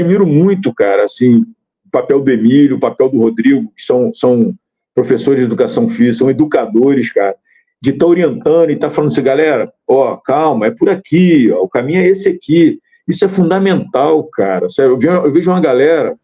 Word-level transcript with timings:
admiro 0.00 0.26
muito, 0.26 0.72
cara, 0.74 1.04
assim, 1.04 1.38
o 1.86 1.90
papel 1.90 2.20
do 2.20 2.30
Emílio, 2.30 2.76
o 2.76 2.80
papel 2.80 3.08
do 3.08 3.18
Rodrigo, 3.18 3.72
que 3.74 3.82
são, 3.82 4.12
são 4.12 4.54
professores 4.94 5.40
de 5.40 5.46
educação 5.46 5.88
física, 5.88 6.18
são 6.18 6.30
educadores, 6.30 7.10
cara, 7.12 7.34
de 7.82 7.90
estar 7.90 8.04
tá 8.04 8.10
orientando 8.10 8.70
e 8.70 8.74
estar 8.74 8.88
tá 8.88 8.94
falando 8.94 9.12
assim, 9.12 9.22
galera, 9.22 9.72
ó, 9.86 10.16
calma, 10.16 10.66
é 10.66 10.70
por 10.70 10.88
aqui, 10.88 11.50
ó, 11.50 11.62
o 11.62 11.68
caminho 11.68 12.00
é 12.00 12.08
esse 12.08 12.28
aqui. 12.28 12.78
Isso 13.08 13.24
é 13.24 13.28
fundamental, 13.28 14.24
cara. 14.24 14.66
Eu 14.78 14.98
vejo, 14.98 15.50
uma 15.50 15.60
galera 15.60 16.16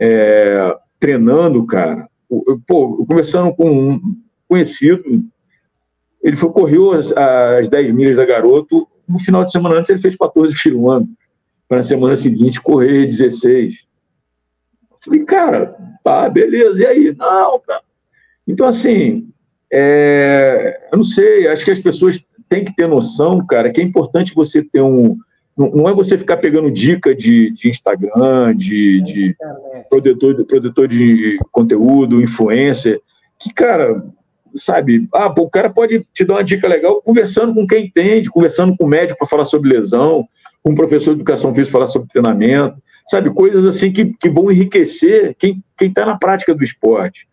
é, 0.00 0.74
treinando, 0.98 1.66
cara. 1.66 2.08
Pô, 2.66 3.04
conversando 3.06 3.54
com 3.54 3.70
um 3.70 4.00
conhecido, 4.48 5.04
ele 6.22 6.36
foi, 6.36 6.50
correu 6.50 6.92
as, 6.92 7.12
as 7.12 7.68
10 7.68 7.92
milhas 7.92 8.16
da 8.16 8.24
garoto, 8.24 8.88
no 9.06 9.18
final 9.18 9.44
de 9.44 9.52
semana 9.52 9.76
antes 9.76 9.90
ele 9.90 10.00
fez 10.00 10.16
14 10.16 10.54
quilômetros, 10.56 11.14
para 11.68 11.78
na 11.78 11.82
semana 11.82 12.16
seguinte 12.16 12.60
correr 12.60 13.06
16. 13.06 13.74
Eu 14.90 14.98
falei, 15.04 15.24
cara, 15.24 15.76
tá, 16.02 16.28
beleza, 16.28 16.82
e 16.82 16.86
aí? 16.86 17.14
Não, 17.16 17.60
cara. 17.60 17.82
Então, 18.46 18.66
assim, 18.66 19.28
é, 19.72 20.88
eu 20.92 20.96
não 20.98 21.04
sei, 21.04 21.48
acho 21.48 21.64
que 21.64 21.70
as 21.70 21.80
pessoas 21.80 22.24
têm 22.48 22.64
que 22.64 22.74
ter 22.74 22.86
noção, 22.86 23.44
cara, 23.44 23.72
que 23.72 23.80
é 23.80 23.84
importante 23.84 24.34
você 24.34 24.62
ter 24.62 24.82
um. 24.82 25.16
Não, 25.56 25.88
é 25.88 25.94
você 25.94 26.18
ficar 26.18 26.38
pegando 26.38 26.70
dica 26.70 27.14
de, 27.14 27.50
de 27.52 27.68
Instagram, 27.68 28.56
de, 28.56 29.00
de 29.02 29.36
produtor, 29.88 30.44
produtor 30.44 30.88
de 30.88 31.38
conteúdo, 31.52 32.20
influencer, 32.20 33.00
que, 33.38 33.52
cara, 33.54 34.04
sabe, 34.54 35.08
ah, 35.14 35.32
o 35.38 35.48
cara 35.48 35.70
pode 35.70 36.04
te 36.12 36.24
dar 36.24 36.34
uma 36.34 36.44
dica 36.44 36.66
legal 36.66 37.00
conversando 37.02 37.54
com 37.54 37.66
quem 37.66 37.86
entende, 37.86 38.30
conversando 38.30 38.76
com 38.76 38.84
o 38.84 38.88
médico 38.88 39.18
para 39.18 39.28
falar 39.28 39.44
sobre 39.44 39.70
lesão, 39.70 40.26
com 40.64 40.72
o 40.72 40.74
professor 40.74 41.14
de 41.14 41.20
educação 41.20 41.52
física 41.52 41.72
falar 41.72 41.86
sobre 41.86 42.08
treinamento, 42.08 42.82
sabe, 43.06 43.32
coisas 43.34 43.66
assim 43.66 43.92
que, 43.92 44.14
que 44.14 44.30
vão 44.30 44.50
enriquecer 44.50 45.36
quem 45.36 45.62
está 45.78 46.06
na 46.06 46.16
prática 46.16 46.54
do 46.54 46.64
esporte. 46.64 47.28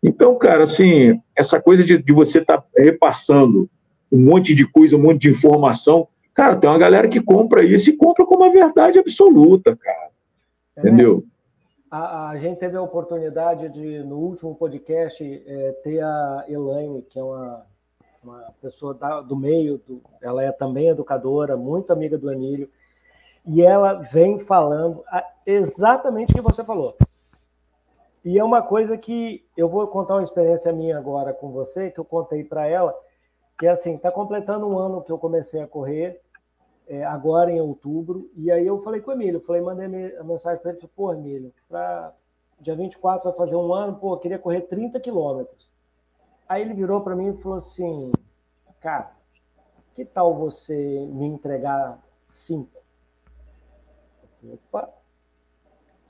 Então, 0.00 0.38
cara, 0.38 0.62
assim, 0.62 1.20
essa 1.34 1.60
coisa 1.60 1.82
de, 1.82 2.00
de 2.00 2.12
você 2.12 2.38
estar 2.38 2.58
tá 2.58 2.68
repassando 2.78 3.68
um 4.10 4.24
monte 4.24 4.54
de 4.54 4.64
coisa, 4.64 4.94
um 4.94 5.02
monte 5.02 5.22
de 5.22 5.30
informação, 5.30 6.06
cara, 6.32 6.54
tem 6.54 6.70
uma 6.70 6.78
galera 6.78 7.08
que 7.08 7.20
compra 7.20 7.64
isso 7.64 7.90
e 7.90 7.96
compra 7.96 8.24
como 8.24 8.44
uma 8.44 8.52
verdade 8.52 9.00
absoluta, 9.00 9.76
cara. 9.76 10.10
É, 10.76 10.80
Entendeu? 10.80 11.24
A, 11.90 12.30
a, 12.30 12.36
gente 12.36 12.58
teve 12.58 12.76
a 12.76 12.82
oportunidade 12.82 13.68
de, 13.70 14.04
no 14.04 14.16
último 14.16 14.54
podcast, 14.54 15.24
é, 15.24 15.72
ter 15.82 16.00
a 16.00 16.44
Elaine, 16.48 17.02
que 17.02 17.18
é 17.18 17.22
uma, 17.22 17.64
uma 18.26 18.52
pessoa 18.60 18.92
da, 18.92 19.20
do 19.20 19.36
meio, 19.36 19.78
do, 19.78 20.02
ela 20.20 20.42
é 20.42 20.50
também 20.50 20.88
educadora, 20.88 21.56
muito 21.56 21.92
amiga 21.92 22.18
do 22.18 22.30
Emílio, 22.30 22.68
e 23.46 23.62
ela 23.62 23.94
vem 23.94 24.40
falando 24.40 25.04
exatamente 25.46 26.32
o 26.32 26.34
que 26.34 26.40
você 26.40 26.64
falou. 26.64 26.96
E 28.24 28.38
é 28.38 28.42
uma 28.42 28.60
coisa 28.60 28.98
que 28.98 29.46
eu 29.56 29.68
vou 29.68 29.86
contar 29.86 30.14
uma 30.14 30.22
experiência 30.22 30.72
minha 30.72 30.98
agora 30.98 31.32
com 31.32 31.52
você, 31.52 31.92
que 31.92 32.00
eu 32.00 32.04
contei 32.04 32.42
para 32.42 32.66
ela, 32.66 32.92
que 33.56 33.66
é 33.66 33.70
assim, 33.70 33.94
está 33.94 34.10
completando 34.10 34.66
um 34.66 34.76
ano 34.76 35.02
que 35.02 35.12
eu 35.12 35.18
comecei 35.18 35.62
a 35.62 35.66
correr, 35.66 36.20
é, 36.88 37.04
agora 37.04 37.52
em 37.52 37.60
outubro, 37.60 38.28
e 38.36 38.50
aí 38.50 38.66
eu 38.66 38.80
falei 38.82 39.00
com 39.00 39.12
o 39.12 39.14
Emílio, 39.14 39.40
falei, 39.40 39.62
mandei 39.62 40.16
a 40.16 40.24
mensagem 40.24 40.60
para 40.60 40.72
ele, 40.72 40.80
falei, 40.80 40.92
pô, 40.94 41.12
Emílio, 41.12 41.52
para 41.68 42.12
dia 42.60 42.74
24 42.74 43.28
vai 43.28 43.36
fazer 43.36 43.56
um 43.56 43.72
ano, 43.72 43.96
pô, 43.96 44.14
eu 44.14 44.18
queria 44.18 44.38
correr 44.38 44.62
30 44.62 44.98
quilômetros. 44.98 45.75
Aí 46.48 46.62
ele 46.62 46.74
virou 46.74 47.00
para 47.00 47.16
mim 47.16 47.30
e 47.30 47.36
falou 47.42 47.58
assim, 47.58 48.12
cara, 48.80 49.12
que 49.94 50.04
tal 50.04 50.34
você 50.34 50.74
me 51.10 51.26
entregar 51.26 51.98
cinco? 52.26 52.82
Eu 54.22 54.28
falei, 54.40 54.54
opa, 54.54 54.96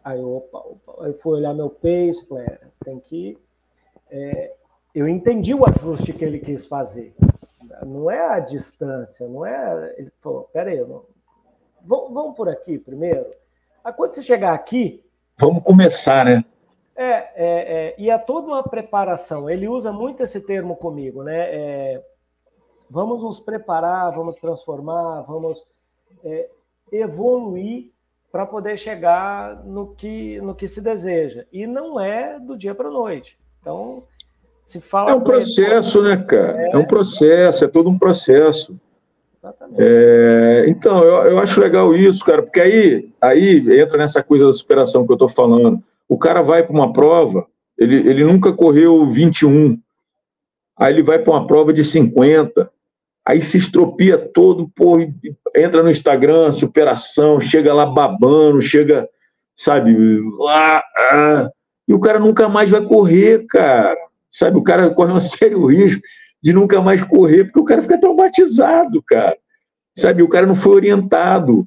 Aí, 0.07 0.23
opa, 0.23 0.59
opa, 0.59 1.05
aí 1.05 1.13
fui 1.15 1.39
olhar 1.39 1.53
meu 1.53 1.69
pace, 1.69 2.25
falei, 2.29 2.47
é, 2.47 2.61
tem 2.85 3.01
que. 3.01 3.37
É, 4.09 4.55
eu 4.95 5.09
entendi 5.09 5.53
o 5.53 5.65
ajuste 5.69 6.13
que 6.13 6.25
ele 6.25 6.39
quis 6.39 6.65
fazer. 6.65 7.13
Não 7.85 8.09
é 8.09 8.25
a 8.25 8.39
distância, 8.39 9.27
não 9.27 9.45
é. 9.45 9.95
Ele 9.99 10.13
falou, 10.21 10.49
peraí, 10.53 10.81
vamos, 10.81 11.03
vamos 11.83 12.37
por 12.37 12.49
aqui 12.49 12.79
primeiro. 12.79 13.27
Aí 13.83 13.93
quando 13.93 14.15
você 14.15 14.23
chegar 14.23 14.55
aqui. 14.55 15.05
Vamos 15.39 15.65
começar, 15.65 16.25
né? 16.25 16.45
É, 16.97 17.11
é, 17.11 17.29
é, 17.37 17.95
e 17.99 18.09
é 18.09 18.17
toda 18.17 18.47
uma 18.49 18.63
preparação. 18.63 19.51
Ele 19.51 19.69
usa 19.69 19.93
muito 19.93 20.23
esse 20.23 20.41
termo 20.41 20.75
comigo, 20.77 21.23
né? 21.23 21.37
É, 21.37 22.03
vamos 22.89 23.23
nos 23.23 23.39
preparar, 23.39 24.13
vamos 24.13 24.37
transformar, 24.37 25.21
vamos 25.23 25.63
é, 26.25 26.49
evoluir 26.91 27.91
para 28.33 28.47
poder 28.47 28.79
chegar 28.79 29.63
no 29.65 29.95
que, 29.95 30.41
no 30.41 30.55
que 30.55 30.67
se 30.67 30.81
deseja. 30.81 31.45
E 31.53 31.67
não 31.67 32.01
é 32.01 32.41
do 32.41 32.57
dia 32.57 32.75
para 32.75 32.89
a 32.89 32.93
noite. 32.93 33.39
Então, 33.61 34.03
se 34.63 34.81
fala. 34.81 35.11
É 35.11 35.15
um 35.15 35.21
processo, 35.21 35.99
ele, 35.99 36.17
né, 36.17 36.25
cara? 36.25 36.63
É... 36.63 36.71
é... 36.73 36.79
um 36.79 36.87
processo, 36.87 37.63
é 37.63 37.69
todo 37.69 37.91
um 37.91 37.99
processo. 37.99 38.75
Exatamente. 39.39 39.83
Então, 40.71 41.05
eu, 41.05 41.33
eu 41.33 41.39
acho 41.39 41.61
legal 41.61 41.95
isso, 41.95 42.25
cara, 42.25 42.43
porque 42.43 42.61
aí, 42.61 43.13
aí 43.21 43.81
entra 43.81 43.99
nessa 43.99 44.23
coisa 44.23 44.47
da 44.47 44.53
superação 44.53 45.05
que 45.05 45.13
eu 45.13 45.17
estou 45.17 45.29
falando. 45.29 45.83
O 46.09 46.19
cara 46.19 46.43
vai 46.43 46.63
para 46.63 46.75
uma 46.75 46.93
prova, 46.93 47.47
ele, 47.79 47.97
ele 48.09 48.25
nunca 48.25 48.53
correu 48.53 49.07
21, 49.07 49.79
aí 50.79 50.93
ele 50.93 51.03
vai 51.03 51.19
para 51.19 51.33
uma 51.33 51.47
prova 51.47 51.73
de 51.73 51.83
50, 51.83 52.71
aí 53.27 53.43
se 53.43 53.59
estropia 53.59 54.17
todo, 54.17 54.69
pô, 54.75 54.99
entra 55.55 55.83
no 55.83 55.91
Instagram, 55.91 56.53
superação, 56.53 57.41
chega 57.41 57.75
lá 57.75 57.85
babando, 57.85 58.61
chega, 58.61 59.09
sabe, 59.55 59.95
lá, 60.39 60.83
ah, 60.97 61.51
e 61.89 61.95
o 61.95 62.01
cara 62.01 62.19
nunca 62.19 62.49
mais 62.49 62.69
vai 62.69 62.83
correr, 62.83 63.47
cara. 63.47 63.97
Sabe, 64.33 64.59
o 64.59 64.63
cara 64.63 64.91
corre 64.91 65.13
um 65.13 65.21
sério 65.21 65.65
risco 65.67 66.03
de 66.43 66.53
nunca 66.53 66.81
mais 66.83 67.03
correr, 67.03 67.45
porque 67.45 67.61
o 67.61 67.65
cara 67.65 67.83
fica 67.83 67.99
traumatizado, 67.99 69.03
cara. 69.03 69.37
Sabe, 69.97 70.23
o 70.23 70.29
cara 70.29 70.47
não 70.47 70.55
foi 70.55 70.75
orientado. 70.75 71.67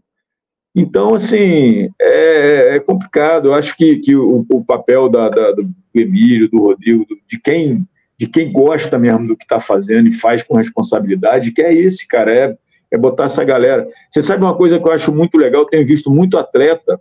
Então, 0.75 1.15
assim, 1.15 1.89
é, 1.99 2.75
é 2.75 2.79
complicado. 2.79 3.49
Eu 3.49 3.53
acho 3.53 3.75
que, 3.75 3.97
que 3.97 4.15
o, 4.15 4.45
o 4.51 4.63
papel 4.63 5.09
da, 5.09 5.29
da, 5.29 5.51
do 5.51 5.69
Emílio, 5.93 6.49
do 6.49 6.59
Rodrigo, 6.59 7.05
de 7.27 7.39
quem 7.39 7.85
de 8.19 8.27
quem 8.27 8.51
gosta 8.51 8.99
mesmo 8.99 9.29
do 9.29 9.37
que 9.37 9.45
está 9.45 9.61
fazendo 9.61 10.09
e 10.09 10.11
faz 10.11 10.43
com 10.43 10.57
responsabilidade, 10.57 11.53
que 11.53 11.61
é 11.61 11.73
esse, 11.73 12.05
cara, 12.05 12.33
é, 12.33 12.57
é 12.91 12.97
botar 12.97 13.25
essa 13.25 13.45
galera. 13.45 13.87
Você 14.09 14.21
sabe 14.21 14.43
uma 14.43 14.57
coisa 14.57 14.77
que 14.77 14.85
eu 14.85 14.91
acho 14.91 15.13
muito 15.13 15.37
legal? 15.37 15.65
Tenho 15.65 15.87
visto 15.87 16.11
muito 16.11 16.37
atleta, 16.37 16.99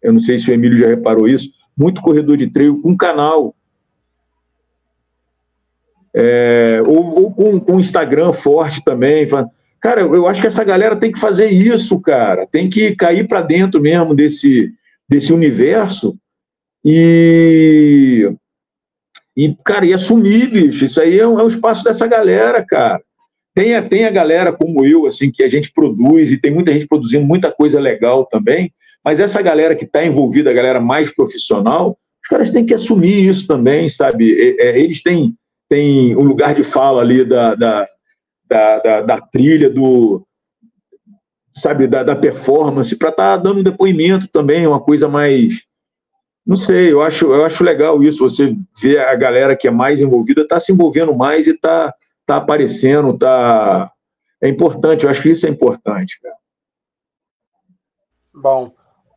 eu 0.00 0.12
não 0.12 0.20
sei 0.20 0.38
se 0.38 0.48
o 0.48 0.54
Emílio 0.54 0.78
já 0.78 0.86
reparou 0.86 1.26
isso, 1.26 1.50
muito 1.76 2.00
corredor 2.00 2.36
de 2.36 2.46
treino 2.46 2.80
com 2.80 2.96
canal. 2.96 3.52
É, 6.14 6.80
ou, 6.86 7.20
ou, 7.20 7.34
com, 7.34 7.58
com 7.58 7.80
Instagram 7.80 8.32
forte 8.32 8.82
também. 8.84 9.26
Cara, 9.80 10.02
eu 10.02 10.26
acho 10.26 10.40
que 10.40 10.46
essa 10.46 10.62
galera 10.62 10.94
tem 10.94 11.10
que 11.10 11.18
fazer 11.18 11.48
isso, 11.48 11.98
cara. 12.00 12.46
Tem 12.46 12.68
que 12.68 12.94
cair 12.94 13.26
para 13.26 13.40
dentro 13.40 13.80
mesmo 13.80 14.14
desse, 14.14 14.70
desse 15.08 15.32
universo 15.32 16.16
e 16.84 18.30
e, 19.36 19.56
cara, 19.64 19.86
e 19.86 19.94
assumir, 19.94 20.50
bicho, 20.50 20.84
isso 20.84 21.00
aí 21.00 21.18
é 21.18 21.26
um, 21.26 21.40
é 21.40 21.44
um 21.44 21.48
espaço 21.48 21.84
dessa 21.84 22.06
galera, 22.06 22.62
cara. 22.62 23.00
Tem 23.54 23.74
a, 23.74 23.82
tem 23.82 24.04
a 24.04 24.10
galera 24.10 24.52
como 24.52 24.84
eu, 24.84 25.06
assim, 25.06 25.30
que 25.30 25.42
a 25.42 25.48
gente 25.48 25.72
produz, 25.72 26.30
e 26.30 26.36
tem 26.36 26.52
muita 26.52 26.72
gente 26.72 26.86
produzindo 26.86 27.24
muita 27.24 27.50
coisa 27.50 27.80
legal 27.80 28.26
também, 28.26 28.72
mas 29.04 29.18
essa 29.18 29.40
galera 29.40 29.74
que 29.74 29.84
está 29.84 30.04
envolvida, 30.04 30.50
a 30.50 30.52
galera 30.52 30.80
mais 30.80 31.10
profissional, 31.14 31.96
os 32.22 32.28
caras 32.28 32.50
têm 32.50 32.66
que 32.66 32.74
assumir 32.74 33.28
isso 33.28 33.46
também, 33.46 33.88
sabe? 33.88 34.30
É, 34.60 34.68
é, 34.68 34.78
eles 34.78 35.02
têm, 35.02 35.34
têm 35.68 36.14
um 36.16 36.24
lugar 36.24 36.54
de 36.54 36.62
fala 36.62 37.00
ali 37.00 37.24
da, 37.24 37.54
da, 37.54 37.88
da, 38.50 38.78
da, 38.80 39.00
da 39.02 39.20
trilha, 39.20 39.70
do, 39.70 40.26
sabe, 41.54 41.86
da, 41.86 42.02
da 42.02 42.16
performance, 42.16 42.96
para 42.96 43.10
estar 43.10 43.36
tá 43.36 43.36
dando 43.36 43.60
um 43.60 43.62
depoimento 43.62 44.26
também, 44.28 44.66
uma 44.66 44.80
coisa 44.80 45.08
mais 45.08 45.64
não 46.44 46.56
sei, 46.56 46.92
eu 46.92 47.00
acho, 47.00 47.32
eu 47.32 47.44
acho 47.44 47.62
legal 47.62 48.02
isso, 48.02 48.28
você 48.28 48.56
ver 48.80 48.98
a 48.98 49.14
galera 49.14 49.54
que 49.54 49.68
é 49.68 49.70
mais 49.70 50.00
envolvida, 50.00 50.42
está 50.42 50.58
se 50.58 50.72
envolvendo 50.72 51.14
mais 51.14 51.46
e 51.46 51.50
está 51.50 51.94
tá 52.26 52.36
aparecendo, 52.36 53.16
tá... 53.16 53.92
É 54.42 54.48
importante, 54.48 55.04
eu 55.04 55.10
acho 55.10 55.22
que 55.22 55.28
isso 55.28 55.46
é 55.46 55.50
importante, 55.50 56.18
cara. 56.20 56.34
Bom, 58.34 58.72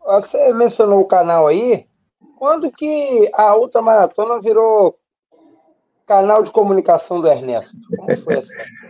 você 0.05 0.53
mencionou 0.53 0.99
o 0.99 1.07
canal 1.07 1.47
aí, 1.47 1.87
quando 2.37 2.69
que 2.69 3.31
a 3.33 3.55
ultramaratona 3.55 4.39
virou 4.41 4.99
canal 6.05 6.43
de 6.43 6.51
comunicação 6.51 7.21
do 7.21 7.27
Ernesto? 7.27 7.71
Como 7.97 8.17
foi 8.17 8.35
assim? 8.35 8.53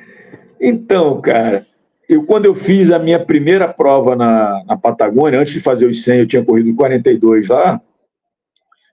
então, 0.64 1.20
cara, 1.22 1.68
eu, 2.08 2.26
quando 2.26 2.46
eu 2.46 2.56
fiz 2.56 2.90
a 2.90 2.98
minha 2.98 3.24
primeira 3.24 3.68
prova 3.68 4.16
na, 4.16 4.64
na 4.66 4.78
Patagônia, 4.78 5.40
antes 5.40 5.54
de 5.54 5.60
fazer 5.60 5.86
os 5.86 6.04
100, 6.04 6.20
eu 6.20 6.28
tinha 6.28 6.46
corrido 6.46 6.74
42 6.76 7.50
lá, 7.50 7.82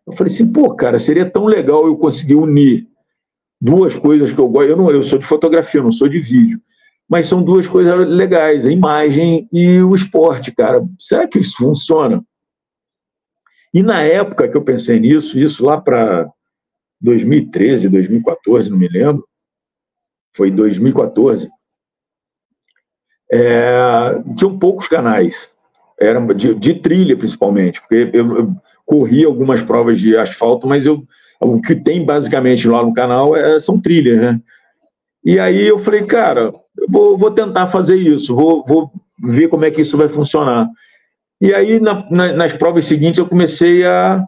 eu 0.06 0.12
falei 0.12 0.32
assim, 0.32 0.50
pô, 0.50 0.74
cara, 0.74 0.98
seria 0.98 1.28
tão 1.30 1.46
legal 1.46 1.86
eu 1.86 1.96
conseguir 1.96 2.34
unir 2.34 2.88
duas 3.60 3.94
coisas 3.94 4.32
que 4.32 4.38
eu 4.40 4.48
gosto. 4.48 4.70
Eu 4.70 4.76
não, 4.76 4.90
eu 4.90 5.02
sou 5.02 5.18
de 5.18 5.26
fotografia, 5.26 5.82
não 5.82 5.92
sou 5.92 6.08
de 6.08 6.18
vídeo, 6.18 6.60
mas 7.08 7.28
são 7.28 7.42
duas 7.42 7.68
coisas 7.68 8.08
legais, 8.08 8.66
a 8.66 8.72
imagem 8.72 9.48
e 9.52 9.80
o 9.80 9.94
esporte, 9.94 10.52
cara. 10.52 10.84
Será 10.98 11.28
que 11.28 11.38
isso 11.38 11.56
funciona? 11.56 12.24
E 13.72 13.82
na 13.82 14.02
época 14.02 14.48
que 14.48 14.56
eu 14.56 14.64
pensei 14.64 14.98
nisso, 14.98 15.38
isso 15.38 15.64
lá 15.64 15.80
para 15.80 16.28
2013, 17.00 17.88
2014, 17.88 18.68
não 18.68 18.78
me 18.78 18.88
lembro, 18.88 19.24
foi 20.34 20.50
2014, 20.50 21.48
é, 23.32 24.20
tinham 24.36 24.58
poucos 24.58 24.88
canais, 24.88 25.50
era 25.98 26.20
de, 26.34 26.54
de 26.54 26.74
trilha 26.74 27.16
principalmente, 27.16 27.80
porque 27.80 28.10
eu, 28.12 28.36
eu, 28.36 28.52
corri 28.84 29.24
algumas 29.24 29.62
provas 29.62 30.00
de 30.00 30.16
asfalto, 30.16 30.66
mas 30.66 30.84
eu, 30.84 31.04
o 31.40 31.60
que 31.60 31.76
tem 31.76 32.04
basicamente 32.04 32.66
lá 32.66 32.82
no 32.82 32.92
canal 32.92 33.36
é, 33.36 33.60
são 33.60 33.80
trilhas, 33.80 34.20
né? 34.20 34.40
E 35.24 35.38
aí 35.38 35.64
eu 35.64 35.78
falei, 35.78 36.04
cara, 36.04 36.52
vou, 36.88 37.16
vou 37.16 37.30
tentar 37.30 37.68
fazer 37.68 37.94
isso, 37.94 38.34
vou, 38.34 38.64
vou 38.66 38.90
ver 39.22 39.48
como 39.48 39.64
é 39.64 39.70
que 39.70 39.82
isso 39.82 39.96
vai 39.96 40.08
funcionar. 40.08 40.68
E 41.40 41.54
aí, 41.54 41.78
na, 41.78 42.06
na, 42.10 42.32
nas 42.32 42.52
provas 42.52 42.84
seguintes, 42.84 43.18
eu 43.18 43.26
comecei 43.26 43.84
a, 43.84 44.24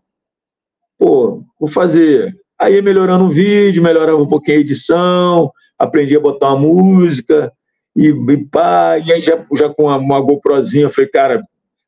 pô, 0.99 1.45
vou 1.59 1.69
fazer. 1.69 2.35
Aí 2.59 2.81
melhorando 2.81 3.25
o 3.25 3.31
vídeo, 3.31 3.83
melhorava 3.83 4.23
um 4.23 4.29
pouquinho 4.29 4.59
a 4.59 4.61
edição, 4.61 5.51
aprendi 5.79 6.17
a 6.17 6.21
botar 6.21 6.55
uma 6.55 6.61
música, 6.61 7.53
e, 7.97 8.09
e 8.09 8.45
pá, 8.47 8.99
e 8.99 9.13
aí 9.13 9.23
já, 9.23 9.45
já 9.55 9.69
com 9.69 9.85
uma, 9.85 9.97
uma 9.97 10.21
GoProzinha, 10.21 10.85
eu 10.85 10.91
falei, 10.91 11.11
cara, 11.11 11.43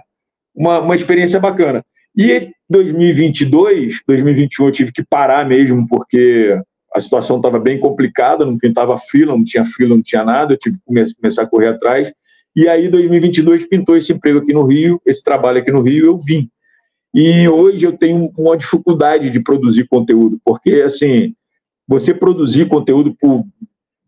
uma, 0.55 0.79
uma 0.79 0.95
experiência 0.95 1.39
bacana. 1.39 1.83
E 2.15 2.51
2022, 2.69 4.01
2021 4.07 4.65
eu 4.65 4.71
tive 4.71 4.91
que 4.91 5.03
parar 5.03 5.47
mesmo, 5.47 5.87
porque 5.87 6.59
a 6.93 6.99
situação 6.99 7.37
estava 7.37 7.59
bem 7.59 7.79
complicada, 7.79 8.45
não 8.45 8.57
pintava 8.57 8.97
fila, 8.97 9.33
não 9.33 9.43
tinha 9.43 9.63
fila, 9.65 9.95
não 9.95 10.01
tinha 10.01 10.23
nada, 10.23 10.53
eu 10.53 10.57
tive 10.57 10.77
que 10.77 11.15
começar 11.15 11.43
a 11.43 11.47
correr 11.47 11.67
atrás. 11.67 12.11
E 12.55 12.67
aí, 12.67 12.89
2022, 12.89 13.67
pintou 13.67 13.95
esse 13.95 14.11
emprego 14.11 14.39
aqui 14.39 14.51
no 14.51 14.63
Rio, 14.63 14.99
esse 15.05 15.23
trabalho 15.23 15.59
aqui 15.59 15.71
no 15.71 15.81
Rio, 15.81 16.07
eu 16.07 16.17
vim. 16.17 16.49
E 17.13 17.47
hoje 17.47 17.85
eu 17.85 17.95
tenho 17.95 18.31
uma 18.37 18.57
dificuldade 18.57 19.29
de 19.29 19.39
produzir 19.39 19.87
conteúdo, 19.87 20.39
porque, 20.43 20.81
assim, 20.81 21.33
você 21.87 22.13
produzir 22.13 22.67
conteúdo 22.67 23.15
por 23.19 23.45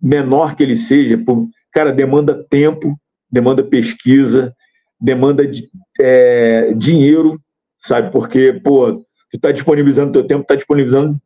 menor 0.01 0.55
que 0.55 0.63
ele 0.63 0.75
seja, 0.75 1.17
por, 1.17 1.47
cara, 1.71 1.91
demanda 1.91 2.45
tempo, 2.49 2.97
demanda 3.31 3.63
pesquisa, 3.63 4.53
demanda 4.99 5.45
de, 5.45 5.69
é, 5.99 6.73
dinheiro, 6.73 7.39
sabe? 7.79 8.11
Porque, 8.11 8.53
pô, 8.53 8.93
tu 8.93 9.35
está 9.35 9.51
disponibilizando 9.51 10.11
teu 10.11 10.25
tempo, 10.25 10.41
está 10.41 10.55
disponibilizando 10.55 11.19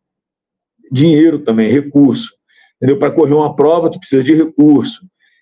dinheiro 0.92 1.40
também, 1.40 1.70
recurso. 1.70 2.30
Entendeu? 2.78 3.00
Para 3.00 3.12
correr 3.12 3.34
uma 3.34 3.56
prova, 3.56 3.90
tu 3.90 4.00
precisa 4.00 4.24
de 4.24 4.34
recurso. 4.34 5.02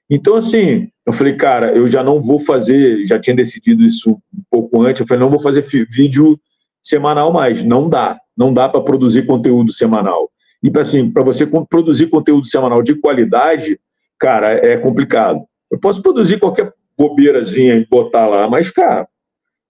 Então, 0.09 0.35
assim, 0.35 0.89
eu 1.05 1.13
falei, 1.13 1.35
cara, 1.35 1.75
eu 1.75 1.87
já 1.87 2.03
não 2.03 2.21
vou 2.21 2.39
fazer, 2.39 3.05
já 3.05 3.19
tinha 3.19 3.35
decidido 3.35 3.83
isso 3.83 4.11
um 4.11 4.43
pouco 4.49 4.81
antes, 4.81 4.99
eu 4.99 5.07
falei, 5.07 5.23
não 5.23 5.31
vou 5.31 5.41
fazer 5.41 5.65
vídeo 5.89 6.39
semanal 6.83 7.31
mais, 7.31 7.63
não 7.63 7.89
dá, 7.89 8.19
não 8.35 8.53
dá 8.53 8.67
para 8.67 8.81
produzir 8.81 9.25
conteúdo 9.25 9.71
semanal. 9.71 10.29
E 10.63 10.69
para 10.69 10.81
assim, 10.81 11.11
você 11.11 11.45
produzir 11.45 12.07
conteúdo 12.07 12.47
semanal 12.47 12.83
de 12.83 12.95
qualidade, 12.95 13.79
cara, 14.19 14.51
é 14.51 14.77
complicado. 14.77 15.43
Eu 15.71 15.79
posso 15.79 16.01
produzir 16.01 16.39
qualquer 16.39 16.73
bobeirazinha 16.97 17.75
e 17.75 17.85
botar 17.85 18.27
lá, 18.27 18.49
mas, 18.49 18.69
cara, 18.69 19.07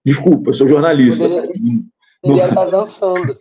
desculpa, 0.06 0.50
eu 0.50 0.54
sou 0.54 0.68
jornalista. 0.68 1.26
Ele, 1.26 1.38
ele 2.24 2.26
não... 2.42 2.54
tá 2.54 2.66
dançando. 2.66 3.38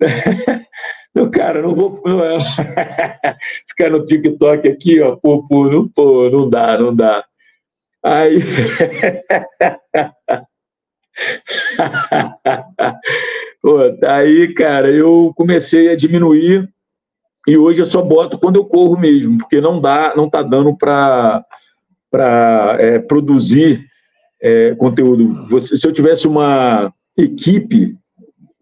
Não, 1.14 1.30
cara, 1.30 1.62
não 1.62 1.74
vou 1.74 2.00
não, 2.04 2.22
é. 2.22 2.38
ficar 3.68 3.88
no 3.90 4.04
TikTok 4.04 4.68
aqui, 4.68 5.00
ó, 5.00 5.16
pô, 5.16 5.42
pô, 5.48 5.66
não, 5.68 5.88
pô, 5.88 6.28
não 6.30 6.48
dá, 6.48 6.78
não 6.78 6.94
dá. 6.94 7.24
Aí. 8.04 8.38
pô, 13.60 13.92
tá 13.98 14.18
aí, 14.18 14.54
cara, 14.54 14.92
eu 14.92 15.32
comecei 15.34 15.88
a 15.88 15.96
diminuir 15.96 16.72
e 17.48 17.56
hoje 17.56 17.80
eu 17.80 17.86
só 17.86 18.02
boto 18.02 18.38
quando 18.38 18.56
eu 18.56 18.64
corro 18.66 18.98
mesmo, 18.98 19.38
porque 19.38 19.58
não 19.58 19.80
dá, 19.80 20.12
não 20.14 20.26
está 20.26 20.42
dando 20.42 20.76
para 20.76 21.42
é, 22.78 22.98
produzir 22.98 23.86
é, 24.38 24.74
conteúdo. 24.74 25.46
Você, 25.46 25.74
se 25.74 25.86
eu 25.86 25.90
tivesse 25.90 26.28
uma 26.28 26.92
equipe, 27.16 27.96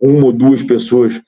uma 0.01 0.27
ou 0.27 0.33
duas 0.33 0.63
pessoas 0.63 1.21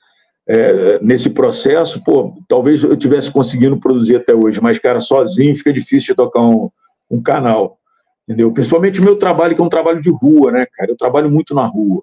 é, 0.47 0.99
nesse 1.03 1.29
processo, 1.29 2.01
pô, 2.01 2.33
talvez 2.47 2.81
eu 2.81 2.95
tivesse 2.95 3.29
conseguindo 3.29 3.77
produzir 3.77 4.15
até 4.15 4.33
hoje, 4.33 4.61
mas, 4.61 4.79
cara, 4.79 5.01
sozinho 5.01 5.53
fica 5.53 5.73
difícil 5.73 6.13
de 6.13 6.15
tocar 6.15 6.41
um, 6.41 6.69
um 7.11 7.21
canal, 7.21 7.77
entendeu? 8.25 8.53
Principalmente 8.53 9.01
o 9.01 9.03
meu 9.03 9.17
trabalho, 9.17 9.53
que 9.53 9.61
é 9.61 9.65
um 9.65 9.69
trabalho 9.69 10.01
de 10.01 10.09
rua, 10.09 10.49
né, 10.49 10.65
cara? 10.71 10.91
Eu 10.91 10.95
trabalho 10.95 11.29
muito 11.29 11.53
na 11.53 11.65
rua. 11.65 12.01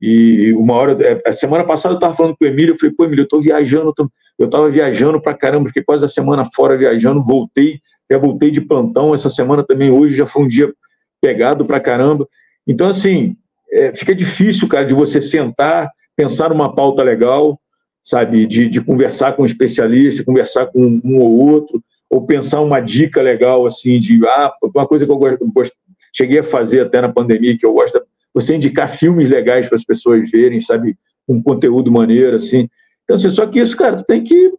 E 0.00 0.52
uma 0.52 0.74
hora, 0.74 0.96
é, 1.04 1.28
a 1.28 1.32
semana 1.32 1.64
passada 1.64 1.94
eu 1.94 1.96
estava 1.96 2.14
falando 2.14 2.36
com 2.38 2.44
o 2.44 2.48
Emílio, 2.48 2.74
eu 2.74 2.78
falei, 2.78 2.94
pô, 2.94 3.04
Emílio, 3.04 3.22
eu 3.22 3.24
estou 3.24 3.42
viajando, 3.42 3.92
tô... 3.92 4.08
eu 4.38 4.46
estava 4.46 4.70
viajando 4.70 5.20
para 5.20 5.34
caramba, 5.34 5.68
fiquei 5.68 5.82
quase 5.82 6.04
a 6.04 6.08
semana 6.08 6.44
fora 6.54 6.76
viajando, 6.76 7.22
voltei, 7.22 7.80
já 8.10 8.18
voltei 8.18 8.50
de 8.50 8.60
plantão 8.60 9.14
essa 9.14 9.30
semana 9.30 9.62
também, 9.62 9.90
hoje 9.90 10.14
já 10.14 10.26
foi 10.26 10.44
um 10.44 10.48
dia 10.48 10.72
pegado 11.20 11.64
para 11.64 11.80
caramba. 11.80 12.28
Então, 12.66 12.88
assim, 12.88 13.36
é, 13.70 13.94
fica 13.94 14.14
difícil, 14.14 14.68
cara, 14.68 14.84
de 14.84 14.94
você 14.94 15.20
sentar, 15.20 15.90
pensar 16.14 16.50
numa 16.50 16.74
pauta 16.74 17.02
legal, 17.02 17.58
sabe, 18.02 18.46
de, 18.46 18.68
de 18.68 18.80
conversar 18.80 19.32
com 19.32 19.42
um 19.42 19.46
especialista, 19.46 20.24
conversar 20.24 20.66
com 20.66 21.00
um 21.02 21.18
ou 21.18 21.38
outro, 21.38 21.82
ou 22.08 22.24
pensar 22.24 22.60
uma 22.60 22.80
dica 22.80 23.20
legal, 23.20 23.66
assim, 23.66 23.98
de, 23.98 24.20
ah, 24.26 24.52
uma 24.62 24.86
coisa 24.86 25.04
que 25.04 25.10
eu 25.10 25.18
gosto, 25.18 25.74
cheguei 26.14 26.38
a 26.38 26.44
fazer 26.44 26.82
até 26.82 27.00
na 27.00 27.08
pandemia, 27.08 27.56
que 27.58 27.66
eu 27.66 27.72
gosto 27.72 28.00
você 28.36 28.54
indicar 28.54 28.94
filmes 28.94 29.30
legais 29.30 29.66
para 29.66 29.76
as 29.76 29.84
pessoas 29.84 30.30
verem, 30.30 30.60
sabe? 30.60 30.94
Um 31.26 31.42
conteúdo 31.42 31.90
maneiro, 31.90 32.36
assim. 32.36 32.68
Então, 33.06 33.16
assim, 33.16 33.30
só 33.30 33.46
que 33.46 33.60
isso, 33.60 33.76
cara, 33.76 34.02
tem 34.02 34.22
que 34.24 34.52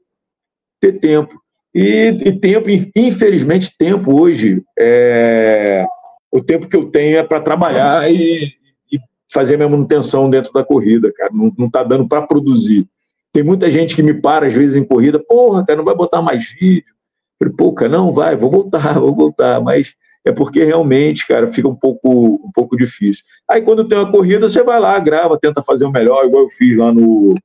ter 0.80 0.94
tempo. 0.94 1.38
E, 1.76 2.16
e 2.26 2.40
tempo, 2.40 2.70
infelizmente, 2.96 3.76
tempo 3.78 4.20
hoje, 4.20 4.64
é, 4.80 5.86
o 6.32 6.42
tempo 6.42 6.68
que 6.68 6.76
eu 6.76 6.90
tenho 6.90 7.18
é 7.18 7.24
para 7.24 7.42
trabalhar 7.42 8.10
e, 8.10 8.54
e, 8.92 9.00
fazer 9.32 9.58
minha 9.58 9.68
manutenção 9.68 10.30
dentro 10.30 10.52
da 10.54 10.64
corrida, 10.64 11.12
cara. 11.14 11.30
Não, 11.34 11.54
não 11.58 11.70
tá 11.70 11.84
dando 11.84 12.08
para 12.08 12.26
produzir. 12.26 12.88
Tem 13.34 13.44
muita 13.44 13.70
gente 13.70 13.96
que 13.96 14.02
me 14.02 14.14
para, 14.14 14.48
às 14.48 14.54
vezes, 14.54 14.76
em 14.78 14.84
corrida, 14.84 15.20
porra, 15.20 15.66
cara, 15.66 15.78
não 15.78 15.86
vai 15.86 15.94
botar 15.94 16.22
mais 16.22 16.50
vídeo. 16.50 16.96
falei, 17.38 17.54
pô, 17.54 17.74
cara, 17.74 17.92
não, 17.92 18.14
vai, 18.14 18.36
vou 18.38 18.50
voltar, 18.50 18.94
vou 19.00 19.14
voltar, 19.14 19.60
mas 19.62 19.94
é 20.26 20.32
porque 20.32 20.64
realmente, 20.64 21.28
cara, 21.28 21.52
fica 21.52 21.68
um 21.68 21.76
pouco, 21.76 22.42
um 22.44 22.52
pouco 22.54 22.78
difícil. 22.78 23.24
Aí 23.50 23.62
quando 23.62 23.88
tem 23.88 23.98
uma 23.98 24.12
corrida, 24.12 24.48
você 24.48 24.64
vai 24.64 24.80
lá, 24.80 24.98
grava, 25.00 25.38
tenta 25.38 25.62
fazer 25.62 25.86
o 25.86 25.92
melhor, 25.92 26.26
igual 26.26 26.44
eu 26.44 26.50
fiz 26.50 26.78
lá 26.78 26.94
no, 26.94 27.36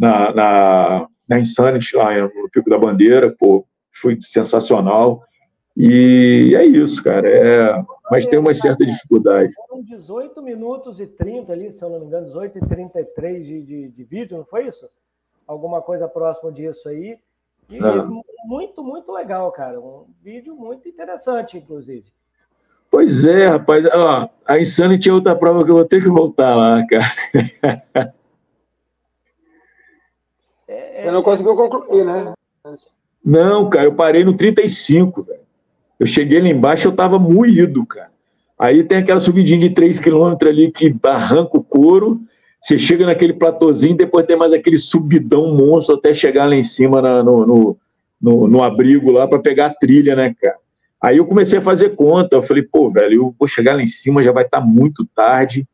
na, 0.00 0.32
na, 0.32 1.08
na 1.28 1.38
Insanity, 1.38 1.94
lá 1.94 2.16
no 2.22 2.50
Pico 2.50 2.70
da 2.70 2.78
Bandeira, 2.78 3.30
pô, 3.38 3.66
foi 3.92 4.18
sensacional. 4.22 5.22
E 5.76 6.54
é 6.56 6.64
isso, 6.64 7.02
cara. 7.04 7.28
É... 7.28 7.84
Mas 8.10 8.26
tem 8.26 8.38
uma 8.38 8.54
certa 8.54 8.84
dificuldade. 8.84 9.52
Foram 9.68 9.82
18 9.82 10.42
minutos 10.42 10.98
e 11.00 11.06
30 11.06 11.52
ali, 11.52 11.70
se 11.70 11.84
eu 11.84 11.90
não 11.90 12.00
me 12.00 12.06
engano, 12.06 12.26
18 12.26 12.58
e 12.58 12.60
33 12.66 13.46
de, 13.46 13.62
de, 13.62 13.88
de 13.88 14.04
vídeo, 14.04 14.38
não 14.38 14.44
foi 14.44 14.66
isso? 14.66 14.88
Alguma 15.46 15.80
coisa 15.80 16.08
próxima 16.08 16.50
disso 16.50 16.88
aí. 16.88 17.18
E 17.68 17.78
ah. 17.78 18.08
muito, 18.44 18.82
muito 18.82 19.12
legal, 19.12 19.52
cara. 19.52 19.78
Um 19.78 20.06
vídeo 20.22 20.56
muito 20.56 20.88
interessante, 20.88 21.58
inclusive. 21.58 22.06
Pois 22.90 23.24
é, 23.24 23.46
rapaz. 23.46 23.86
Ó, 23.86 24.28
a 24.44 24.58
Insanity 24.58 25.08
é 25.08 25.12
outra 25.12 25.36
prova 25.36 25.64
que 25.64 25.70
eu 25.70 25.76
vou 25.76 25.84
ter 25.84 26.02
que 26.02 26.08
voltar 26.08 26.56
lá, 26.56 26.84
cara. 26.86 28.14
Você 31.02 31.10
não 31.10 31.22
conseguiu 31.22 31.56
concluir, 31.56 32.04
né? 32.04 32.32
Não, 33.24 33.68
cara, 33.68 33.86
eu 33.86 33.94
parei 33.94 34.24
no 34.24 34.36
35, 34.36 35.22
velho. 35.22 35.40
Eu 35.98 36.06
cheguei 36.06 36.40
lá 36.40 36.48
embaixo, 36.48 36.88
eu 36.88 36.92
tava 36.92 37.18
moído, 37.18 37.84
cara. 37.84 38.10
Aí 38.58 38.82
tem 38.84 38.98
aquela 38.98 39.20
subidinha 39.20 39.58
de 39.58 39.70
3 39.70 39.98
km 39.98 40.36
ali 40.46 40.70
que 40.70 40.94
arranca 41.04 41.56
o 41.56 41.62
couro, 41.62 42.20
você 42.60 42.78
chega 42.78 43.06
naquele 43.06 43.32
platôzinho, 43.32 43.96
depois 43.96 44.26
tem 44.26 44.36
mais 44.36 44.52
aquele 44.52 44.78
subidão 44.78 45.54
monstro 45.54 45.94
até 45.94 46.12
chegar 46.12 46.44
lá 46.44 46.54
em 46.54 46.62
cima 46.62 47.00
na, 47.00 47.22
no, 47.22 47.46
no, 47.46 47.78
no, 48.20 48.46
no, 48.46 48.62
abrigo 48.62 49.10
lá 49.10 49.26
para 49.26 49.38
pegar 49.38 49.66
a 49.66 49.74
trilha, 49.74 50.14
né, 50.14 50.34
cara? 50.38 50.56
Aí 51.02 51.16
eu 51.16 51.24
comecei 51.24 51.58
a 51.58 51.62
fazer 51.62 51.96
conta, 51.96 52.36
eu 52.36 52.42
falei, 52.42 52.62
pô, 52.62 52.90
velho, 52.90 53.14
eu 53.14 53.34
vou 53.38 53.48
chegar 53.48 53.74
lá 53.74 53.82
em 53.82 53.86
cima, 53.86 54.22
já 54.22 54.30
vai 54.30 54.44
estar 54.44 54.60
tá 54.60 54.66
muito 54.66 55.06
tarde 55.14 55.66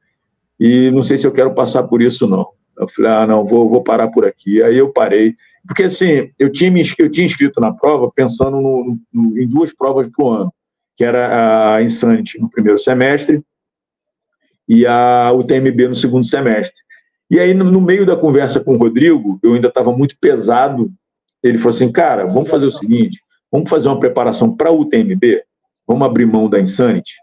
e 0.59 0.88
não 0.92 1.02
sei 1.02 1.18
se 1.18 1.26
eu 1.26 1.33
quero 1.33 1.52
passar 1.54 1.83
por 1.85 2.00
isso, 2.00 2.28
não. 2.28 2.47
Eu 2.78 2.88
falei, 2.88 3.11
ah, 3.11 3.26
não, 3.26 3.45
vou, 3.45 3.68
vou 3.68 3.83
parar 3.83 4.09
por 4.09 4.25
aqui. 4.25 4.62
Aí 4.62 4.76
eu 4.76 4.92
parei. 4.92 5.35
Porque, 5.66 5.85
assim, 5.85 6.30
eu 6.38 6.50
tinha, 6.50 6.71
me, 6.71 6.83
eu 6.99 7.11
tinha 7.11 7.26
inscrito 7.26 7.61
na 7.61 7.73
prova 7.73 8.11
pensando 8.11 8.61
no, 8.61 8.99
no, 9.12 9.38
em 9.38 9.49
duas 9.49 9.75
provas 9.75 10.06
por 10.09 10.37
ano, 10.37 10.52
que 10.97 11.04
era 11.04 11.75
a 11.75 11.83
Insanity 11.83 12.40
no 12.40 12.49
primeiro 12.49 12.78
semestre 12.78 13.42
e 14.68 14.87
a 14.87 15.33
UTMB 15.33 15.88
no 15.88 15.95
segundo 15.95 16.25
semestre. 16.25 16.80
E 17.30 17.40
aí, 17.40 17.52
no, 17.52 17.64
no 17.64 17.80
meio 17.80 18.06
da 18.06 18.16
conversa 18.16 18.61
com 18.61 18.75
o 18.75 18.78
Rodrigo, 18.78 19.40
eu 19.42 19.54
ainda 19.54 19.68
estava 19.68 19.90
muito 19.92 20.16
pesado. 20.21 20.92
Ele 21.42 21.59
falou 21.59 21.75
assim, 21.75 21.90
cara, 21.90 22.25
vamos 22.26 22.49
fazer 22.49 22.66
o 22.66 22.73
seguinte, 22.73 23.21
vamos 23.50 23.68
fazer 23.68 23.88
uma 23.88 23.99
preparação 23.99 24.54
para 24.54 24.68
a 24.68 24.73
UTMB, 24.73 25.42
vamos 25.87 26.06
abrir 26.06 26.26
mão 26.26 26.49
da 26.49 26.61
Insanity. 26.61 27.14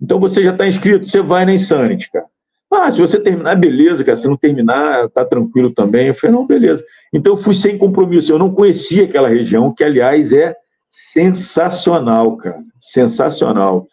Então, 0.00 0.18
você 0.18 0.42
já 0.42 0.52
está 0.52 0.66
inscrito, 0.66 1.06
você 1.06 1.20
vai 1.20 1.44
na 1.44 1.52
Insanity, 1.52 2.10
cara. 2.10 2.26
Ah, 2.72 2.90
se 2.90 3.00
você 3.00 3.20
terminar, 3.20 3.54
beleza, 3.56 4.02
cara. 4.02 4.16
Se 4.16 4.26
não 4.26 4.36
terminar, 4.36 5.08
tá 5.10 5.24
tranquilo 5.24 5.70
também. 5.70 6.08
Eu 6.08 6.14
falei, 6.14 6.34
não, 6.34 6.46
beleza. 6.46 6.82
Então 7.12 7.34
eu 7.34 7.42
fui 7.42 7.54
sem 7.54 7.76
compromisso. 7.76 8.32
Eu 8.32 8.38
não 8.38 8.52
conhecia 8.52 9.04
aquela 9.04 9.28
região, 9.28 9.74
que 9.74 9.84
aliás 9.84 10.32
é 10.32 10.56
sensacional, 10.88 12.36
cara. 12.38 12.58
Sensacional. 12.80 13.86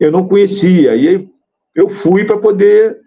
Eu 0.00 0.10
não 0.10 0.26
conhecia. 0.26 0.96
E 0.96 1.08
aí 1.08 1.28
eu 1.76 1.88
fui 1.88 2.24
para 2.24 2.36
poder 2.38 2.98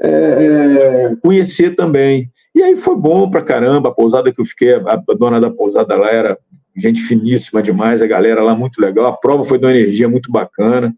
é, 0.00 1.14
conhecer 1.22 1.76
também. 1.76 2.28
E 2.54 2.62
aí 2.62 2.76
foi 2.76 2.96
bom 2.96 3.30
pra 3.30 3.40
caramba. 3.40 3.90
A 3.90 3.94
pousada 3.94 4.32
que 4.32 4.40
eu 4.40 4.44
fiquei, 4.44 4.74
a 4.74 4.96
dona 5.16 5.40
da 5.40 5.50
pousada 5.50 5.94
lá 5.96 6.10
era 6.10 6.36
gente 6.76 7.02
finíssima 7.02 7.62
demais, 7.62 8.00
a 8.00 8.06
galera 8.06 8.42
lá 8.42 8.54
muito 8.54 8.80
legal. 8.80 9.06
A 9.06 9.16
prova 9.16 9.44
foi 9.44 9.58
de 9.58 9.64
uma 9.64 9.76
energia 9.76 10.08
muito 10.08 10.30
bacana. 10.30 10.92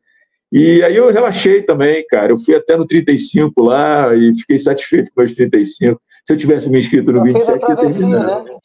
E 0.53 0.83
aí 0.83 0.97
eu 0.97 1.11
relaxei 1.11 1.63
também, 1.63 2.07
cara. 2.07 2.33
Eu 2.33 2.39
fui 2.39 2.55
até 2.55 2.77
no 2.77 2.87
35 2.87 3.63
lá 3.63 4.15
e 4.15 4.35
fiquei 4.35 4.59
satisfeito 4.59 5.11
com 5.15 5.23
os 5.23 5.33
35. 5.35 6.01
Se 6.25 6.33
eu 6.33 6.37
tivesse 6.37 6.71
me 6.71 6.79
inscrito 6.79 7.13
no 7.13 7.23
27, 7.23 7.51
eu 7.51 7.65
tinha 7.65 7.77
terminado. 7.77 8.45
Né? 8.45 8.57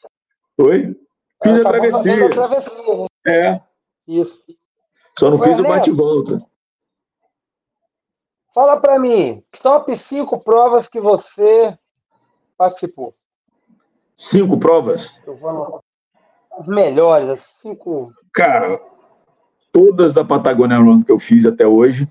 Oi? 0.59 0.95
Fiz 1.43 1.53
a 1.53 1.69
travessia. 1.69 2.25
a 2.25 2.29
travessia. 2.29 2.71
Né? 2.73 3.07
É. 3.27 3.61
Isso. 4.07 4.41
Só 5.17 5.29
não 5.29 5.37
Ué, 5.37 5.47
fiz 5.47 5.59
o 5.59 5.63
bate-volta. 5.63 6.41
Fala 8.53 8.79
para 8.79 8.99
mim, 8.99 9.43
top 9.61 9.95
5 9.95 10.39
provas 10.39 10.87
que 10.87 10.99
você 10.99 11.77
participou. 12.57 13.15
Cinco 14.19 14.59
provas? 14.59 15.17
As 16.51 16.67
melhores, 16.67 17.29
as 17.29 17.39
cinco. 17.61 18.11
Cara, 18.33 18.77
todas 19.71 20.13
da 20.13 20.23
Patagônia 20.23 20.77
Run 20.77 21.03
que 21.03 21.11
eu 21.11 21.19
fiz 21.19 21.45
até 21.45 21.67
hoje, 21.67 22.07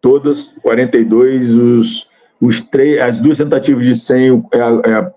todas, 0.00 0.52
42, 0.62 1.54
os, 1.54 2.08
os 2.40 2.62
três, 2.62 3.02
as 3.02 3.18
duas 3.18 3.38
tentativas 3.38 3.84
de 3.84 3.94
100, 3.94 4.44
é, 4.52 4.90
é, 4.90 5.12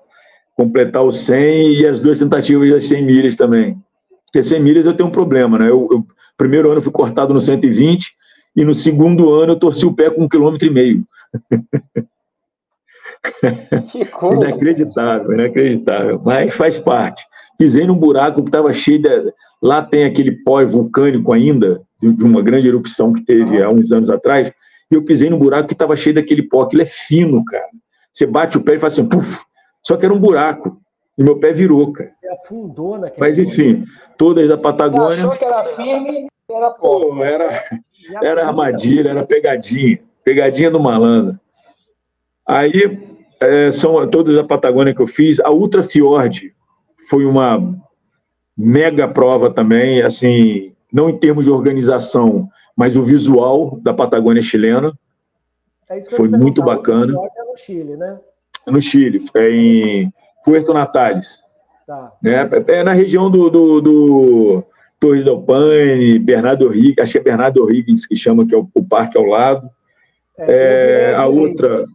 completar 0.56 1.04
o 1.04 1.12
100 1.12 1.82
e 1.82 1.86
as 1.86 2.00
duas 2.00 2.20
tentativas 2.20 2.70
das 2.70 2.86
100 2.86 3.04
milhas 3.04 3.36
também. 3.36 3.78
Porque 4.26 4.44
100 4.44 4.62
milhas 4.62 4.86
eu 4.86 4.94
tenho 4.94 5.10
um 5.10 5.12
problema, 5.12 5.58
né? 5.60 5.70
Eu, 5.70 5.88
eu, 5.92 6.06
primeiro 6.38 6.70
ano 6.70 6.78
eu 6.78 6.82
fui 6.82 6.92
cortado 6.92 7.34
no 7.34 7.40
120 7.40 8.14
e 8.56 8.64
no 8.64 8.74
segundo 8.74 9.34
ano 9.34 9.54
eu 9.54 9.60
torci 9.60 9.86
o 9.86 9.94
pé 9.94 10.10
com 10.10 10.24
um 10.24 10.30
quilômetro 10.30 10.68
e 10.68 10.72
meio. 10.72 11.04
Que 13.92 14.06
coisa. 14.12 14.46
inacreditável, 14.46 15.34
inacreditável, 15.34 16.22
mas 16.24 16.54
faz 16.56 16.80
parte. 16.80 17.24
Pisei 17.58 17.88
num 17.88 17.98
buraco 17.98 18.44
que 18.44 18.50
estava 18.50 18.72
cheio 18.72 19.02
de, 19.02 19.34
Lá 19.62 19.82
tem 19.82 20.06
aquele 20.06 20.32
pó 20.32 20.64
vulcânico 20.66 21.34
ainda, 21.34 21.82
de 22.00 22.24
uma 22.24 22.42
grande 22.42 22.68
erupção 22.68 23.12
que 23.12 23.26
teve 23.26 23.62
há 23.62 23.70
uns 23.70 23.92
anos 23.92 24.10
atrás, 24.10 24.52
e 24.92 24.96
eu 24.96 25.04
pisei 25.04 25.30
no 25.30 25.38
buraco 25.38 25.68
que 25.68 25.74
estava 25.74 25.96
cheio 25.96 26.16
daquele 26.16 26.44
pó. 26.44 26.62
Aquilo 26.62 26.84
é 26.84 26.86
fino, 26.86 27.44
cara. 27.44 27.68
Você 28.12 28.26
bate 28.26 28.58
o 28.58 28.62
pé 28.62 28.76
e 28.76 28.80
faz 28.80 28.94
assim, 28.94 29.08
puf, 29.08 29.44
só 29.84 29.98
que 29.98 30.06
era 30.06 30.14
um 30.14 30.20
buraco. 30.20 30.80
E 31.18 31.24
meu 31.24 31.40
pé 31.40 31.52
virou, 31.52 31.92
cara. 31.92 32.12
Você 32.20 32.30
afundou 32.30 33.00
naquele 33.00 33.20
Mas, 33.20 33.38
enfim, 33.40 33.84
todas 34.18 34.48
da 34.48 34.58
Patagônia. 34.58 35.16
Você 35.16 35.22
achou 35.22 35.38
que 35.38 35.46
era 35.46 35.64
firme, 35.76 36.28
era 36.50 36.70
pó. 36.70 37.00
Pô, 37.00 37.24
era, 37.24 37.64
era 38.22 38.48
armadilha, 38.48 39.10
era 39.10 39.26
pegadinha. 39.26 40.00
Pegadinha 40.24 40.70
do 40.70 40.80
malandro. 40.80 41.40
Aí, 42.48 43.00
é, 43.40 43.72
são 43.72 44.08
todas 44.08 44.36
da 44.36 44.44
Patagônia 44.44 44.94
que 44.94 45.02
eu 45.02 45.08
fiz. 45.08 45.40
A 45.40 45.50
Ultra 45.50 45.82
Fiord 45.82 46.54
foi 47.08 47.26
uma 47.26 47.76
mega 48.58 49.08
prova 49.08 49.50
também, 49.50 50.02
assim, 50.02 50.74
não 50.92 51.10
em 51.10 51.18
termos 51.18 51.46
de 51.46 51.52
organização, 51.52 52.50
mas 52.76 52.96
o 52.96 53.04
visual 53.04 53.80
da 53.82 53.94
Patagônia 53.94 54.42
chilena. 54.42 54.94
É 55.90 56.02
foi 56.02 56.28
muito 56.28 56.62
bacana. 56.62 57.14
É 57.14 57.44
no 57.44 57.56
Chile, 57.56 57.96
né? 57.96 58.20
No 58.68 58.82
Chile, 58.82 59.26
é 59.36 59.50
em 59.50 60.14
Puerto 60.44 60.74
Natales. 60.74 61.44
Tá. 61.86 62.12
É, 62.26 62.74
é 62.80 62.84
na 62.84 62.92
região 62.92 63.32
do, 63.32 63.50
do, 63.50 63.82
do 63.82 64.64
Torres 65.00 65.24
del 65.24 65.42
Paine, 65.42 66.20
Bernardo 66.20 66.74
Higgins, 66.74 67.00
acho 67.00 67.14
que 67.14 67.18
é 67.20 67.24
Bernardo 67.24 67.72
Higgins 67.72 68.06
que 68.06 68.16
chama, 68.16 68.46
que 68.46 68.54
é 68.54 68.58
o, 68.58 68.68
o 68.74 68.84
parque 68.84 69.18
ao 69.18 69.24
lado. 69.24 69.70
É, 70.38 71.12
é 71.12 71.16
a 71.16 71.26
outra. 71.28 71.86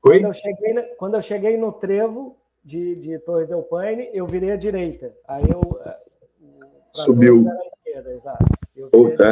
Quando 0.00 0.24
eu, 0.26 0.32
quando 0.98 1.14
eu 1.14 1.22
cheguei 1.22 1.56
no 1.56 1.72
trevo, 1.72 2.36
de, 2.64 2.94
de 2.96 3.18
Torres 3.20 3.48
del 3.48 3.62
Paine, 3.62 4.08
eu 4.12 4.26
virei 4.26 4.52
à 4.52 4.56
direita. 4.56 5.12
Aí 5.28 5.44
eu. 5.50 5.80
Eh, 5.84 5.96
Subiu. 6.92 7.46
Puta, 8.90 9.24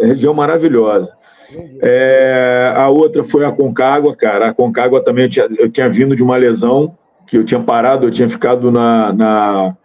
é, 0.00 0.06
região 0.06 0.32
maravilhosa. 0.32 1.12
É, 1.82 2.72
a 2.76 2.88
outra 2.88 3.24
foi 3.24 3.44
a 3.44 3.52
Concagua, 3.52 4.14
cara. 4.16 4.48
A 4.48 4.54
Concagua 4.54 5.02
também 5.02 5.24
eu 5.24 5.30
tinha, 5.30 5.48
eu 5.58 5.70
tinha 5.70 5.88
vindo 5.88 6.14
de 6.14 6.22
uma 6.22 6.36
lesão, 6.36 6.96
que 7.26 7.36
eu 7.36 7.44
tinha 7.44 7.60
parado, 7.60 8.06
eu 8.06 8.10
tinha 8.10 8.28
ficado 8.28 8.70
na, 8.70 9.12
na, 9.12 9.76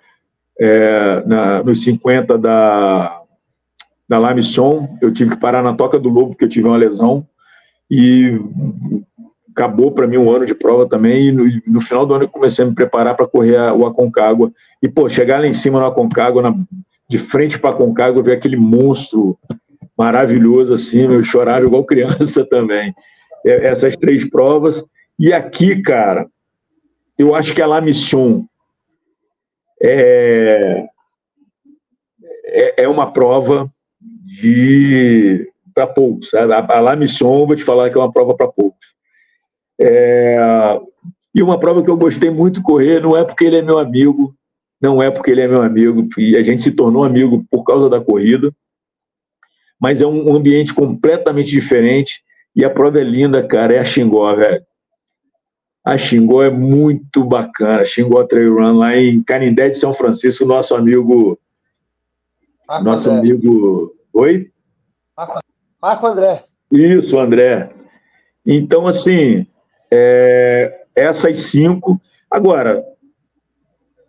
é, 0.60 1.24
na 1.26 1.64
nos 1.64 1.84
50 1.84 2.38
da, 2.38 3.22
da 4.08 4.20
La 4.20 4.34
Mission. 4.34 4.88
Eu 5.02 5.12
tive 5.12 5.32
que 5.32 5.38
parar 5.38 5.64
na 5.64 5.76
Toca 5.76 6.00
do 6.00 6.10
Lobo, 6.10 6.30
porque 6.30 6.46
eu 6.46 6.50
tive 6.50 6.68
uma 6.68 6.78
lesão. 6.78 7.26
E 7.90 8.40
acabou 9.51 9.91
para 9.91 10.08
mim 10.08 10.17
um 10.17 10.31
ano 10.31 10.46
de 10.46 10.55
prova 10.55 10.88
também, 10.88 11.27
e 11.27 11.31
no, 11.31 11.46
no, 11.67 11.81
final 11.81 12.05
do 12.05 12.13
ano 12.13 12.24
eu 12.24 12.29
comecei 12.29 12.63
a 12.63 12.67
me 12.67 12.74
preparar 12.74 13.15
para 13.15 13.27
correr 13.27 13.58
a, 13.58 13.74
o 13.74 13.86
Aconcagua. 13.86 14.51
E, 14.81 14.89
pô, 14.89 15.08
chegar 15.10 15.39
lá 15.39 15.48
em 15.48 15.53
cima 15.53 15.79
no 15.79 15.86
Aconcagua, 15.86 16.41
na, 16.41 16.55
de 17.10 17.20
frente 17.20 17.60
para 17.60 17.72
Aconcagua, 17.72 18.24
ver 18.24 18.34
aquele 18.34 18.58
monstro 18.58 19.38
maravilhoso 19.98 20.74
assim, 20.74 21.01
eu 21.01 21.24
chorava 21.24 21.65
igual 21.65 21.84
criança 21.86 22.46
também. 22.46 22.93
É, 23.46 23.67
essas 23.67 23.96
três 23.98 24.27
provas. 24.29 24.84
E 25.20 25.31
aqui, 25.34 25.81
cara, 25.81 26.27
eu 27.17 27.36
acho 27.36 27.53
que 27.53 27.62
a 27.62 27.67
La 27.67 27.81
Mission 27.81 28.43
é, 29.81 30.86
é, 32.46 32.84
é 32.84 32.88
uma 32.88 33.12
prova 33.12 33.72
de 34.39 35.48
para 35.74 35.88
poucos. 35.88 36.34
A, 36.34 36.43
a 36.43 36.79
La 36.79 36.96
Mission, 36.96 37.46
vou 37.46 37.55
te 37.55 37.63
falar 37.63 37.89
que 37.89 37.98
é 37.98 38.01
uma 38.01 38.12
prova 38.12 38.36
para 38.36 38.48
poucos. 38.48 38.93
É, 39.82 40.38
e 41.34 41.42
uma 41.42 41.60
prova 41.60 41.82
que 41.82 41.90
eu 41.90 41.98
gostei 41.98 42.30
muito 42.30 42.62
correr, 42.62 43.02
não 43.02 43.18
é 43.18 43.24
porque 43.24 43.46
ele 43.46 43.58
é 43.58 43.62
meu 43.62 43.80
amigo, 43.80 44.36
não 44.80 45.02
é 45.02 45.10
porque 45.10 45.32
ele 45.32 45.42
é 45.42 45.48
meu 45.48 45.62
amigo, 45.62 46.08
e 46.18 46.38
a 46.38 46.44
gente 46.44 46.62
se 46.62 46.72
tornou 46.72 47.04
amigo 47.04 47.46
por 47.50 47.64
causa 47.64 47.90
da 47.90 48.00
corrida, 48.00 48.54
mas 49.80 50.02
é 50.02 50.06
um 50.06 50.36
ambiente 50.36 50.74
completamente 50.74 51.50
diferente, 51.50 52.22
e 52.56 52.64
a 52.64 52.70
prova 52.70 53.00
é 53.00 53.04
linda, 53.04 53.42
cara, 53.42 53.74
é 53.74 53.80
a 53.80 53.86
Xingó, 53.86 54.36
velho. 54.36 54.64
A 55.84 55.98
Xingó 55.98 56.44
é 56.44 56.50
muito 56.52 57.24
bacana, 57.24 57.82
a 57.82 57.86
Xingó 57.86 58.24
Trail 58.24 58.54
Run 58.54 58.78
lá 58.78 58.96
em 58.96 59.24
Canindé 59.24 59.70
de 59.70 59.78
São 59.78 59.94
Francisco, 59.94 60.46
nosso 60.46 60.76
amigo, 60.76 61.40
ah, 62.68 62.84
nosso 62.84 63.10
é. 63.10 63.18
amigo 63.18 63.96
Oi? 64.14 64.52
Marco 65.82 66.08
André. 66.08 66.46
Isso, 66.72 67.18
André. 67.18 67.72
Então, 68.46 68.88
assim, 68.88 69.48
é, 69.92 70.86
essas 70.96 71.42
cinco. 71.44 72.00
Agora, 72.30 72.84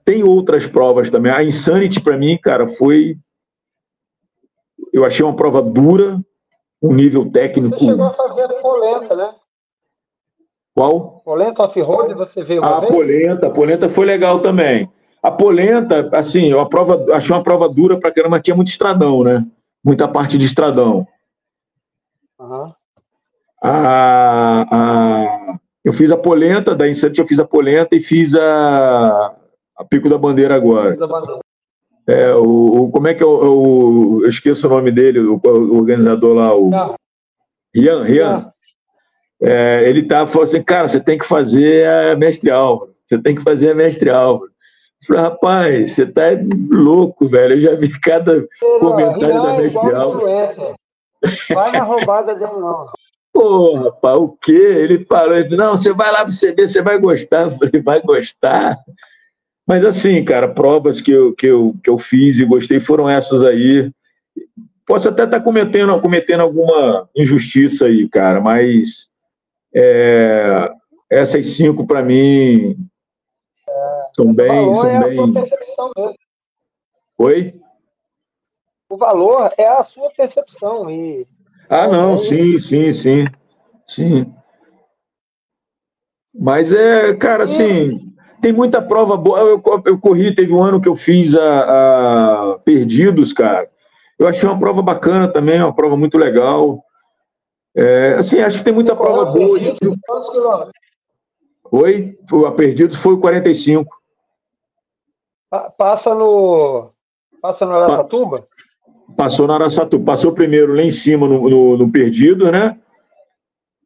tem 0.04 0.22
outras 0.22 0.66
provas 0.66 1.10
também. 1.10 1.32
A 1.32 1.42
Insanity, 1.42 2.00
para 2.00 2.16
mim, 2.16 2.38
cara, 2.38 2.68
foi. 2.68 3.16
Eu 4.92 5.04
achei 5.04 5.24
uma 5.24 5.36
prova 5.36 5.62
dura, 5.62 6.20
um 6.82 6.92
nível 6.92 7.30
técnico. 7.30 7.78
Você 7.78 7.86
chegou 7.86 8.06
a 8.06 8.14
fazer 8.14 8.48
polenta, 8.60 9.16
né? 9.16 9.34
Qual? 10.74 11.20
Polenta 11.24 11.62
off-road, 11.62 12.14
você 12.14 12.42
veio 12.42 12.62
uma 12.62 12.76
a 12.76 12.80
vez? 12.80 12.92
polenta, 12.92 13.46
a 13.46 13.50
polenta 13.50 13.88
foi 13.88 14.06
legal 14.06 14.40
também. 14.40 14.90
A 15.22 15.30
polenta, 15.30 16.10
assim, 16.14 16.52
a 16.52 16.64
prova, 16.64 17.14
achei 17.14 17.34
uma 17.34 17.42
prova 17.42 17.68
dura 17.68 17.98
pra 17.98 18.10
caramba, 18.10 18.40
tinha 18.40 18.56
muito 18.56 18.68
estradão, 18.68 19.22
né? 19.22 19.46
Muita 19.84 20.08
parte 20.08 20.36
de 20.36 20.46
estradão. 20.46 21.06
Uhum. 22.40 22.72
A, 23.62 24.66
a, 24.72 25.58
eu 25.84 25.92
fiz 25.92 26.10
a 26.10 26.16
polenta, 26.16 26.74
da 26.74 26.88
Incente 26.88 27.20
eu 27.20 27.26
fiz 27.26 27.38
a 27.38 27.44
polenta 27.44 27.96
e 27.96 28.00
fiz 28.00 28.34
a, 28.34 29.34
a 29.76 29.84
Pico 29.84 30.08
da 30.08 30.16
Bandeira 30.16 30.54
agora. 30.54 30.96
É, 32.06 32.34
o, 32.34 32.84
o, 32.84 32.90
como 32.90 33.08
é 33.08 33.14
que 33.14 33.22
é 33.22 33.26
o, 33.26 33.30
o, 33.30 34.24
eu 34.24 34.28
esqueço 34.28 34.66
o 34.66 34.70
nome 34.70 34.90
dele, 34.90 35.20
o, 35.20 35.40
o 35.44 35.76
organizador 35.76 36.34
lá, 36.34 36.54
o 36.54 36.70
Rian, 37.74 38.04
Rian. 38.04 38.52
É, 39.40 39.88
ele 39.88 40.04
tá 40.04 40.26
falou 40.26 40.44
assim, 40.44 40.62
cara, 40.62 40.86
você 40.86 41.00
tem 41.00 41.18
que 41.18 41.26
fazer 41.26 41.86
a 41.86 42.16
mestre 42.16 42.50
Álvaro, 42.50 42.94
você 43.04 43.18
tem 43.18 43.34
que 43.34 43.42
fazer 43.42 43.70
a 43.70 43.74
mestre 43.74 44.08
Álvaro. 44.08 44.50
Eu 45.02 45.06
falei, 45.06 45.22
rapaz, 45.22 45.92
você 45.92 46.06
tá 46.06 46.22
louco, 46.70 47.26
velho. 47.26 47.54
Eu 47.54 47.58
já 47.58 47.74
vi 47.74 47.88
cada 48.00 48.46
comentário 48.78 49.42
da 49.42 49.54
é 49.54 49.58
mestre 49.58 49.94
Álvaro. 49.94 50.76
Vai 51.52 51.72
na 51.72 51.82
roubada 51.82 52.34
dele, 52.34 52.52
não. 52.52 52.86
Pô, 53.32 53.76
rapaz, 53.76 54.18
o 54.18 54.28
quê? 54.28 54.52
Ele 54.52 55.04
falou, 55.04 55.48
não, 55.50 55.76
você 55.76 55.92
vai 55.92 56.10
lá 56.12 56.22
para 56.22 56.32
você 56.32 56.52
ver, 56.52 56.68
você 56.68 56.82
vai 56.82 56.98
gostar. 56.98 57.44
Eu 57.50 57.58
falei, 57.58 57.82
vai 57.82 58.02
gostar? 58.02 58.78
Mas 59.66 59.84
assim, 59.84 60.24
cara, 60.24 60.52
provas 60.52 61.00
que 61.00 61.12
eu, 61.12 61.34
que 61.34 61.46
eu, 61.46 61.74
que 61.82 61.88
eu 61.88 61.96
fiz 61.96 62.36
e 62.36 62.44
gostei 62.44 62.80
foram 62.80 63.08
essas 63.08 63.42
aí. 63.44 63.90
Posso 64.84 65.08
até 65.08 65.22
estar 65.22 65.38
tá 65.38 65.42
cometendo, 65.42 65.98
cometendo 66.00 66.40
alguma 66.40 67.08
injustiça 67.16 67.86
aí, 67.86 68.08
cara, 68.08 68.40
mas 68.40 69.08
é, 69.72 70.68
essas 71.08 71.54
cinco, 71.54 71.86
para 71.86 72.02
mim, 72.02 72.76
são 74.14 74.32
bem. 74.34 74.74
São 74.74 74.90
é 74.90 75.08
bem... 75.08 75.18
Oi? 77.18 77.54
O 78.88 78.96
valor 78.96 79.52
é 79.56 79.66
a 79.66 79.82
sua 79.84 80.10
percepção. 80.10 80.90
E... 80.90 81.26
Ah, 81.74 81.88
não, 81.88 82.18
sim, 82.18 82.58
sim, 82.58 82.92
sim. 82.92 83.24
Sim. 83.86 84.30
Mas 86.38 86.70
é, 86.70 87.16
cara, 87.16 87.44
assim, 87.44 88.12
tem 88.42 88.52
muita 88.52 88.82
prova 88.82 89.16
boa. 89.16 89.38
Eu, 89.40 89.62
eu 89.86 89.98
corri, 89.98 90.34
teve 90.34 90.52
um 90.52 90.62
ano 90.62 90.82
que 90.82 90.88
eu 90.88 90.94
fiz 90.94 91.34
a, 91.34 92.52
a, 92.52 92.58
Perdidos, 92.58 93.32
cara. 93.32 93.70
Eu 94.18 94.28
achei 94.28 94.46
uma 94.46 94.58
prova 94.58 94.82
bacana 94.82 95.32
também, 95.32 95.62
uma 95.62 95.74
prova 95.74 95.96
muito 95.96 96.18
legal. 96.18 96.84
É, 97.74 98.16
assim, 98.18 98.40
acho 98.40 98.58
que 98.58 98.64
tem 98.64 98.74
muita 98.74 98.94
prova 98.94 99.32
boa. 99.32 99.58
Oi? 101.70 102.18
A 102.46 102.52
Perdidos 102.52 102.96
foi 102.96 103.14
o 103.14 103.20
45. 103.20 103.88
Passa 105.78 106.14
no. 106.14 106.92
Passa 107.40 107.64
no 107.64 107.76
Araçatuba? 107.76 108.46
Passou 109.16 109.46
no 109.46 109.52
Araçatuba. 109.52 110.04
Passou 110.04 110.32
primeiro 110.32 110.74
lá 110.74 110.82
em 110.82 110.90
cima 110.90 111.26
no, 111.26 111.48
no, 111.48 111.76
no 111.76 111.90
Perdido, 111.90 112.50
né? 112.50 112.78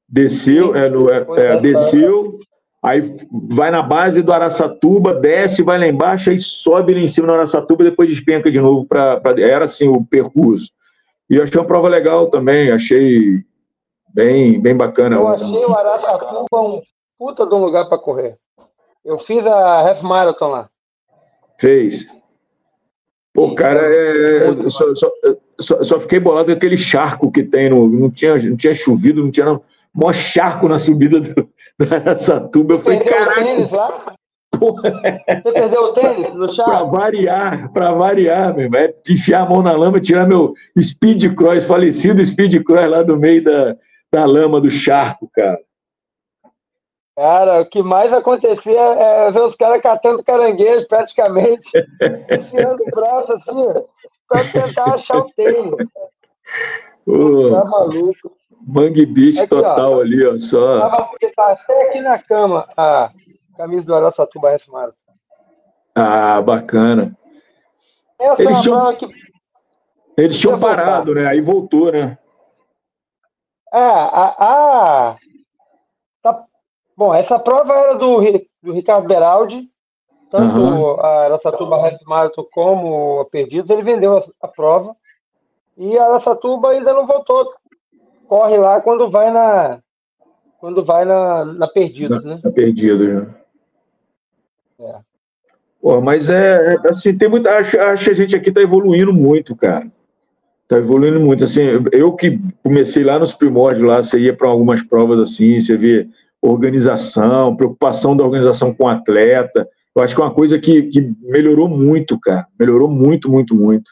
Desceu, 0.08 0.74
é, 0.74 0.88
no, 0.88 1.10
é, 1.10 1.26
é, 1.36 1.60
desceu, 1.60 2.38
aí 2.80 3.18
vai 3.32 3.72
na 3.72 3.82
base 3.82 4.22
do 4.22 4.32
Araçatuba, 4.32 5.12
desce, 5.12 5.64
vai 5.64 5.78
lá 5.78 5.86
embaixo, 5.88 6.30
aí 6.30 6.38
sobe 6.38 6.94
lá 6.94 7.00
em 7.00 7.08
cima 7.08 7.26
no 7.26 7.32
Araçatuba, 7.32 7.82
depois 7.82 8.08
despenca 8.08 8.48
de 8.48 8.60
novo 8.60 8.86
para. 8.86 9.20
Era 9.38 9.64
assim 9.64 9.88
o 9.88 10.04
percurso. 10.04 10.70
E 11.28 11.34
eu 11.34 11.42
achei 11.42 11.58
uma 11.58 11.66
prova 11.66 11.88
legal 11.88 12.30
também, 12.30 12.70
achei 12.70 13.42
bem, 14.14 14.60
bem 14.60 14.76
bacana. 14.76 15.16
Eu 15.16 15.26
achei 15.26 15.64
o 15.64 15.74
Araçatuba 15.74 16.60
um 16.60 16.80
puta 17.18 17.44
de 17.44 17.54
um 17.54 17.64
lugar 17.64 17.88
para 17.88 17.98
correr. 17.98 18.38
Eu 19.04 19.18
fiz 19.18 19.44
a 19.46 19.88
Half 19.88 20.02
Marathon 20.02 20.48
lá. 20.48 20.68
Fez. 21.58 22.06
Pô, 23.36 23.54
cara, 23.54 23.82
é, 23.82 24.48
é 24.48 24.68
só, 24.70 24.94
só, 24.94 25.12
só, 25.60 25.84
só, 25.84 26.00
fiquei 26.00 26.18
bolado 26.18 26.46
com 26.46 26.52
aquele 26.52 26.78
charco 26.78 27.30
que 27.30 27.42
tem 27.42 27.68
no. 27.68 27.86
Não 27.86 28.10
tinha, 28.10 28.34
não 28.34 28.56
tinha 28.56 28.72
chovido, 28.72 29.22
não 29.22 29.30
tinha. 29.30 29.44
Não, 29.44 29.62
mó 29.94 30.10
charco 30.10 30.66
na 30.66 30.78
subida 30.78 31.20
do, 31.20 31.34
do 31.78 31.94
Araçatuba. 31.94 32.74
Eu 32.74 32.78
falei, 32.78 33.00
caraca. 33.00 34.16
Você 34.58 35.52
perdeu 35.52 35.82
o 35.82 35.92
tênis 35.92 36.34
no 36.34 36.48
chão? 36.56 36.64
Para 36.64 36.84
variar, 36.84 37.72
para 37.74 37.92
variar, 37.92 38.54
meu 38.54 38.64
irmão. 38.64 38.80
É 38.80 38.94
enfiar 39.06 39.42
a 39.42 39.50
mão 39.50 39.62
na 39.62 39.72
lama 39.72 39.98
e 39.98 40.00
tirar 40.00 40.26
meu 40.26 40.54
speed 40.80 41.34
cross, 41.34 41.66
falecido 41.66 42.24
speed 42.24 42.64
cross 42.64 42.88
lá 42.88 43.02
do 43.02 43.18
meio 43.18 43.44
da, 43.44 43.76
da 44.10 44.24
lama 44.24 44.62
do 44.62 44.70
charco, 44.70 45.28
cara. 45.34 45.58
Cara, 47.16 47.62
o 47.62 47.66
que 47.66 47.82
mais 47.82 48.12
acontecia 48.12 48.78
é 48.78 49.30
ver 49.30 49.40
os 49.40 49.54
caras 49.54 49.80
catando 49.80 50.22
caranguejo 50.22 50.86
praticamente, 50.86 51.70
enfiando 52.30 52.82
o 52.82 52.90
braço 52.90 53.32
assim, 53.32 53.86
para 54.28 54.44
tentar 54.52 54.94
achar 54.94 55.18
o 55.20 55.30
tênis. 55.32 55.88
Tá 57.06 57.64
maluco. 57.64 58.36
Mangue 58.66 59.06
Beach 59.06 59.38
aqui, 59.38 59.48
total 59.48 59.94
ó, 59.94 60.00
ali, 60.00 60.26
ó, 60.26 60.36
só. 60.38 60.80
Tava, 60.80 61.08
tá 61.34 61.52
até 61.52 61.88
aqui 61.88 62.00
na 62.00 62.18
cama 62.18 62.68
a 62.76 63.10
camisa 63.56 63.86
do 63.86 63.94
Araçatuba 63.94 64.50
F 64.50 64.66
Ah, 65.94 66.42
bacana. 66.42 67.16
Essa 68.18 68.42
eles 68.42 68.60
tinham, 68.60 68.96
que... 68.96 69.08
eles 70.18 70.38
tinham 70.38 70.58
parado, 70.58 71.14
né? 71.14 71.26
Aí 71.26 71.40
voltou, 71.40 71.92
né? 71.92 72.18
É, 73.72 73.78
a, 73.78 74.34
a, 74.38 75.16
bom, 76.96 77.14
essa 77.14 77.38
prova 77.38 77.74
era 77.74 77.94
do, 77.94 78.20
do 78.62 78.72
Ricardo 78.72 79.08
Beraldi, 79.08 79.68
tanto 80.30 80.60
uhum. 80.60 81.00
a 81.00 81.24
Araçatuba 81.24 81.76
Half 81.76 82.02
Marathon 82.06 82.44
como 82.52 83.20
a 83.20 83.24
Perdidos, 83.26 83.70
ele 83.70 83.82
vendeu 83.82 84.16
a, 84.16 84.24
a 84.42 84.48
prova, 84.48 84.94
e 85.76 85.96
a 85.98 86.04
Araçatuba 86.04 86.70
ainda 86.70 86.92
não 86.92 87.06
voltou 87.06 87.52
corre 88.26 88.56
lá 88.56 88.80
quando 88.80 89.08
vai 89.08 89.32
na 89.32 89.78
quando 90.58 90.84
vai 90.84 91.04
na, 91.04 91.44
na 91.44 91.68
Perdidos, 91.68 92.24
na, 92.24 92.34
né? 92.34 92.40
Na 92.42 92.50
Perdidos, 92.50 93.08
né? 93.08 93.34
É. 94.80 94.94
Pô, 95.80 96.00
mas 96.00 96.28
é, 96.28 96.74
é, 96.74 96.88
assim, 96.88 97.16
tem 97.16 97.28
muita. 97.28 97.50
Acho, 97.50 97.78
acho 97.78 98.04
que 98.04 98.10
a 98.10 98.14
gente 98.14 98.34
aqui 98.34 98.48
está 98.48 98.60
evoluindo 98.60 99.12
muito, 99.12 99.54
cara. 99.54 99.86
Está 100.62 100.78
evoluindo 100.78 101.20
muito. 101.20 101.44
Assim, 101.44 101.60
eu 101.92 102.12
que 102.14 102.40
comecei 102.62 103.04
lá 103.04 103.18
nos 103.18 103.32
primórdios, 103.32 103.86
lá, 103.86 104.02
você 104.02 104.18
ia 104.18 104.34
para 104.34 104.48
algumas 104.48 104.82
provas 104.82 105.20
assim, 105.20 105.60
você 105.60 105.76
vê 105.76 106.08
organização, 106.50 107.56
preocupação 107.56 108.16
da 108.16 108.24
organização 108.24 108.74
com 108.74 108.84
o 108.84 108.88
atleta. 108.88 109.68
Eu 109.94 110.02
acho 110.02 110.14
que 110.14 110.20
é 110.20 110.24
uma 110.24 110.34
coisa 110.34 110.58
que, 110.58 110.84
que 110.84 111.00
melhorou 111.22 111.68
muito, 111.68 112.18
cara. 112.20 112.46
Melhorou 112.58 112.88
muito, 112.88 113.30
muito, 113.30 113.54
muito. 113.54 113.90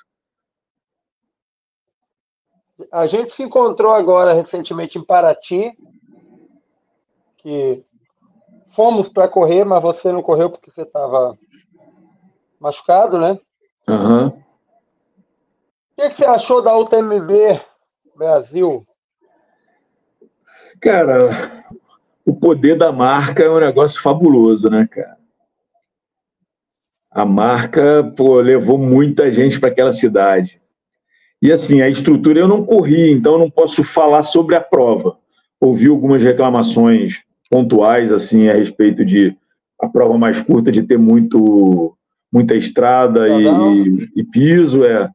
A 2.93 3.07
gente 3.07 3.31
se 3.31 3.43
encontrou 3.43 3.93
agora 3.93 4.33
recentemente 4.33 4.99
em 4.99 5.05
Paraty, 5.05 5.73
que 7.39 7.85
fomos 8.75 9.09
para 9.09 9.29
correr, 9.29 9.65
mas 9.65 9.83
você 9.83 10.13
não 10.13 10.23
correu 10.23 10.51
porque 10.51 10.71
você 10.71 10.83
estava 10.83 11.39
machucado, 12.61 13.19
né? 13.19 13.39
Uhum. 13.89 14.27
O 14.29 14.43
que, 15.97 16.11
que, 16.11 16.17
você 16.17 16.25
achou 16.25 16.61
da 16.61 16.77
UTMB 16.77 17.61
Brasil? 18.17 18.87
Cara, 20.81 21.64
o 22.25 22.35
poder 22.35 22.77
da 22.77 22.91
marca 22.91 23.43
é 23.43 23.51
um 23.51 23.61
negócio 23.61 24.01
fabuloso, 24.01 24.71
né, 24.71 24.89
cara? 24.91 25.17
A 27.11 27.25
marca 27.25 28.13
pô, 28.17 28.41
levou 28.41 28.79
muita 28.79 29.31
gente 29.31 29.61
para 29.61 29.69
aquela 29.69 29.93
cidade. 29.93 30.61
E 31.41 31.53
assim, 31.53 31.81
a 31.81 31.89
estrutura 31.89 32.41
eu 32.41 32.49
não 32.49 32.65
corri, 32.65 33.11
então 33.11 33.35
eu 33.35 33.39
não 33.39 33.51
posso 33.51 33.85
falar 33.85 34.23
sobre 34.23 34.57
a 34.57 34.61
prova. 34.61 35.17
Ouvi 35.61 35.89
algumas 35.89 36.23
reclamações 36.23 37.23
pontuais 37.51 38.13
assim 38.13 38.49
a 38.49 38.55
respeito 38.55 39.05
de 39.05 39.37
a 39.81 39.89
prova 39.89 40.17
mais 40.17 40.41
curta 40.41 40.73
de 40.73 40.83
ter 40.83 40.99
muito 40.99 41.97
muita 42.33 42.57
estrada 42.57 43.29
e, 43.29 44.11
e, 44.17 44.25
piso, 44.25 44.85
é, 44.85 45.09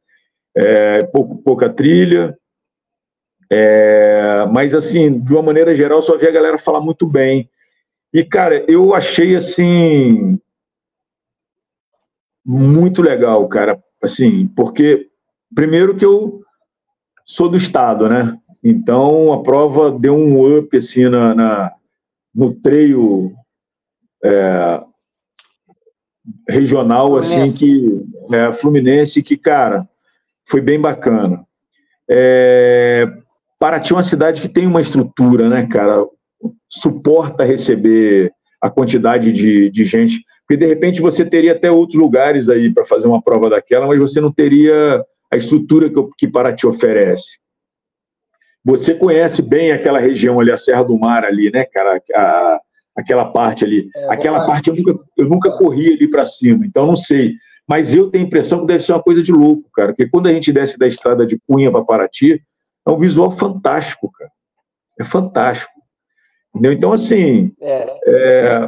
é 0.55 1.03
pouco, 1.03 1.35
pouca 1.43 1.67
trilha. 1.67 2.37
É, 3.51 4.45
mas 4.51 4.75
assim, 4.75 5.19
de 5.19 5.33
uma 5.33 5.41
maneira 5.41 5.75
geral, 5.75 6.01
só 6.01 6.17
vi 6.17 6.27
a 6.27 6.31
galera 6.31 6.57
falar 6.57 6.81
muito 6.81 7.07
bem. 7.07 7.49
E 8.13 8.23
cara, 8.23 8.65
eu 8.67 8.93
achei 8.93 9.35
assim 9.35 10.39
muito 12.45 13.01
legal, 13.01 13.47
cara, 13.47 13.81
assim, 14.01 14.47
porque 14.55 15.09
Primeiro 15.53 15.95
que 15.95 16.05
eu 16.05 16.41
sou 17.25 17.49
do 17.49 17.57
estado, 17.57 18.07
né? 18.07 18.37
Então 18.63 19.33
a 19.33 19.41
prova 19.41 19.91
deu 19.91 20.13
um 20.13 20.57
up 20.57 20.75
assim 20.77 21.09
na, 21.09 21.33
na 21.33 21.73
no 22.33 22.53
treio 22.53 23.33
é, 24.23 24.83
regional 26.47 27.17
assim 27.17 27.51
que 27.51 28.05
é, 28.31 28.53
Fluminense 28.53 29.23
que 29.23 29.37
cara 29.37 29.87
foi 30.45 30.61
bem 30.61 30.79
bacana. 30.79 31.45
É, 32.07 33.07
Paraty 33.59 33.91
é 33.91 33.95
uma 33.95 34.03
cidade 34.03 34.41
que 34.41 34.47
tem 34.47 34.65
uma 34.65 34.81
estrutura, 34.81 35.49
né, 35.49 35.67
cara? 35.67 36.05
Suporta 36.69 37.43
receber 37.43 38.31
a 38.61 38.69
quantidade 38.69 39.31
de, 39.31 39.69
de 39.69 39.83
gente. 39.83 40.23
Porque, 40.47 40.57
de 40.57 40.65
repente, 40.65 41.01
você 41.01 41.25
teria 41.25 41.51
até 41.51 41.69
outros 41.69 41.99
lugares 41.99 42.49
aí 42.49 42.73
para 42.73 42.85
fazer 42.85 43.07
uma 43.07 43.21
prova 43.21 43.49
daquela, 43.49 43.85
mas 43.85 43.99
você 43.99 44.21
não 44.21 44.31
teria 44.31 45.03
a 45.31 45.37
estrutura 45.37 45.89
que, 45.89 45.95
que 46.17 46.27
Paraty 46.27 46.65
oferece. 46.65 47.37
Você 48.63 48.93
conhece 48.93 49.41
bem 49.41 49.71
aquela 49.71 49.99
região 49.99 50.39
ali, 50.39 50.51
a 50.51 50.57
Serra 50.57 50.83
do 50.83 50.97
Mar 50.97 51.23
ali, 51.23 51.51
né, 51.51 51.65
cara? 51.65 52.01
A, 52.15 52.59
aquela 52.97 53.25
parte 53.25 53.63
ali. 53.63 53.89
É, 53.95 54.13
aquela 54.13 54.45
parte 54.45 54.69
eu 54.69 54.75
nunca, 54.75 54.99
eu 55.17 55.25
nunca 55.25 55.51
corri 55.51 55.93
ali 55.93 56.09
para 56.09 56.25
cima, 56.25 56.65
então 56.65 56.85
não 56.87 56.95
sei. 56.95 57.33
Mas 57.67 57.93
eu 57.93 58.09
tenho 58.09 58.23
a 58.23 58.27
impressão 58.27 58.61
que 58.61 58.67
deve 58.67 58.83
ser 58.83 58.93
uma 58.93 59.03
coisa 59.03 59.21
de 59.21 59.31
louco, 59.31 59.69
cara. 59.73 59.89
Porque 59.89 60.09
quando 60.09 60.27
a 60.27 60.33
gente 60.33 60.51
desce 60.51 60.77
da 60.77 60.87
estrada 60.87 61.25
de 61.25 61.39
Cunha 61.47 61.71
para 61.71 61.83
Paraty, 61.83 62.41
é 62.89 62.93
um 62.95 62.99
visual 62.99 63.31
fantástico, 63.31 64.11
cara. 64.11 64.31
É 64.99 65.03
fantástico. 65.03 65.71
Entendeu? 66.53 66.73
Então, 66.73 66.93
assim. 66.93 67.53
É, 67.61 67.97
é, 68.05 68.45
é 68.47 68.67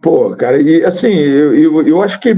Pô, 0.00 0.34
cara, 0.36 0.60
e 0.60 0.84
assim, 0.84 1.12
eu, 1.12 1.54
eu, 1.54 1.88
eu 1.88 2.02
acho 2.02 2.18
que. 2.18 2.36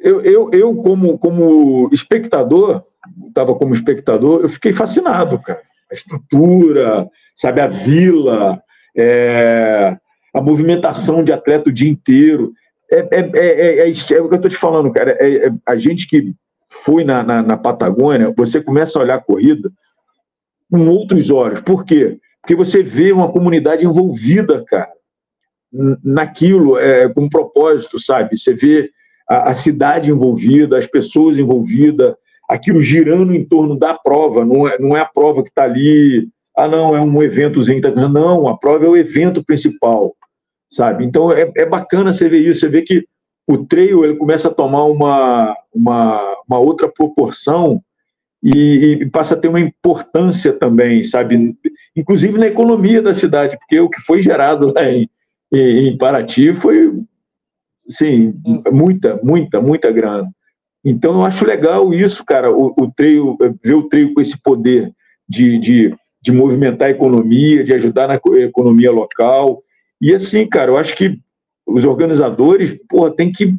Eu, 0.00 0.20
eu, 0.20 0.50
eu 0.52 0.74
como, 0.76 1.16
como 1.18 1.88
espectador, 1.92 2.84
estava 3.28 3.54
como 3.54 3.74
espectador, 3.74 4.42
eu 4.42 4.48
fiquei 4.48 4.72
fascinado, 4.72 5.40
cara. 5.40 5.62
A 5.90 5.94
estrutura, 5.94 7.08
sabe, 7.36 7.60
a 7.60 7.68
vila, 7.68 8.60
é, 8.96 9.96
a 10.34 10.40
movimentação 10.40 11.22
de 11.22 11.32
atleta 11.32 11.70
o 11.70 11.72
dia 11.72 11.90
inteiro. 11.90 12.52
É, 12.90 12.98
é, 12.98 13.30
é, 13.34 13.78
é, 13.78 13.88
é, 13.88 14.20
o 14.20 14.28
que 14.28 14.34
eu 14.34 14.36
estou 14.36 14.50
te 14.50 14.56
falando, 14.56 14.92
cara. 14.92 15.16
É, 15.20 15.50
a 15.66 15.76
gente 15.76 16.06
que 16.06 16.34
foi 16.84 17.02
na, 17.02 17.22
na, 17.22 17.42
na, 17.42 17.56
Patagônia, 17.56 18.32
você 18.36 18.62
começa 18.62 18.98
a 18.98 19.02
olhar 19.02 19.14
a 19.14 19.22
corrida 19.22 19.70
com 20.70 20.86
outros 20.88 21.30
olhos. 21.30 21.60
Por 21.60 21.84
quê? 21.84 22.18
Porque 22.42 22.54
você 22.54 22.82
vê 22.82 23.10
uma 23.10 23.32
comunidade 23.32 23.86
envolvida, 23.86 24.62
cara, 24.66 24.92
naquilo, 26.02 26.78
é, 26.78 27.08
com 27.08 27.28
propósito, 27.28 27.98
sabe? 27.98 28.36
Você 28.36 28.52
vê 28.52 28.90
a, 29.28 29.50
a 29.50 29.54
cidade 29.54 30.10
envolvida, 30.10 30.76
as 30.76 30.86
pessoas 30.86 31.38
envolvidas, 31.38 32.14
aquilo 32.48 32.80
girando 32.80 33.34
em 33.34 33.44
torno 33.44 33.78
da 33.78 33.94
prova, 33.94 34.44
não 34.44 34.68
é, 34.68 34.78
não 34.78 34.96
é 34.96 35.00
a 35.00 35.06
prova 35.06 35.42
que 35.42 35.48
está 35.48 35.64
ali, 35.64 36.28
ah, 36.56 36.68
não, 36.68 36.94
é 36.94 37.00
um 37.00 37.22
eventozinho, 37.22 37.80
tá... 37.80 37.90
não, 37.90 38.46
a 38.46 38.58
prova 38.58 38.84
é 38.84 38.88
o 38.88 38.96
evento 38.96 39.42
principal, 39.42 40.14
sabe? 40.70 41.04
Então 41.04 41.32
é, 41.32 41.50
é 41.56 41.66
bacana 41.66 42.12
você 42.12 42.28
ver 42.28 42.40
isso, 42.40 42.60
você 42.60 42.68
vê 42.68 42.82
que 42.82 43.06
o 43.46 43.58
trail 43.58 44.04
ele 44.04 44.16
começa 44.16 44.48
a 44.48 44.54
tomar 44.54 44.84
uma, 44.84 45.56
uma, 45.72 46.36
uma 46.48 46.58
outra 46.58 46.88
proporção 46.88 47.82
e, 48.42 48.98
e, 49.00 49.06
passa 49.10 49.34
a 49.34 49.38
ter 49.38 49.48
uma 49.48 49.60
importância 49.60 50.52
também, 50.52 51.02
sabe? 51.02 51.56
Inclusive 51.96 52.38
na 52.38 52.46
economia 52.46 53.00
da 53.00 53.14
cidade, 53.14 53.56
porque 53.58 53.80
o 53.80 53.88
que 53.88 54.00
foi 54.00 54.20
gerado 54.20 54.72
lá 54.74 54.84
em, 54.84 55.08
em 55.50 55.96
Paraty 55.96 56.52
foi, 56.54 56.92
sim, 57.88 58.34
muita, 58.70 59.18
muita, 59.22 59.60
muita 59.60 59.90
grana. 59.90 60.30
Então 60.84 61.14
eu 61.14 61.24
acho 61.24 61.46
legal 61.46 61.94
isso, 61.94 62.22
cara, 62.24 62.52
o, 62.52 62.74
o 62.78 62.92
trail, 62.94 63.38
ver 63.62 63.74
o 63.74 63.88
trail 63.88 64.12
com 64.12 64.20
esse 64.20 64.40
poder 64.42 64.92
de, 65.26 65.58
de, 65.58 65.94
de 66.20 66.32
movimentar 66.32 66.88
a 66.88 66.90
economia, 66.90 67.64
de 67.64 67.72
ajudar 67.72 68.08
na 68.08 68.20
economia 68.42 68.92
local. 68.92 69.62
E 70.00 70.12
assim, 70.12 70.46
cara, 70.46 70.70
eu 70.70 70.76
acho 70.76 70.94
que 70.94 71.18
os 71.66 71.84
organizadores, 71.84 72.78
porra, 72.88 73.14
tem 73.14 73.32
que 73.32 73.56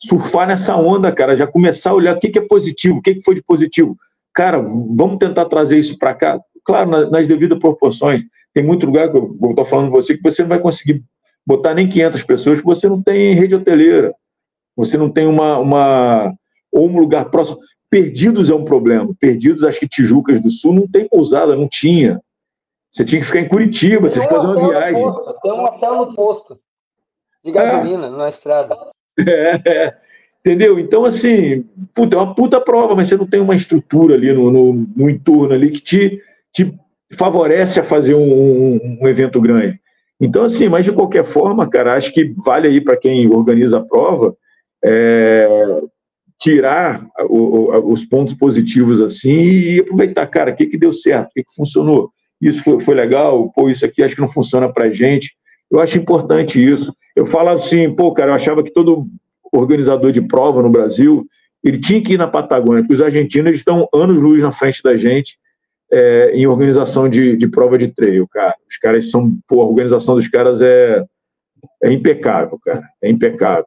surfar 0.00 0.46
nessa 0.46 0.76
onda, 0.76 1.10
cara, 1.12 1.36
já 1.36 1.46
começar 1.46 1.90
a 1.90 1.94
olhar 1.94 2.16
o 2.16 2.20
que, 2.20 2.28
que 2.28 2.38
é 2.38 2.46
positivo, 2.46 2.98
o 2.98 3.02
que, 3.02 3.16
que 3.16 3.22
foi 3.22 3.34
de 3.34 3.42
positivo. 3.42 3.96
Cara, 4.32 4.58
vamos 4.60 5.18
tentar 5.18 5.46
trazer 5.46 5.78
isso 5.78 5.98
para 5.98 6.14
cá, 6.14 6.40
claro, 6.64 6.90
nas, 6.90 7.10
nas, 7.10 7.26
devidas 7.26 7.58
proporções. 7.58 8.22
Tem 8.54 8.62
muito 8.62 8.86
lugar, 8.86 9.10
que 9.10 9.18
eu 9.18 9.36
estou 9.50 9.64
falando 9.64 9.90
com 9.90 9.96
você, 9.96 10.16
que 10.16 10.22
você 10.22 10.42
não 10.42 10.48
vai 10.48 10.60
conseguir 10.60 11.02
botar 11.44 11.74
nem 11.74 11.88
500 11.88 12.22
pessoas, 12.22 12.58
porque 12.60 12.76
você 12.76 12.88
não 12.88 13.02
tem 13.02 13.34
rede 13.34 13.54
hoteleira, 13.54 14.14
você 14.76 14.96
não 14.96 15.10
tem 15.10 15.26
uma, 15.26 15.58
uma 15.58 16.34
ou 16.72 16.88
um 16.88 16.98
lugar 16.98 17.30
próximo. 17.30 17.58
Perdidos 17.90 18.50
é 18.50 18.54
um 18.54 18.64
problema. 18.64 19.12
Perdidos, 19.18 19.64
acho 19.64 19.80
que 19.80 19.88
Tijucas 19.88 20.40
do 20.40 20.50
Sul 20.50 20.74
não 20.74 20.86
tem 20.86 21.08
pousada, 21.08 21.56
não 21.56 21.66
tinha. 21.66 22.20
Você 22.90 23.04
tinha 23.04 23.20
que 23.20 23.26
ficar 23.26 23.40
em 23.40 23.48
Curitiba, 23.48 24.08
você 24.08 24.14
tinha 24.14 24.28
que 24.28 24.34
fazer 24.34 24.46
uma 24.46 24.68
viagem. 24.68 25.02
Tem 25.42 25.52
um 25.52 25.64
hotel 25.64 25.96
no 25.96 26.14
posto 26.14 26.58
de 27.44 27.52
gasolina 27.52 28.06
é. 28.06 28.10
na 28.10 28.28
estrada. 28.28 28.76
É, 29.18 29.60
é, 29.70 29.94
entendeu? 30.40 30.78
Então, 30.78 31.04
assim, 31.04 31.64
puta, 31.94 32.16
é 32.16 32.20
uma 32.20 32.34
puta 32.34 32.60
prova, 32.60 32.94
mas 32.94 33.08
você 33.08 33.16
não 33.16 33.26
tem 33.26 33.40
uma 33.40 33.56
estrutura 33.56 34.14
ali 34.14 34.32
no, 34.32 34.50
no, 34.50 34.86
no 34.96 35.10
entorno 35.10 35.52
ali 35.52 35.70
que 35.70 35.80
te, 35.80 36.22
te 36.52 36.72
favorece 37.16 37.80
a 37.80 37.84
fazer 37.84 38.14
um, 38.14 38.22
um, 38.22 38.98
um, 39.02 39.08
evento 39.08 39.40
grande. 39.40 39.80
Então, 40.20 40.44
assim, 40.44 40.68
mas 40.68 40.84
de 40.84 40.92
qualquer 40.92 41.24
forma, 41.24 41.68
cara, 41.68 41.94
acho 41.94 42.12
que 42.12 42.32
vale 42.44 42.68
aí 42.68 42.80
para 42.80 42.96
quem 42.96 43.28
organiza 43.28 43.78
a 43.78 43.84
prova 43.84 44.36
é, 44.84 45.48
tirar 46.38 47.06
o, 47.28 47.36
o, 47.36 47.92
os 47.92 48.04
pontos 48.04 48.34
positivos 48.34 49.00
assim 49.00 49.30
e 49.30 49.80
aproveitar, 49.80 50.26
cara, 50.26 50.52
o 50.52 50.56
que, 50.56 50.66
que 50.66 50.78
deu 50.78 50.92
certo, 50.92 51.30
o 51.30 51.32
que, 51.34 51.44
que 51.44 51.54
funcionou. 51.54 52.10
Isso 52.40 52.62
foi, 52.62 52.80
foi 52.80 52.94
legal, 52.94 53.50
pô, 53.52 53.68
isso 53.68 53.84
aqui 53.84 54.02
acho 54.02 54.14
que 54.14 54.20
não 54.20 54.28
funciona 54.28 54.72
para 54.72 54.90
gente. 54.90 55.32
Eu 55.70 55.80
acho 55.80 55.98
importante 55.98 56.64
isso. 56.64 56.94
Eu 57.18 57.26
falava 57.26 57.56
assim, 57.58 57.92
pô, 57.92 58.12
cara, 58.12 58.30
eu 58.30 58.34
achava 58.36 58.62
que 58.62 58.70
todo 58.70 59.04
organizador 59.52 60.12
de 60.12 60.20
prova 60.20 60.62
no 60.62 60.70
Brasil, 60.70 61.26
ele 61.64 61.80
tinha 61.80 62.00
que 62.00 62.12
ir 62.12 62.16
na 62.16 62.28
Patagônia, 62.28 62.82
porque 62.82 62.94
os 62.94 63.02
argentinos 63.02 63.56
estão 63.56 63.88
anos-luz 63.92 64.40
na 64.40 64.52
frente 64.52 64.80
da 64.84 64.96
gente 64.96 65.36
é, 65.92 66.30
em 66.32 66.46
organização 66.46 67.08
de, 67.08 67.36
de 67.36 67.48
prova 67.48 67.76
de 67.76 67.88
trail, 67.88 68.28
cara. 68.28 68.54
Os 68.70 68.76
caras 68.76 69.10
são, 69.10 69.36
pô, 69.48 69.60
a 69.62 69.66
organização 69.66 70.14
dos 70.14 70.28
caras 70.28 70.62
é, 70.62 71.04
é 71.82 71.90
impecável, 71.92 72.56
cara, 72.62 72.88
é 73.02 73.10
impecável. 73.10 73.66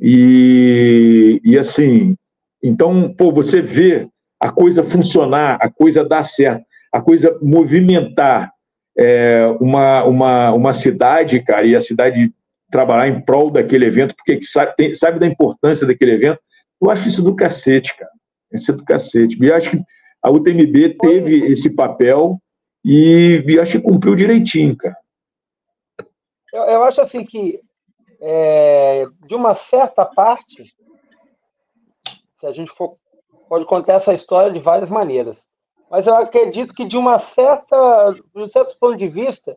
E, 0.00 1.42
e 1.44 1.58
assim, 1.58 2.16
então, 2.64 3.12
pô, 3.12 3.30
você 3.30 3.60
vê 3.60 4.08
a 4.40 4.50
coisa 4.50 4.82
funcionar, 4.82 5.58
a 5.60 5.68
coisa 5.68 6.02
dar 6.02 6.24
certo, 6.24 6.64
a 6.90 7.02
coisa 7.02 7.38
movimentar 7.42 8.50
é, 8.96 9.44
uma, 9.60 10.04
uma, 10.04 10.52
uma 10.54 10.72
cidade, 10.72 11.38
cara, 11.42 11.66
e 11.66 11.76
a 11.76 11.80
cidade 11.82 12.32
trabalhar 12.72 13.08
em 13.08 13.20
prol 13.20 13.50
daquele 13.50 13.86
evento, 13.86 14.14
porque 14.16 14.42
sabe, 14.42 14.74
tem, 14.74 14.94
sabe 14.94 15.20
da 15.20 15.26
importância 15.26 15.86
daquele 15.86 16.14
evento. 16.14 16.40
Eu 16.80 16.90
acho 16.90 17.06
isso 17.06 17.22
do 17.22 17.36
cacete, 17.36 17.96
cara. 17.96 18.10
Isso 18.52 18.72
é 18.72 18.74
do 18.74 18.84
cacete. 18.84 19.38
E 19.40 19.52
acho 19.52 19.70
que 19.70 19.80
a 20.20 20.30
UTMB 20.30 20.96
teve 21.00 21.46
esse 21.46 21.70
papel 21.76 22.38
e, 22.84 23.44
e 23.46 23.60
acho 23.60 23.72
que 23.72 23.80
cumpriu 23.80 24.16
direitinho, 24.16 24.76
cara. 24.76 24.96
Eu, 26.52 26.62
eu 26.62 26.82
acho 26.82 27.00
assim 27.00 27.24
que, 27.24 27.60
é, 28.20 29.06
de 29.24 29.34
uma 29.36 29.54
certa 29.54 30.04
parte, 30.04 30.74
se 32.40 32.46
a 32.46 32.50
gente 32.50 32.72
for, 32.72 32.96
pode 33.48 33.64
contar 33.66 33.94
essa 33.94 34.12
história 34.12 34.50
de 34.50 34.58
várias 34.58 34.90
maneiras 34.90 35.38
mas 35.92 36.06
eu 36.06 36.16
acredito 36.16 36.72
que 36.72 36.86
de 36.86 36.96
uma 36.96 37.18
certa, 37.18 38.14
de 38.34 38.42
um 38.42 38.46
certo 38.46 38.74
ponto 38.80 38.96
de 38.96 39.06
vista, 39.06 39.54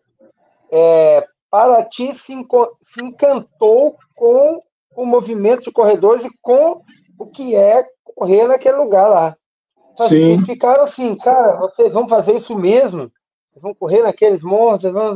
é, 0.69 1.25
Paraty 1.55 2.11
se, 2.11 2.19
se 2.19 3.01
encantou 3.01 3.95
com 4.13 4.61
o 4.93 5.05
movimento 5.05 5.63
de 5.63 5.71
corredores 5.71 6.25
e 6.25 6.29
com 6.41 6.81
o 7.17 7.25
que 7.27 7.55
é 7.55 7.85
correr 8.03 8.45
naquele 8.45 8.75
lugar 8.75 9.07
lá. 9.07 9.37
Sim. 9.95 10.33
Eles 10.33 10.45
ficaram 10.45 10.83
assim, 10.83 11.15
cara, 11.15 11.55
vocês 11.55 11.93
vão 11.93 12.09
fazer 12.09 12.33
isso 12.33 12.53
mesmo? 12.57 13.09
vão 13.55 13.73
correr 13.73 14.01
naqueles 14.01 14.41
monstros, 14.41 14.91
vão... 14.91 15.15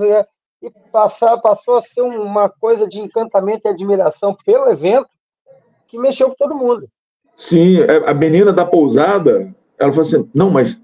e 0.62 0.72
passar, 0.94 1.38
passou 1.40 1.76
a 1.76 1.82
ser 1.82 2.04
uma 2.04 2.48
coisa 2.48 2.88
de 2.88 3.02
encantamento 3.02 3.68
e 3.68 3.72
admiração 3.72 4.34
pelo 4.46 4.70
evento 4.70 5.10
que 5.90 6.00
mexeu 6.00 6.30
com 6.30 6.36
todo 6.36 6.56
mundo. 6.56 6.88
Sim, 7.36 7.82
é, 7.82 8.10
a 8.10 8.14
menina 8.14 8.54
da 8.54 8.66
pousada, 8.66 9.54
ela 9.78 9.92
falou 9.92 10.08
assim, 10.08 10.30
não, 10.34 10.50
mas 10.50 10.80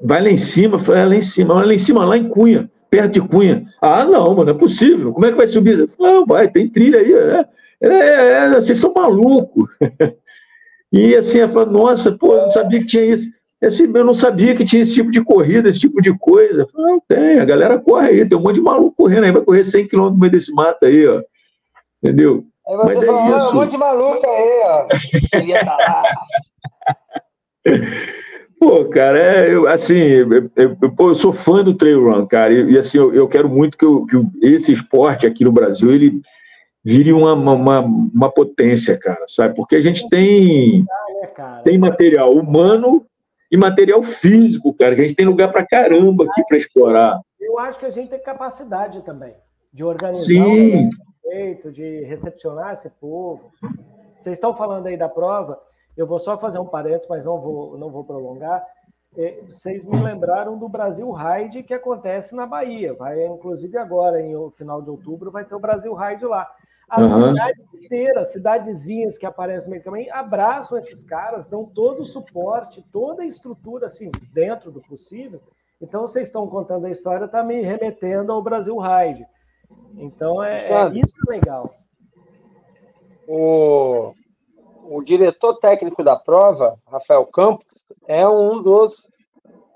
vai 0.00 0.22
lá 0.22 0.30
em 0.30 0.36
cima, 0.36 0.78
foi 0.78 1.04
lá 1.04 1.16
em 1.16 1.22
cima, 1.22 1.54
lá 1.54 1.74
em 1.74 1.78
cima, 1.78 2.04
lá 2.04 2.16
em 2.16 2.28
Cunha, 2.28 2.70
perto 2.90 3.12
de 3.12 3.20
Cunha. 3.20 3.64
Ah, 3.80 4.04
não, 4.04 4.34
mano, 4.34 4.50
é 4.50 4.54
possível. 4.54 5.12
Como 5.12 5.26
é 5.26 5.30
que 5.30 5.36
vai 5.36 5.46
subir? 5.46 5.86
Não, 5.98 6.24
vai, 6.24 6.48
tem 6.48 6.68
trilha 6.68 6.98
aí. 6.98 7.12
É, 7.12 7.44
é, 7.82 8.32
é 8.32 8.50
vocês 8.50 8.78
são 8.78 8.92
malucos. 8.94 9.68
e 10.92 11.14
assim, 11.14 11.40
ela 11.40 11.52
falou, 11.52 11.70
nossa, 11.70 12.12
pô, 12.12 12.34
eu 12.34 12.42
não 12.42 12.50
sabia 12.50 12.80
que 12.80 12.86
tinha 12.86 13.04
isso. 13.04 13.28
Assim, 13.62 13.90
eu 13.92 14.04
não 14.04 14.14
sabia 14.14 14.54
que 14.54 14.64
tinha 14.64 14.82
esse 14.82 14.94
tipo 14.94 15.10
de 15.10 15.22
corrida, 15.22 15.68
esse 15.68 15.80
tipo 15.80 16.00
de 16.00 16.16
coisa. 16.18 16.62
Eu 16.62 16.68
falei, 16.68 16.92
não, 16.92 17.02
tem, 17.08 17.38
a 17.40 17.44
galera 17.44 17.78
corre 17.78 18.08
aí, 18.08 18.28
tem 18.28 18.38
um 18.38 18.42
monte 18.42 18.56
de 18.56 18.60
maluco 18.60 18.96
correndo 18.96 19.24
aí, 19.24 19.32
vai 19.32 19.42
correr 19.42 19.64
100 19.64 19.88
km 19.88 19.96
no 19.96 20.16
meio 20.18 20.30
desse 20.30 20.52
mato 20.52 20.84
aí, 20.84 21.06
ó. 21.06 21.22
Entendeu? 22.02 22.44
Mas 22.84 23.02
é 23.02 23.36
isso. 23.36 23.50
Um 23.52 23.54
monte 23.54 23.70
de 23.70 23.78
maluco 23.78 24.28
aí, 24.28 24.60
ó. 24.64 24.86
Queria 25.32 25.60
estar 25.60 25.76
lá. 25.76 26.02
Cara, 28.96 29.18
é, 29.18 29.54
eu, 29.54 29.68
assim, 29.68 29.94
eu, 29.94 30.50
eu, 30.56 30.76
eu, 30.98 31.14
sou 31.14 31.30
fã 31.30 31.62
do 31.62 31.76
trail 31.76 32.02
run, 32.02 32.26
cara, 32.26 32.50
e, 32.50 32.72
e 32.72 32.78
assim, 32.78 32.96
eu, 32.96 33.28
quero 33.28 33.46
muito 33.46 33.76
que, 33.76 33.84
que, 33.84 34.46
esse 34.46 34.72
esporte 34.72 35.26
aqui 35.26 35.44
no 35.44 35.52
Brasil, 35.52 35.92
ele 35.92 36.22
vire 36.82 37.12
uma, 37.12 37.34
uma, 37.34 37.80
uma, 37.80 38.32
potência, 38.32 38.98
cara, 38.98 39.22
sabe? 39.26 39.54
Porque 39.54 39.76
a 39.76 39.82
gente 39.82 40.08
tem, 40.08 40.82
tem 41.62 41.76
material 41.76 42.32
humano 42.32 43.06
e 43.52 43.56
material 43.58 44.02
físico, 44.02 44.72
cara, 44.72 44.94
que 44.94 45.02
a 45.02 45.06
gente 45.06 45.16
tem 45.16 45.26
lugar 45.26 45.52
pra 45.52 45.66
caramba 45.66 46.24
aqui 46.24 46.42
para 46.48 46.56
explorar. 46.56 47.20
Eu 47.38 47.58
acho 47.58 47.78
que 47.78 47.84
a 47.84 47.90
gente 47.90 48.08
tem 48.08 48.22
capacidade 48.22 49.02
também 49.02 49.34
de 49.74 49.84
organizar 49.84 50.24
Sim. 50.24 50.86
um 50.86 50.90
jeito, 51.30 51.70
de 51.70 52.00
recepcionar 52.04 52.72
esse 52.72 52.88
povo. 52.88 53.52
Vocês 54.18 54.38
estão 54.38 54.56
falando 54.56 54.86
aí 54.86 54.96
da 54.96 55.06
prova, 55.10 55.60
eu 55.98 56.06
vou 56.06 56.18
só 56.18 56.38
fazer 56.38 56.58
um 56.58 56.64
parênteses, 56.64 57.06
mas 57.10 57.26
não 57.26 57.38
vou, 57.38 57.76
não 57.76 57.90
vou 57.90 58.02
prolongar. 58.02 58.64
É, 59.16 59.40
vocês 59.48 59.82
me 59.84 59.98
lembraram 60.02 60.58
do 60.58 60.68
Brasil 60.68 61.10
Ride 61.10 61.62
que 61.62 61.72
acontece 61.72 62.34
na 62.34 62.46
Bahia. 62.46 62.92
Vai, 62.92 63.24
inclusive, 63.26 63.78
agora, 63.78 64.20
em 64.20 64.34
final 64.50 64.82
de 64.82 64.90
outubro, 64.90 65.30
vai 65.30 65.44
ter 65.44 65.54
o 65.54 65.60
Brasil 65.60 65.94
Ride 65.94 66.26
lá. 66.26 66.50
A 66.88 67.00
uhum. 67.00 67.34
cidade 67.34 67.62
inteira, 67.74 68.24
cidadezinhas 68.24 69.18
que 69.18 69.26
aparecem 69.26 69.64
no 69.64 69.70
meio 69.70 69.82
do 69.82 69.84
caminho, 69.86 70.14
abraçam 70.14 70.78
esses 70.78 71.02
caras, 71.02 71.48
dão 71.48 71.64
todo 71.64 72.00
o 72.00 72.04
suporte, 72.04 72.84
toda 72.92 73.22
a 73.22 73.26
estrutura, 73.26 73.86
assim, 73.86 74.10
dentro 74.32 74.70
do 74.70 74.80
possível. 74.82 75.40
Então, 75.80 76.02
vocês 76.02 76.28
estão 76.28 76.46
contando 76.46 76.86
a 76.86 76.90
história, 76.90 77.24
está 77.24 77.42
me 77.42 77.60
remetendo 77.60 78.32
ao 78.32 78.42
Brasil 78.42 78.76
Ride. 78.78 79.26
Então, 79.96 80.42
é, 80.42 80.68
é 80.70 80.88
isso 80.90 81.14
é 81.28 81.32
legal. 81.32 81.74
O, 83.26 84.12
o 84.84 85.02
diretor 85.02 85.54
técnico 85.58 86.04
da 86.04 86.16
prova, 86.16 86.78
Rafael 86.86 87.26
Campos, 87.26 87.65
é 88.06 88.26
um 88.28 88.62
dos 88.62 89.06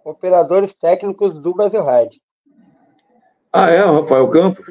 operadores 0.05 0.73
técnicos 0.73 1.37
do 1.37 1.55
Brasil 1.55 1.85
Ride. 1.85 2.21
Ah, 3.53 3.71
é, 3.71 3.79
Rafael 3.81 4.29
Campos? 4.29 4.65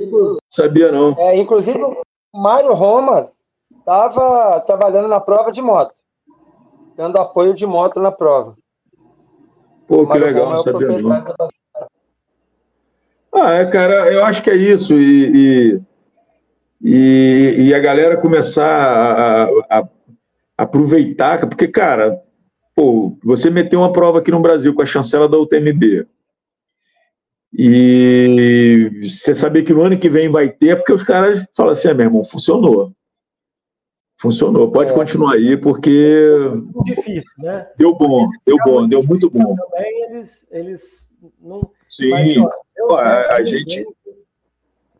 Sabia 0.49 0.91
não. 0.91 1.15
É, 1.17 1.37
inclusive, 1.37 1.81
o 1.83 2.01
Mário 2.33 2.73
Roma 2.73 3.29
estava 3.77 4.59
trabalhando 4.61 5.07
na 5.07 5.19
prova 5.19 5.51
de 5.51 5.61
moto, 5.61 5.93
dando 6.95 7.17
apoio 7.17 7.53
de 7.53 7.65
moto 7.65 7.99
na 7.99 8.11
prova. 8.11 8.55
Pô, 9.87 10.07
que 10.07 10.17
legal, 10.17 10.53
é 10.53 10.57
sabia 10.57 11.01
não. 11.01 11.49
Ah, 13.33 13.53
é, 13.53 13.65
cara, 13.65 14.11
eu 14.11 14.23
acho 14.23 14.41
que 14.41 14.49
é 14.49 14.55
isso. 14.55 14.93
E, 14.93 15.73
e, 15.73 15.81
e, 16.81 17.55
e 17.67 17.73
a 17.73 17.79
galera 17.79 18.17
começar 18.17 18.65
a, 18.65 19.43
a, 19.43 19.79
a 19.79 19.87
aproveitar, 20.57 21.47
porque, 21.47 21.67
cara, 21.67 22.21
pô, 22.79 23.17
você 23.21 23.49
meteu 23.49 23.79
uma 23.79 23.91
prova 23.91 24.19
aqui 24.19 24.31
no 24.31 24.39
Brasil 24.39 24.73
com 24.73 24.81
a 24.81 24.85
chancela 24.85 25.27
da 25.27 25.37
UTMB. 25.37 26.07
E 27.51 28.89
você 29.03 29.35
sabia 29.35 29.65
que 29.65 29.73
no 29.73 29.81
ano 29.81 29.99
que 29.99 30.09
vem 30.09 30.29
vai 30.29 30.47
ter, 30.47 30.77
porque 30.77 30.93
os 30.93 31.03
caras 31.03 31.45
falam 31.53 31.73
assim, 31.73 31.89
ah, 31.89 31.93
meu 31.93 32.05
irmão, 32.05 32.23
funcionou. 32.23 32.93
Funcionou, 34.17 34.71
pode 34.71 34.91
é. 34.91 34.93
continuar 34.93 35.33
aí, 35.33 35.57
porque. 35.57 36.25
Difícil, 36.85 37.23
né? 37.39 37.67
Deu 37.77 37.93
bom, 37.95 38.29
deu 38.45 38.55
bom, 38.63 38.87
deu 38.87 39.03
muito 39.03 39.29
bom. 39.29 39.55
Também 39.57 40.03
eles, 40.03 40.47
eles 40.49 41.11
não. 41.41 41.69
Sim, 41.89 42.11
Mas, 42.11 42.37
ó, 42.37 42.95
a, 42.95 43.35
a 43.35 43.43
gente. 43.43 43.85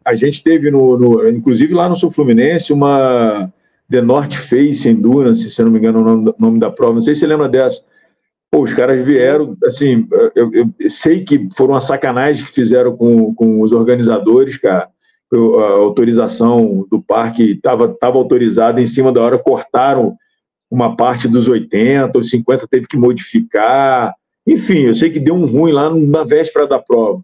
A 0.04 0.16
gente 0.16 0.44
teve 0.44 0.70
no, 0.70 0.98
no, 0.98 1.30
inclusive 1.30 1.74
lá 1.74 1.88
no 1.88 1.96
Sul 1.96 2.10
Fluminense, 2.10 2.74
uma, 2.74 3.54
The 3.90 4.02
North 4.02 4.34
Face 4.34 4.88
Endurance, 4.88 5.50
se 5.50 5.64
não 5.64 5.72
me 5.72 5.80
engano 5.80 6.00
o 6.00 6.04
nome, 6.04 6.34
nome 6.38 6.60
da 6.60 6.70
prova, 6.70 6.94
não 6.94 7.02
sei 7.02 7.16
se 7.16 7.22
você 7.22 7.28
lembra 7.28 7.50
dessa. 7.50 7.82
Pô, 8.52 8.64
os 8.64 8.74
caras 8.74 9.04
vieram, 9.04 9.58
assim, 9.64 10.08
eu, 10.36 10.52
eu, 10.54 10.90
sei 10.90 11.24
que 11.24 11.48
foram 11.56 11.74
uma 11.74 11.82
sacanagem 11.82 12.46
que 12.46 12.52
fizeram 12.52 12.96
com, 12.96 13.34
com 13.34 13.62
os 13.62 13.72
organizadores, 13.72 14.58
cara. 14.58 14.90
A 15.32 15.64
autorização 15.74 16.88
do 16.90 17.00
parque 17.00 17.52
estava 17.52 17.88
tava 17.88 18.18
autorizada, 18.18 18.82
em 18.82 18.88
cima 18.88 19.12
da 19.12 19.22
hora 19.22 19.38
cortaram 19.38 20.16
uma 20.72 20.96
parte 20.96 21.28
dos 21.28 21.48
80, 21.48 22.18
os 22.18 22.30
50 22.32 22.68
teve 22.68 22.88
que 22.88 22.98
modificar. 22.98 24.16
Enfim, 24.46 24.86
eu 24.86 24.94
sei 24.96 25.12
que 25.12 25.20
deu 25.20 25.36
um 25.36 25.46
ruim 25.46 25.72
lá 25.72 25.94
na 25.94 26.24
véspera 26.24 26.66
da 26.66 26.80
prova. 26.80 27.22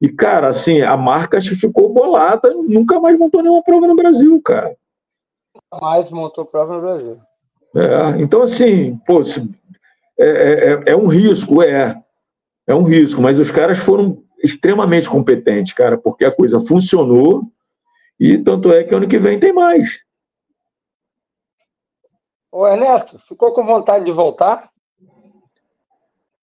E, 0.00 0.08
cara, 0.08 0.48
assim, 0.48 0.80
a 0.80 0.96
marca 0.96 1.40
ficou 1.40 1.92
bolada, 1.92 2.52
nunca 2.52 3.00
mais 3.00 3.16
montou 3.16 3.40
nenhuma 3.40 3.62
prova 3.62 3.86
no 3.86 3.94
Brasil, 3.94 4.40
cara 4.42 4.72
mais 5.80 6.10
montou 6.10 6.44
prova 6.44 6.74
no 6.74 6.80
Brasil. 6.80 7.20
É, 7.74 8.20
então, 8.20 8.42
assim, 8.42 8.96
pô, 9.06 9.20
é, 10.18 10.24
é, 10.24 10.72
é, 10.72 10.82
é, 10.88 10.96
um 10.96 11.06
risco, 11.06 11.62
é. 11.62 12.00
É 12.66 12.74
um 12.74 12.82
risco, 12.82 13.20
mas 13.20 13.38
os 13.38 13.50
caras 13.50 13.78
foram 13.78 14.22
extremamente 14.42 15.08
competentes, 15.08 15.72
cara, 15.72 15.96
porque 15.96 16.24
a 16.24 16.34
coisa 16.34 16.60
funcionou 16.60 17.42
e 18.18 18.38
tanto 18.38 18.72
é 18.72 18.84
que 18.84 18.94
ano 18.94 19.08
que 19.08 19.18
vem 19.18 19.38
tem 19.38 19.52
mais. 19.52 20.00
Ô, 22.50 22.66
Ernesto, 22.66 23.18
ficou 23.20 23.52
com 23.52 23.64
vontade 23.64 24.04
de 24.04 24.12
voltar? 24.12 24.70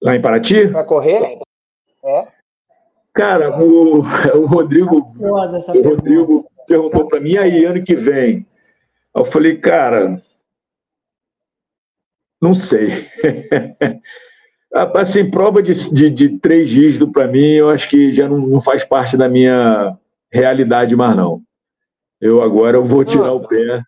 Lá 0.02 0.16
em 0.16 0.22
Paraty? 0.22 0.70
Para 0.70 0.84
correr? 0.84 1.40
É. 2.04 2.28
Cara, 3.14 3.62
o, 3.62 4.00
o 4.36 4.46
Rodrigo, 4.46 5.02
o 5.20 5.90
Rodrigo 5.90 6.50
perguntou 6.68 7.08
para 7.08 7.20
mim, 7.20 7.38
aí, 7.38 7.66
ano 7.66 7.84
que 7.84 7.96
vem, 7.96 8.46
eu 9.16 9.26
falei, 9.26 9.58
cara, 9.58 10.22
não 12.42 12.54
sei. 12.54 12.88
assim, 14.96 15.30
prova 15.30 15.62
de, 15.62 15.74
de, 15.94 16.10
de 16.10 16.40
três 16.40 16.70
dígitos 16.70 17.12
para 17.12 17.28
mim, 17.28 17.54
eu 17.54 17.70
acho 17.70 17.90
que 17.90 18.12
já 18.12 18.28
não, 18.30 18.40
não, 18.40 18.62
faz 18.62 18.86
parte 18.86 19.18
da 19.18 19.28
minha 19.28 19.98
realidade 20.32 20.96
mais 20.96 21.16
não. 21.16 21.42
Eu 22.22 22.42
agora 22.42 22.78
eu 22.78 22.84
vou 22.84 23.04
tirar 23.04 23.32
o 23.32 23.48
pé, 23.48 23.82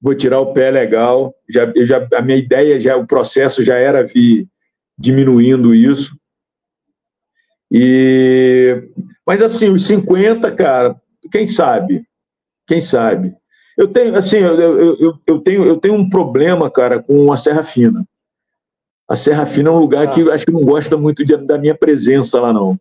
vou 0.00 0.14
tirar 0.14 0.40
o 0.40 0.52
pé 0.52 0.70
legal. 0.70 1.34
Já, 1.48 1.72
já, 1.84 2.06
a 2.14 2.22
minha 2.22 2.36
ideia 2.36 2.78
já, 2.78 2.96
o 2.96 3.06
processo 3.06 3.62
já 3.62 3.76
era 3.76 4.04
vir 4.04 4.46
diminuindo 4.98 5.74
isso. 5.74 6.16
E, 7.70 8.88
mas 9.26 9.42
assim, 9.42 9.70
os 9.70 9.86
50, 9.86 10.52
cara, 10.52 11.00
quem 11.32 11.46
sabe? 11.46 12.04
Quem 12.66 12.80
sabe? 12.80 13.34
Eu 13.76 13.88
tenho, 13.88 14.16
assim, 14.16 14.38
eu, 14.38 14.96
eu, 14.98 15.18
eu, 15.26 15.38
tenho, 15.40 15.64
eu 15.64 15.76
tenho 15.76 15.94
um 15.94 16.08
problema, 16.08 16.70
cara, 16.70 17.02
com 17.02 17.30
a 17.32 17.36
Serra 17.36 17.62
Fina. 17.62 18.06
A 19.08 19.14
Serra 19.14 19.44
Fina 19.44 19.68
é 19.68 19.72
um 19.72 19.78
lugar 19.78 20.04
ah. 20.04 20.10
que 20.10 20.28
acho 20.30 20.46
que 20.46 20.52
não 20.52 20.64
gosta 20.64 20.96
muito 20.96 21.24
de, 21.24 21.36
da 21.36 21.58
minha 21.58 21.74
presença 21.74 22.40
lá, 22.40 22.52
não. 22.52 22.78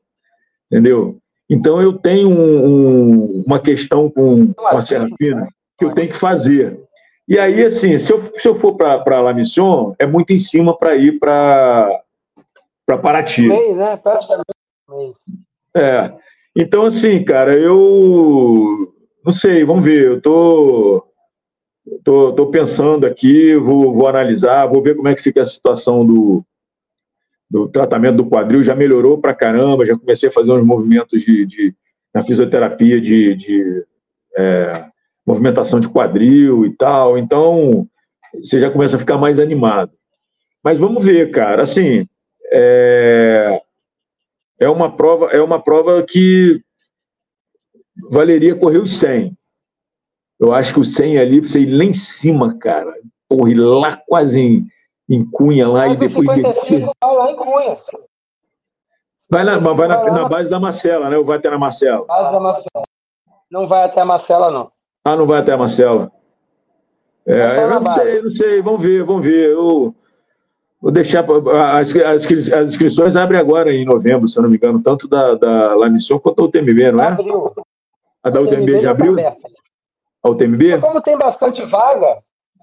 Entendeu? 0.72 1.18
Então 1.50 1.82
eu 1.82 1.94
tenho 1.94 2.30
um, 2.30 2.66
um, 2.66 3.44
uma 3.46 3.60
questão 3.60 4.10
com, 4.10 4.54
com, 4.54 4.68
a 4.68 4.82
Serra 4.82 5.08
Fina 5.18 5.48
que 5.78 5.86
eu 5.86 5.94
tenho 5.94 6.10
que 6.10 6.18
fazer. 6.18 6.80
E 7.28 7.38
aí, 7.38 7.64
assim, 7.64 7.98
se 7.98 8.14
eu, 8.14 8.32
se 8.36 8.48
eu 8.48 8.56
for 8.56 8.76
para 8.76 9.20
La 9.20 9.34
Mission, 9.34 9.94
é 10.00 10.06
muito 10.06 10.32
em 10.32 10.38
cima 10.38 10.78
para 10.78 10.96
ir 10.96 11.20
para 11.20 11.90
Paraty. 13.02 13.48
Mês, 13.48 13.76
né? 13.76 14.00
É. 15.76 16.14
Então, 16.56 16.86
assim, 16.86 17.24
cara, 17.24 17.54
eu 17.54 18.95
não 19.26 19.34
sei, 19.34 19.66
vamos 19.66 19.84
ver. 19.84 20.04
Eu 20.04 20.22
tô, 20.22 21.04
tô, 22.04 22.34
tô 22.34 22.48
pensando 22.52 23.08
aqui, 23.08 23.56
vou, 23.56 23.94
vou 23.94 24.08
analisar, 24.08 24.68
vou 24.68 24.84
ver 24.84 24.96
como 24.96 25.08
é 25.08 25.16
que 25.16 25.24
fica 25.24 25.42
a 25.42 25.46
situação 25.46 26.06
do, 26.06 26.46
do 27.50 27.68
tratamento 27.68 28.18
do 28.18 28.30
quadril. 28.30 28.64
Já 28.64 28.76
melhorou 28.76 29.18
pra 29.18 29.34
caramba, 29.34 29.86
já 29.86 29.98
comecei 29.98 30.30
a 30.30 30.32
fazer 30.32 30.52
uns 30.52 30.64
movimentos 30.64 31.24
de, 31.24 31.46
de 31.46 31.76
na 32.14 32.22
fisioterapia 32.22 33.02
de, 33.02 33.36
de 33.36 33.86
é, 34.38 34.86
movimentação 35.26 35.80
de 35.80 35.90
quadril 35.90 36.64
e 36.64 36.72
tal. 36.76 37.18
Então, 37.18 37.88
você 38.34 38.60
já 38.60 38.70
começa 38.70 38.96
a 38.96 39.00
ficar 39.00 39.18
mais 39.18 39.40
animado. 39.40 39.92
Mas 40.64 40.78
vamos 40.78 41.04
ver, 41.04 41.32
cara. 41.32 41.64
Assim, 41.64 42.08
é, 42.52 43.60
é 44.60 44.70
uma 44.70 44.96
prova, 44.96 45.32
é 45.32 45.42
uma 45.42 45.60
prova 45.60 46.04
que 46.04 46.62
valeria 48.10 48.56
correr 48.56 48.80
os 48.80 48.98
100. 48.98 49.36
Eu 50.40 50.54
acho 50.54 50.74
que 50.74 50.80
o 50.80 50.86
100 50.86 51.18
ali, 51.18 51.40
você 51.40 51.62
ir 51.62 51.76
lá 51.76 51.84
em 51.84 51.94
cima, 51.94 52.58
cara. 52.58 52.94
Porra, 53.28 53.52
ir 53.52 53.56
lá 53.56 54.02
quase 54.08 54.40
em, 54.40 54.68
em 55.10 55.26
Cunha 55.32 55.68
lá 55.68 55.88
Mas 55.88 55.94
e 55.94 56.08
depois 56.08 56.28
descer. 56.30 56.90
Vai 57.02 57.16
lá 57.16 57.32
em 57.32 57.36
Cunha. 57.36 57.76
Vai, 59.30 59.44
na, 59.44 59.58
vai 59.58 59.88
na, 59.88 60.04
na, 60.12 60.30
base 60.30 60.50
da 60.50 60.60
Marcela, 60.60 61.10
né? 61.10 61.18
Ou 61.18 61.26
vai 61.26 61.38
até 61.38 61.50
na 61.50 61.58
Marcela? 61.58 62.06
Base 62.06 62.32
da 62.32 62.40
Marcela. 62.40 62.86
Não 63.50 63.68
vai 63.68 63.84
até 63.84 64.02
a 64.02 64.06
Marcela, 64.06 64.52
não. 64.52 64.72
Ah, 65.04 65.16
não 65.16 65.26
vai 65.26 65.40
até 65.40 65.54
a 65.54 65.58
Marcela. 65.58 66.12
É, 67.26 67.64
eu 67.64 67.70
não 67.70 67.86
sei, 67.88 68.22
não 68.22 68.30
sei, 68.30 68.62
vamos 68.62 68.82
ver, 68.82 69.04
vamos 69.04 69.26
ver. 69.26 69.52
Eu 69.52 69.96
vou 70.80 70.92
deixar. 70.92 71.26
As, 71.74 71.96
as, 71.96 72.26
as 72.52 72.70
inscrições 72.70 73.16
abrem 73.16 73.40
agora 73.40 73.74
em 73.74 73.84
novembro, 73.84 74.28
se 74.28 74.38
eu 74.38 74.44
não 74.44 74.50
me 74.50 74.58
engano, 74.58 74.82
tanto 74.82 75.08
da, 75.08 75.34
da 75.34 75.76
La 75.76 75.90
Mission 75.90 76.20
quanto 76.20 76.38
da 76.38 76.44
UTMB, 76.44 76.92
não 76.92 77.04
é? 77.04 77.08
Abriu. 77.08 77.52
A 78.26 78.30
da 78.32 78.42
UTMB 78.42 78.80
já 78.80 78.90
abriu? 78.90 79.16
A 80.24 80.30
UTMB? 80.30 80.82
Como 80.82 81.00
tem 81.00 81.16
bastante 81.16 81.64
vaga, 81.64 82.18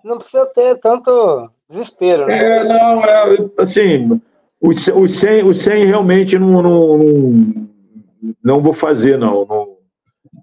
não 0.05 0.16
precisa 0.16 0.44
ter 0.46 0.77
tanto 0.81 1.48
desespero, 1.70 2.27
né? 2.27 2.37
É, 2.37 2.64
não, 2.64 3.05
é, 3.05 3.48
assim, 3.59 4.20
os, 4.61 4.88
os, 4.88 5.16
100, 5.20 5.44
os 5.44 5.59
100 5.62 5.85
realmente 5.85 6.37
não, 6.37 6.61
não, 6.61 6.98
não, 6.98 7.68
não 8.42 8.61
vou 8.61 8.72
fazer, 8.72 9.16
não, 9.16 9.46
não, 9.46 9.77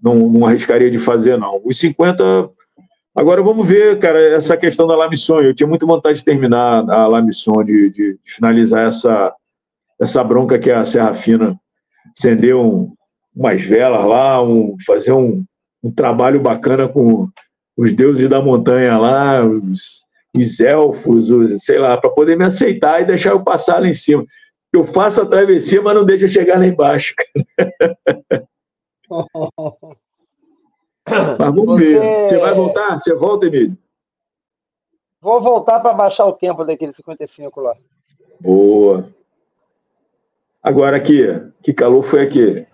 não, 0.02 0.16
não 0.30 0.48
arriscaria 0.48 0.90
de 0.90 0.98
fazer, 0.98 1.38
não. 1.38 1.60
Os 1.66 1.78
50, 1.78 2.50
agora 3.14 3.44
vamos 3.44 3.68
ver, 3.68 4.00
cara, 4.00 4.22
essa 4.22 4.56
questão 4.56 4.88
da 4.88 4.96
Lamisson, 4.96 5.42
eu 5.42 5.54
tinha 5.54 5.68
muita 5.68 5.86
vontade 5.86 6.20
de 6.20 6.24
terminar 6.24 6.90
a 6.90 7.08
Lamisson, 7.08 7.62
de, 7.66 7.90
de, 7.90 8.14
de 8.14 8.34
finalizar 8.34 8.88
essa, 8.88 9.36
essa 10.00 10.24
bronca 10.24 10.58
que 10.58 10.72
a 10.72 10.86
Serra 10.86 11.14
Fina 11.14 11.60
acender 12.18 12.56
um, 12.56 12.94
umas 13.36 13.62
velas 13.62 14.06
lá, 14.06 14.42
um, 14.44 14.76
fazer 14.86 15.12
um, 15.12 15.44
um 15.84 15.92
trabalho 15.92 16.40
bacana 16.40 16.88
com 16.88 17.30
os 17.78 17.94
deuses 17.94 18.28
da 18.30 18.42
montanha 18.42 18.98
lá, 18.98 19.44
os, 19.44 20.06
os 20.36 20.60
elfos, 20.60 21.30
os, 21.30 21.64
sei 21.64 21.80
lá, 21.80 21.98
para 21.98 22.10
poder 22.10 22.38
me 22.38 22.46
aceitar 22.46 23.02
e 23.02 23.06
deixar 23.06 23.32
eu 23.32 23.44
passar 23.44 23.82
lá 23.82 23.88
em 23.88 23.94
cima. 23.94 24.26
Eu 24.72 24.84
faço 24.84 25.22
a 25.22 25.26
travessia, 25.26 25.82
mas 25.82 25.96
não 25.96 26.06
deixa 26.06 26.26
eu 26.26 26.30
chegar 26.30 26.60
lá 26.60 26.66
embaixo. 26.66 27.16
mas 31.10 31.56
vamos 31.56 31.80
Você... 31.80 32.00
ver. 32.00 32.28
Você 32.28 32.38
vai 32.38 32.54
voltar? 32.54 33.00
Você 33.00 33.16
volta, 33.16 33.48
Emílio? 33.48 33.78
Vou 35.22 35.42
voltar 35.42 35.80
para 35.80 35.94
baixar 35.94 36.26
o 36.26 36.34
tempo 36.34 36.64
daquele 36.64 36.94
55 36.94 37.60
lá. 37.60 37.76
Boa. 38.40 39.10
Agora 40.62 40.98
aqui, 40.98 41.22
que 41.62 41.74
calor 41.74 42.04
foi 42.04 42.22
aquele? 42.22 42.69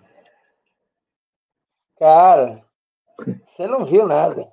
Cara, 1.98 2.62
você 3.18 3.66
não 3.66 3.84
viu 3.84 4.06
nada. 4.06 4.46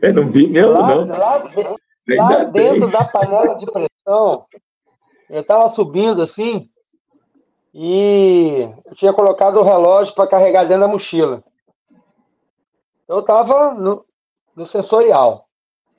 Eu 0.00 0.14
não 0.14 0.30
vi 0.30 0.48
mesmo, 0.48 0.72
lá, 0.72 0.94
não. 0.94 1.06
Lá, 1.06 1.44
lá 2.08 2.44
dentro 2.44 2.90
da 2.90 3.04
panela 3.04 3.54
de 3.54 3.66
pressão, 3.66 4.46
eu 5.28 5.40
estava 5.40 5.68
subindo 5.68 6.22
assim 6.22 6.68
e 7.74 8.68
eu 8.84 8.94
tinha 8.94 9.12
colocado 9.12 9.58
o 9.58 9.62
relógio 9.62 10.14
para 10.14 10.28
carregar 10.28 10.64
dentro 10.64 10.80
da 10.80 10.88
mochila. 10.88 11.42
Eu 13.06 13.20
estava 13.20 13.74
no, 13.74 14.04
no 14.54 14.66
sensorial. 14.66 15.46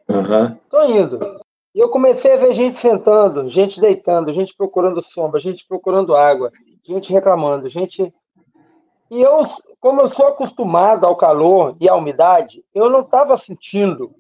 Estou 0.07 0.81
uhum. 0.81 0.95
indo. 0.95 1.39
E 1.75 1.79
eu 1.79 1.89
comecei 1.89 2.33
a 2.33 2.37
ver 2.37 2.53
gente 2.53 2.79
sentando, 2.79 3.47
gente 3.47 3.79
deitando, 3.79 4.33
gente 4.33 4.55
procurando 4.57 5.03
sombra, 5.03 5.39
gente 5.39 5.63
procurando 5.67 6.15
água, 6.15 6.51
gente 6.83 7.13
reclamando, 7.13 7.69
gente. 7.69 8.11
E 9.09 9.21
eu, 9.21 9.45
como 9.79 10.01
eu 10.01 10.09
sou 10.09 10.27
acostumado 10.27 11.05
ao 11.05 11.15
calor 11.15 11.75
e 11.79 11.87
à 11.87 11.95
umidade, 11.95 12.63
eu 12.73 12.89
não 12.89 13.01
estava 13.01 13.37
sentindo 13.37 14.13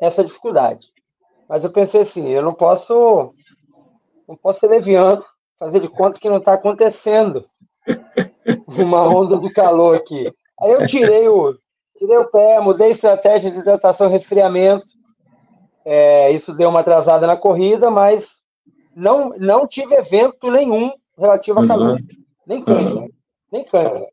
essa 0.00 0.24
dificuldade. 0.24 0.86
Mas 1.48 1.62
eu 1.62 1.70
pensei 1.70 2.02
assim, 2.02 2.28
eu 2.28 2.42
não 2.42 2.54
posso, 2.54 3.34
não 4.26 4.36
posso 4.36 4.60
ser 4.60 4.68
leviano, 4.68 5.24
fazer 5.58 5.80
de 5.80 5.88
conta 5.88 6.18
que 6.18 6.28
não 6.28 6.38
está 6.38 6.54
acontecendo 6.54 7.44
uma 8.66 9.02
onda 9.02 9.36
de 9.36 9.52
calor 9.52 9.96
aqui. 9.96 10.32
Aí 10.58 10.72
eu 10.72 10.86
tirei 10.86 11.28
o, 11.28 11.54
tirei 11.98 12.16
o 12.16 12.30
pé, 12.30 12.60
mudei 12.60 12.92
estratégia 12.92 13.50
de 13.50 13.58
hidratação 13.58 14.08
e 14.08 14.12
resfriamento. 14.12 14.86
É, 15.84 16.30
isso 16.30 16.54
deu 16.54 16.68
uma 16.68 16.80
atrasada 16.80 17.26
na 17.26 17.36
corrida, 17.36 17.90
mas 17.90 18.28
não, 18.94 19.30
não 19.38 19.66
tive 19.66 19.94
evento 19.94 20.50
nenhum 20.50 20.92
relativo 21.18 21.60
a 21.60 21.66
calor. 21.66 21.92
Uhum. 21.92 22.06
Nem 22.46 22.62
câmera. 22.62 23.00
Uhum. 23.00 23.10
Nem 23.50 23.64
câmera. 23.64 24.06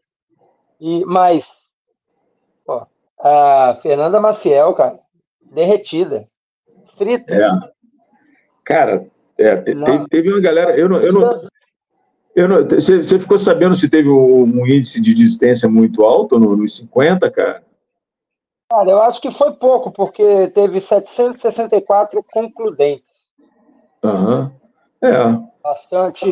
E, 0.80 1.06
mas, 1.06 1.48
ó, 2.68 2.86
a 3.20 3.78
Fernanda 3.82 4.20
Maciel, 4.20 4.74
cara, 4.74 5.00
derretida. 5.42 6.28
Frita. 6.98 7.34
É. 7.34 7.50
Cara, 8.64 9.08
é, 9.38 9.56
teve, 9.56 10.08
teve, 10.10 10.30
uma 10.30 10.42
galera. 10.42 10.78
Eu 10.78 10.90
não. 10.90 10.98
Eu 10.98 11.14
não 11.14 11.48
eu 12.36 12.48
não, 12.48 12.64
você, 12.64 13.02
ficou 13.20 13.40
sabendo 13.40 13.76
se 13.76 13.90
teve 13.90 14.08
um, 14.10 14.68
índice 14.68 15.02
de 15.02 15.12
desistência 15.12 15.68
muito 15.68 16.06
alto 16.06 16.38
no, 16.38 16.56
nos 16.56 16.76
50, 16.76 17.32
cara? 17.32 17.64
Cara, 18.70 18.92
eu 18.92 19.02
acho 19.02 19.20
que 19.20 19.32
foi 19.32 19.54
pouco, 19.54 19.92
porque 19.92 20.48
teve 20.50 20.80
764 20.80 22.24
concludentes. 22.32 23.04
Aham. 24.04 24.52
Uhum. 25.02 25.10
É. 25.10 25.42
Bastante. 25.64 26.26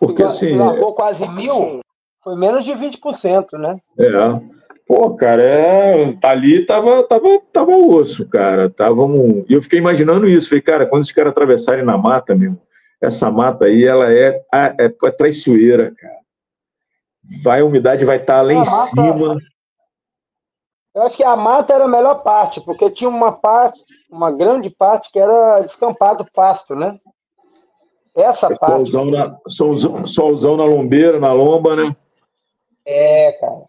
Porque 0.00 0.24
assim. 0.24 0.56
Largou 0.56 0.92
quase 0.94 1.28
mil, 1.28 1.80
foi 2.28 2.36
menos 2.36 2.62
de 2.62 2.72
20%, 2.72 3.58
né? 3.58 3.76
É. 3.98 4.58
Pô, 4.86 5.14
cara, 5.14 5.42
é, 5.42 6.18
ali 6.22 6.66
tava, 6.66 7.02
tava, 7.02 7.40
tava 7.50 7.74
osso, 7.74 8.28
cara. 8.28 8.68
Tava 8.68 9.02
um... 9.02 9.46
E 9.48 9.54
eu 9.54 9.62
fiquei 9.62 9.78
imaginando 9.78 10.28
isso. 10.28 10.50
Falei, 10.50 10.60
cara, 10.60 10.86
quando 10.86 11.02
os 11.02 11.12
caras 11.12 11.32
atravessarem 11.32 11.84
na 11.84 11.96
mata, 11.96 12.34
meu, 12.34 12.58
essa 13.00 13.30
mata 13.30 13.64
aí, 13.64 13.82
ela 13.82 14.12
é, 14.12 14.42
é, 14.52 14.74
é 14.78 15.10
traiçoeira, 15.10 15.94
cara. 15.96 16.18
Vai, 17.42 17.60
a 17.60 17.64
umidade 17.64 18.04
vai 18.04 18.18
estar 18.18 18.36
tá 18.36 18.42
lá 18.42 18.52
em 18.52 18.56
mata, 18.56 18.70
cima. 18.88 19.38
Eu 20.94 21.02
acho 21.02 21.16
que 21.16 21.24
a 21.24 21.36
mata 21.36 21.72
era 21.72 21.84
a 21.84 21.88
melhor 21.88 22.22
parte, 22.22 22.60
porque 22.60 22.90
tinha 22.90 23.08
uma 23.08 23.32
parte, 23.32 23.82
uma 24.10 24.30
grande 24.30 24.68
parte 24.68 25.10
que 25.10 25.18
era 25.18 25.60
descampado 25.60 26.26
pasto, 26.34 26.74
né? 26.74 26.98
Essa 28.14 28.52
é 28.52 28.56
parte. 28.56 28.90
Solzão 28.90 29.04
na, 29.06 29.38
solzão, 29.46 30.06
solzão 30.06 30.56
na 30.58 30.64
lombeira, 30.64 31.18
na 31.18 31.32
lomba, 31.32 31.74
né? 31.74 31.96
É, 32.90 33.32
cara. 33.32 33.64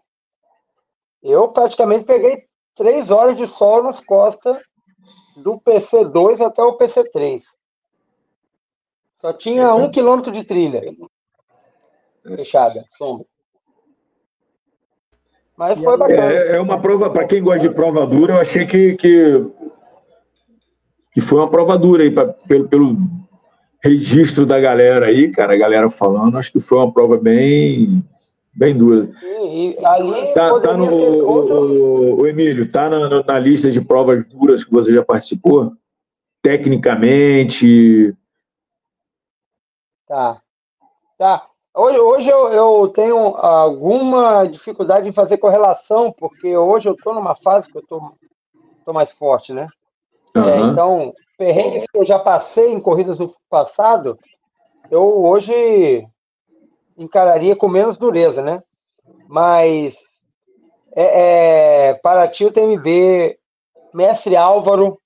Eu 1.22 1.48
praticamente 1.48 2.06
peguei 2.06 2.44
três 2.74 3.10
horas 3.10 3.36
de 3.36 3.46
sol 3.46 3.82
nas 3.82 4.00
costas 4.00 4.58
do 5.36 5.60
PC2 5.60 6.40
até 6.40 6.62
o 6.62 6.78
PC3. 6.78 7.42
Só 9.20 9.34
tinha 9.34 9.74
um 9.74 9.90
quilômetro 9.90 10.32
de 10.32 10.42
trilha 10.42 10.80
fechada, 12.24 12.80
sombra. 12.96 13.26
Mas 15.54 15.78
foi 15.78 15.98
bacana. 15.98 16.32
É, 16.32 16.56
é 16.56 16.60
uma 16.60 16.80
prova, 16.80 17.10
para 17.10 17.26
quem 17.26 17.42
gosta 17.42 17.68
de 17.68 17.74
prova 17.74 18.06
dura, 18.06 18.36
eu 18.36 18.40
achei 18.40 18.64
que, 18.64 18.94
que, 18.94 19.46
que 21.12 21.20
foi 21.20 21.36
uma 21.36 21.50
prova 21.50 21.76
dura 21.76 22.02
aí, 22.02 22.10
pra, 22.10 22.26
pelo, 22.26 22.66
pelo 22.66 22.96
registro 23.84 24.46
da 24.46 24.58
galera 24.58 25.06
aí, 25.06 25.30
cara, 25.30 25.52
a 25.52 25.58
galera 25.58 25.90
falando, 25.90 26.38
acho 26.38 26.50
que 26.50 26.60
foi 26.60 26.78
uma 26.78 26.90
prova 26.90 27.18
bem 27.18 28.02
bem 28.60 28.76
dura. 28.76 29.08
Ali 29.86 30.34
tá, 30.34 30.60
tá 30.60 30.76
no, 30.76 31.24
outro... 31.24 31.54
o, 31.56 32.20
o, 32.20 32.26
Emílio, 32.26 32.70
tá 32.70 32.90
na, 32.90 33.24
na, 33.24 33.38
lista 33.38 33.70
de 33.70 33.80
provas 33.80 34.26
duras 34.26 34.62
que 34.62 34.70
você 34.70 34.92
já 34.92 35.02
participou? 35.02 35.72
Tecnicamente? 36.42 38.14
Tá. 40.06 40.42
Tá. 41.16 41.46
Hoje, 41.74 41.98
hoje 41.98 42.28
eu, 42.28 42.48
eu 42.48 42.88
tenho 42.88 43.16
alguma 43.36 44.44
dificuldade 44.44 45.08
em 45.08 45.12
fazer 45.12 45.38
correlação, 45.38 46.12
porque 46.12 46.54
hoje 46.54 46.86
eu 46.86 46.92
estou 46.92 47.14
numa 47.14 47.34
fase 47.36 47.66
que 47.66 47.78
eu 47.78 47.80
estou 47.82 48.12
tô 48.84 48.92
mais 48.92 49.10
forte, 49.10 49.54
né? 49.54 49.68
Uhum. 50.36 50.48
É, 50.48 50.60
então, 50.60 51.14
perrengues 51.38 51.84
que 51.90 51.96
eu 51.96 52.04
já 52.04 52.18
passei 52.18 52.70
em 52.70 52.80
corridas 52.80 53.16
do 53.16 53.34
passado, 53.48 54.18
eu 54.90 55.24
hoje 55.24 56.06
encararia 57.00 57.56
com 57.56 57.68
menos 57.68 57.96
dureza, 57.96 58.42
né? 58.42 58.62
Mas 59.26 59.96
é, 60.94 61.88
é, 61.88 61.94
Paraty, 61.94 62.44
o 62.44 62.52
TMB, 62.52 63.38
Mestre 63.94 64.36
Álvaro, 64.36 65.00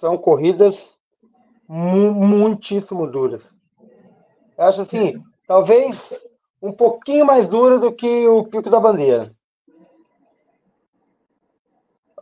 são 0.00 0.16
corridas 0.16 0.90
mu 1.68 2.12
muitíssimo 2.12 3.06
duras. 3.06 3.48
Eu 4.56 4.64
acho 4.64 4.80
assim, 4.80 5.22
talvez 5.46 6.12
um 6.62 6.72
pouquinho 6.72 7.26
mais 7.26 7.46
dura 7.48 7.78
do 7.78 7.92
que 7.92 8.26
o 8.26 8.44
Pico 8.44 8.70
da 8.70 8.80
Bandeira. 8.80 9.34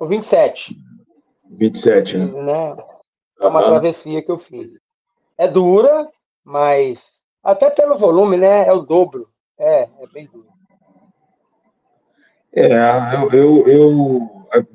O 0.00 0.06
27. 0.06 0.76
27, 1.50 2.18
né? 2.18 2.42
né? 2.42 2.76
É 3.40 3.46
uma 3.46 3.60
uhum. 3.60 3.66
travessia 3.66 4.22
que 4.22 4.32
eu 4.32 4.38
fiz. 4.38 4.72
É 5.38 5.46
dura, 5.46 6.08
mas 6.42 7.13
até 7.44 7.70
pelo 7.70 7.98
volume, 7.98 8.36
né? 8.36 8.66
É 8.66 8.72
o 8.72 8.80
dobro. 8.80 9.28
É, 9.58 9.82
é 9.82 10.06
bem 10.12 10.26
duro. 10.26 10.48
É, 12.52 13.16
eu, 13.32 13.68
eu, 13.68 13.68
eu, 13.68 14.66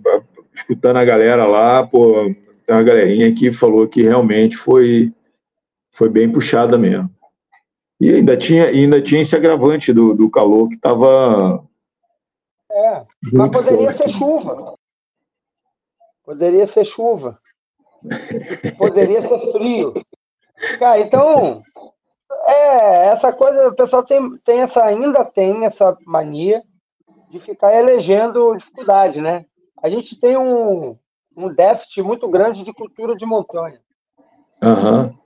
escutando 0.53 0.97
a 0.97 1.05
galera 1.05 1.45
lá, 1.45 1.85
pô, 1.87 2.25
tem 2.65 2.75
uma 2.75 2.83
galerinha 2.83 3.33
que 3.33 3.51
falou 3.51 3.87
que 3.87 4.03
realmente 4.03 4.57
foi, 4.57 5.13
foi 5.91 6.09
bem 6.09 6.31
puxada 6.31 6.77
mesmo. 6.77 7.09
E 7.99 8.13
ainda 8.13 8.37
tinha, 8.37 8.65
ainda 8.65 9.01
tinha 9.01 9.21
esse 9.21 9.35
agravante 9.35 9.91
do, 9.91 10.13
do 10.13 10.29
calor 10.29 10.69
que 10.69 10.75
estava. 10.75 11.65
É, 12.71 13.05
mas 13.33 13.51
poderia 13.51 13.91
forte. 13.91 14.03
ser 14.03 14.17
chuva. 14.17 14.73
Poderia 16.23 16.67
ser 16.67 16.85
chuva. 16.85 17.39
Poderia 18.77 19.21
ser 19.21 19.51
frio. 19.51 19.93
Cara, 20.77 20.99
então, 20.99 21.61
é, 22.49 23.05
essa 23.07 23.31
coisa, 23.31 23.67
o 23.67 23.75
pessoal 23.75 24.03
tem, 24.03 24.37
tem 24.39 24.61
essa, 24.61 24.83
ainda 24.83 25.23
tem 25.23 25.65
essa 25.65 25.97
mania 26.05 26.63
de 27.29 27.39
ficar 27.39 27.73
elegendo 27.75 28.55
dificuldade, 28.55 29.21
né? 29.21 29.45
A 29.81 29.87
gente 29.89 30.19
tem 30.19 30.37
um, 30.37 30.97
um 31.35 31.53
déficit 31.53 32.01
muito 32.01 32.27
grande 32.27 32.63
de 32.63 32.73
cultura 32.73 33.15
de 33.15 33.25
montanha. 33.25 33.79
Uhum. 34.61 35.17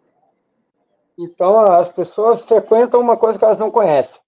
Então, 1.17 1.59
as 1.59 1.91
pessoas 1.91 2.41
frequentam 2.41 2.99
uma 2.99 3.17
coisa 3.17 3.38
que 3.38 3.45
elas 3.45 3.59
não 3.59 3.71
conhecem. 3.71 4.19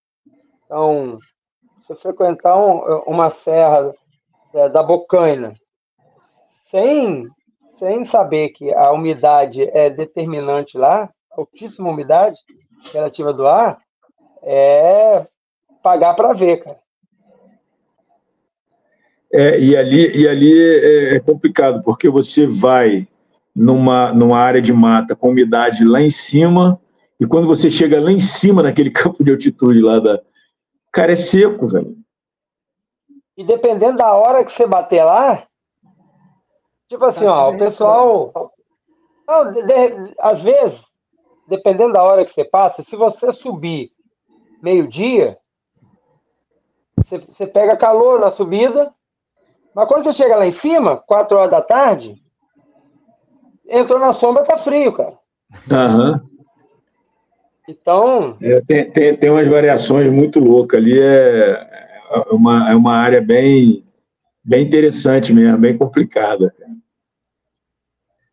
Então, 0.65 1.19
se 1.85 1.95
frequentar 1.95 2.57
um, 2.57 2.79
uma 3.05 3.29
serra 3.29 3.93
é, 4.53 4.69
da 4.69 4.81
Bocaina, 4.81 5.53
sem, 6.71 7.27
sem 7.77 8.05
saber 8.05 8.49
que 8.49 8.73
a 8.73 8.91
umidade 8.91 9.61
é 9.61 9.89
determinante 9.89 10.77
lá, 10.77 11.09
altíssima 11.31 11.89
umidade 11.89 12.37
relativa 12.91 13.33
do 13.33 13.47
ar, 13.47 13.79
é 14.43 15.25
pagar 15.81 16.13
para 16.13 16.33
ver, 16.33 16.63
cara. 16.63 16.79
É, 19.33 19.59
e 19.59 19.75
ali, 19.75 20.17
e 20.17 20.27
ali 20.27 20.57
é, 20.57 21.15
é 21.15 21.19
complicado, 21.19 21.83
porque 21.83 22.09
você 22.09 22.45
vai 22.45 23.07
numa, 23.55 24.13
numa 24.13 24.39
área 24.39 24.61
de 24.61 24.71
mata 24.71 25.15
com 25.15 25.29
umidade 25.29 25.83
lá 25.83 26.01
em 26.01 26.09
cima, 26.09 26.79
e 27.19 27.25
quando 27.25 27.47
você 27.47 27.69
chega 27.69 27.99
lá 27.99 28.11
em 28.11 28.19
cima, 28.19 28.63
naquele 28.63 28.91
campo 28.91 29.23
de 29.23 29.31
altitude 29.31 29.81
lá 29.81 29.99
da. 29.99 30.21
Cara, 30.91 31.13
é 31.13 31.15
seco, 31.15 31.67
velho. 31.67 31.95
E 33.37 33.43
dependendo 33.43 33.97
da 33.97 34.13
hora 34.13 34.43
que 34.43 34.51
você 34.51 34.65
bater 34.65 35.03
lá, 35.03 35.45
tipo 36.87 37.03
assim, 37.03 37.25
ó, 37.25 37.51
o 37.51 37.57
pessoal. 37.57 38.53
Não, 39.27 39.51
de, 39.51 39.63
de, 39.63 40.13
às 40.19 40.41
vezes, 40.41 40.79
dependendo 41.47 41.93
da 41.93 42.03
hora 42.03 42.25
que 42.25 42.33
você 42.33 42.43
passa, 42.43 42.83
se 42.83 42.95
você 42.95 43.31
subir 43.31 43.91
meio-dia, 44.61 45.37
você, 46.97 47.19
você 47.19 47.47
pega 47.47 47.77
calor 47.77 48.19
na 48.19 48.31
subida, 48.31 48.91
mas 49.73 49.87
quando 49.87 50.03
você 50.03 50.13
chega 50.13 50.35
lá 50.35 50.45
em 50.45 50.51
cima, 50.51 50.97
4 50.97 51.37
horas 51.37 51.51
da 51.51 51.61
tarde, 51.61 52.15
entrou 53.67 53.99
na 53.99 54.13
sombra, 54.13 54.45
tá 54.45 54.57
frio, 54.57 54.93
cara. 54.93 55.17
Aham. 55.69 56.21
Então. 57.67 58.37
É, 58.41 58.61
tem, 58.61 58.91
tem, 58.91 59.17
tem 59.17 59.29
umas 59.29 59.47
variações 59.47 60.11
muito 60.11 60.39
loucas 60.39 60.79
ali, 60.79 60.99
é, 60.99 61.51
é, 62.11 62.19
uma, 62.31 62.71
é 62.71 62.75
uma 62.75 62.93
área 62.95 63.21
bem, 63.21 63.83
bem 64.43 64.65
interessante 64.65 65.33
mesmo, 65.33 65.57
bem 65.57 65.77
complicada. 65.77 66.53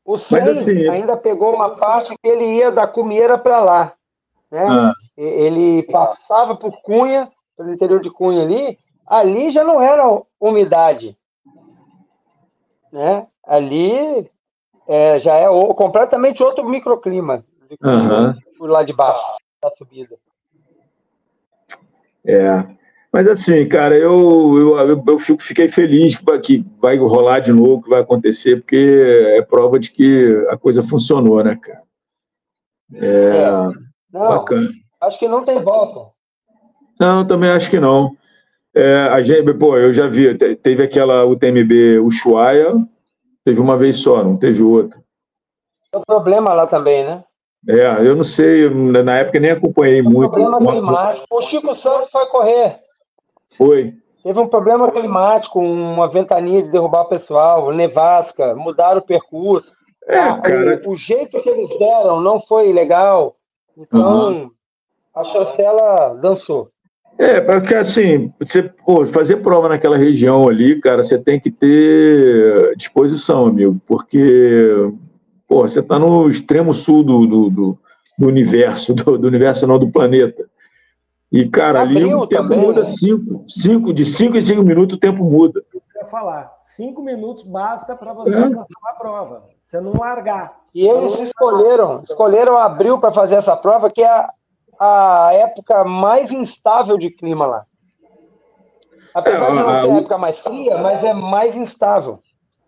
O 0.05 0.18
Sen 0.18 0.40
assim, 0.40 0.88
ainda 0.88 1.16
pegou 1.16 1.55
uma 1.55 1.70
parte 1.70 2.16
que 2.20 2.28
ele 2.28 2.44
ia 2.57 2.72
da 2.72 2.86
Cumieira 2.86 3.38
para 3.38 3.61
lá. 3.61 3.92
Né? 4.50 4.66
Ah. 4.68 4.92
Ele 5.16 5.84
passava 5.84 6.57
por 6.57 6.82
Cunha, 6.82 7.30
pelo 7.57 7.72
interior 7.72 8.00
de 8.00 8.11
Cunha 8.11 8.42
ali, 8.42 8.78
ali 9.07 9.50
já 9.50 9.62
não 9.62 9.80
era 9.80 10.05
umidade. 10.40 11.16
Né? 12.90 13.26
Ali 13.44 14.30
é, 14.88 15.18
já 15.18 15.36
é 15.36 15.48
o, 15.48 15.72
completamente 15.74 16.42
outro 16.42 16.68
microclima 16.68 17.44
uhum. 17.82 18.34
por 18.59 18.68
lá 18.68 18.82
de 18.82 18.92
baixo 18.92 19.22
da 19.62 19.70
subida. 19.70 20.16
É. 22.24 22.82
Mas 23.12 23.28
assim, 23.28 23.68
cara, 23.68 23.94
eu, 23.94 24.78
eu, 24.78 25.04
eu 25.06 25.18
fico, 25.18 25.42
fiquei 25.42 25.68
feliz 25.68 26.16
que, 26.16 26.38
que 26.38 26.64
vai 26.80 26.96
rolar 26.96 27.40
de 27.40 27.52
novo, 27.52 27.82
que 27.82 27.90
vai 27.90 28.00
acontecer, 28.00 28.56
porque 28.56 29.04
é 29.36 29.42
prova 29.42 29.78
de 29.78 29.90
que 29.90 30.28
a 30.48 30.56
coisa 30.56 30.82
funcionou, 30.82 31.44
né, 31.44 31.58
cara? 31.60 31.82
É, 32.94 33.06
é. 33.06 33.50
Não, 34.10 34.28
bacana. 34.28 34.68
Acho 35.02 35.18
que 35.18 35.28
não 35.28 35.42
tem 35.42 35.60
volta. 35.60 36.10
Não, 36.98 37.26
também 37.26 37.50
acho 37.50 37.68
que 37.68 37.78
não. 37.78 38.16
É, 38.74 38.94
a 38.94 39.20
gente, 39.20 39.52
pô, 39.54 39.76
eu 39.76 39.92
já 39.92 40.08
vi, 40.08 40.34
teve 40.34 40.82
aquela 40.82 41.26
UTMB 41.26 41.98
Ushuaia, 41.98 42.74
teve 43.44 43.60
uma 43.60 43.76
vez 43.76 43.98
só, 43.98 44.24
não 44.24 44.38
teve 44.38 44.62
outra. 44.62 44.98
Tem 45.90 46.00
um 46.00 46.04
problema 46.04 46.54
lá 46.54 46.66
também, 46.66 47.04
né? 47.04 47.22
É, 47.68 48.06
eu 48.06 48.16
não 48.16 48.24
sei, 48.24 48.68
na 48.70 49.18
época 49.18 49.38
nem 49.38 49.50
acompanhei 49.50 50.00
muito. 50.00 50.32
Problema 50.32 50.58
climático. 50.58 51.26
O 51.30 51.40
Chico 51.42 51.74
Santos 51.74 52.08
foi 52.10 52.26
correr. 52.26 52.80
Foi. 53.57 53.94
Teve 54.22 54.38
um 54.38 54.48
problema 54.48 54.90
climático, 54.90 55.59
uma 55.59 56.09
ventania 56.09 56.62
de 56.62 56.70
derrubar 56.70 57.03
o 57.03 57.09
pessoal, 57.09 57.72
nevasca, 57.72 58.55
mudaram 58.55 58.98
o 58.98 59.05
percurso. 59.05 59.72
É, 60.07 60.18
ah. 60.18 60.40
O, 60.86 60.90
o, 60.90 60.94
jeito 60.94 61.40
que 61.42 61.48
eles 61.48 61.68
deram 61.78 62.20
não 62.20 62.40
foi 62.40 62.72
legal. 62.72 63.36
Então, 63.76 64.28
uhum. 64.28 64.50
a 65.14 65.24
chancela 65.24 66.14
dançou. 66.20 66.70
É, 67.18 67.40
porque 67.40 67.74
assim, 67.74 68.32
você 68.38 68.62
pô, 68.62 69.05
fazer 69.07 69.36
prova 69.36 69.68
naquela 69.68 69.96
região 69.96 70.48
ali, 70.48 70.80
cara, 70.80 71.05
você 71.05 71.18
tem 71.18 71.38
que 71.38 71.50
ter 71.50 72.74
disposição, 72.76 73.46
amigo, 73.46 73.80
porque 73.86 74.90
pô, 75.46 75.62
você 75.62 75.80
está 75.80 75.98
no 75.98 76.28
extremo 76.28 76.72
sul 76.72 77.05
do, 77.05 77.26
do, 77.26 77.50
do, 77.50 77.78
do 78.18 78.26
universo, 78.26 78.94
do, 78.94 79.18
do, 79.18 79.28
universo 79.28 79.66
não 79.66 79.78
do 79.78 79.90
planeta. 79.90 80.44
E, 81.33 81.49
cara, 81.49 81.78
tá 81.78 81.85
ali 81.87 82.14
o 82.14 82.26
tempo 82.26 82.43
também, 82.43 82.59
muda 82.59 82.80
né? 82.80 82.85
cinco, 82.85 83.45
cinco, 83.49 83.95
de 83.95 84.05
cinco 84.05 84.37
em 84.37 84.43
cinco 84.43 84.62
minutos 84.62 84.97
o 84.97 85.01
tempo 85.01 85.24
muda. 85.24 85.64
Eu 85.72 85.80
ia 86.03 86.07
falar, 86.07 86.53
cinco 86.59 87.03
minutos 87.03 87.43
basta 87.43 87.97
para 87.97 88.12
você 88.12 88.37
é. 88.37 88.51
passar 88.51 88.74
a 88.91 88.93
prova, 88.93 89.45
você 89.64 89.80
não 89.80 89.95
largar. 89.95 90.61
E 90.74 90.87
eles 90.87 91.18
escolheram, 91.20 92.03
escolheram 92.03 92.59
abril 92.59 92.99
para 92.99 93.11
fazer 93.11 93.37
essa 93.37 93.57
prova, 93.57 93.91
que 93.91 94.03
é 94.03 94.09
a, 94.09 94.28
a 94.78 95.33
época 95.33 95.85
mais 95.85 96.30
instável 96.30 96.99
de 96.99 97.09
clima 97.09 97.47
lá. 97.47 97.64
Apesar 99.14 99.47
é, 99.47 99.51
de 99.51 99.57
não 99.57 99.64
ser 99.64 99.91
a 99.91 99.99
época 99.99 100.18
mais 100.18 100.39
fria, 100.39 100.78
mas 100.78 101.03
é 101.03 101.14
mais 101.14 101.55
instável. 101.55 102.18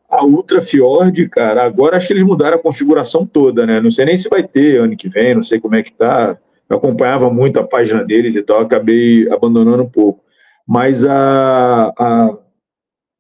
A 0.09 0.25
Ultra 0.25 0.63
Fjord, 0.63 1.29
cara, 1.29 1.65
agora 1.65 1.99
acho 1.99 2.07
que 2.07 2.15
eles 2.15 2.23
mudaram 2.23 2.57
a 2.57 2.63
configuração 2.63 3.27
toda, 3.27 3.67
né? 3.67 3.79
Não 3.79 3.91
sei 3.91 4.07
nem 4.07 4.17
se 4.17 4.29
vai 4.29 4.43
ter 4.43 4.81
ano 4.81 4.97
que 4.97 5.09
vem, 5.09 5.35
não 5.35 5.43
sei 5.43 5.61
como 5.61 5.75
é 5.75 5.83
que 5.83 5.93
tá. 5.93 6.39
Eu 6.75 6.79
acompanhava 6.79 7.31
muito 7.31 7.59
a 7.61 7.67
página 7.67 8.05
deles 8.05 8.35
e 8.35 8.43
tal, 8.43 8.61
acabei 8.61 9.31
abandonando 9.31 9.85
um 9.85 9.89
pouco. 9.89 10.25
Mas 10.67 11.05
a, 11.05 11.93
a, 11.97 12.39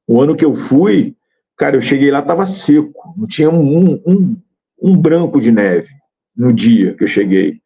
o 0.09 0.21
ano 0.21 0.35
que 0.35 0.45
eu 0.45 0.55
fui, 0.55 1.15
cara, 1.57 1.77
eu 1.77 1.81
cheguei 1.81 2.11
lá, 2.11 2.21
tava 2.21 2.47
seco, 2.47 3.15
não 3.17 3.29
tinha 3.29 3.49
um, 3.49 3.95
um, 4.05 4.37
um 4.83 4.97
branco 4.97 5.41
de 5.41 5.53
neve 5.53 5.93
no 6.37 6.53
dia 6.53 6.95
que 6.95 7.05
eu 7.05 7.09
cheguei. 7.09 7.61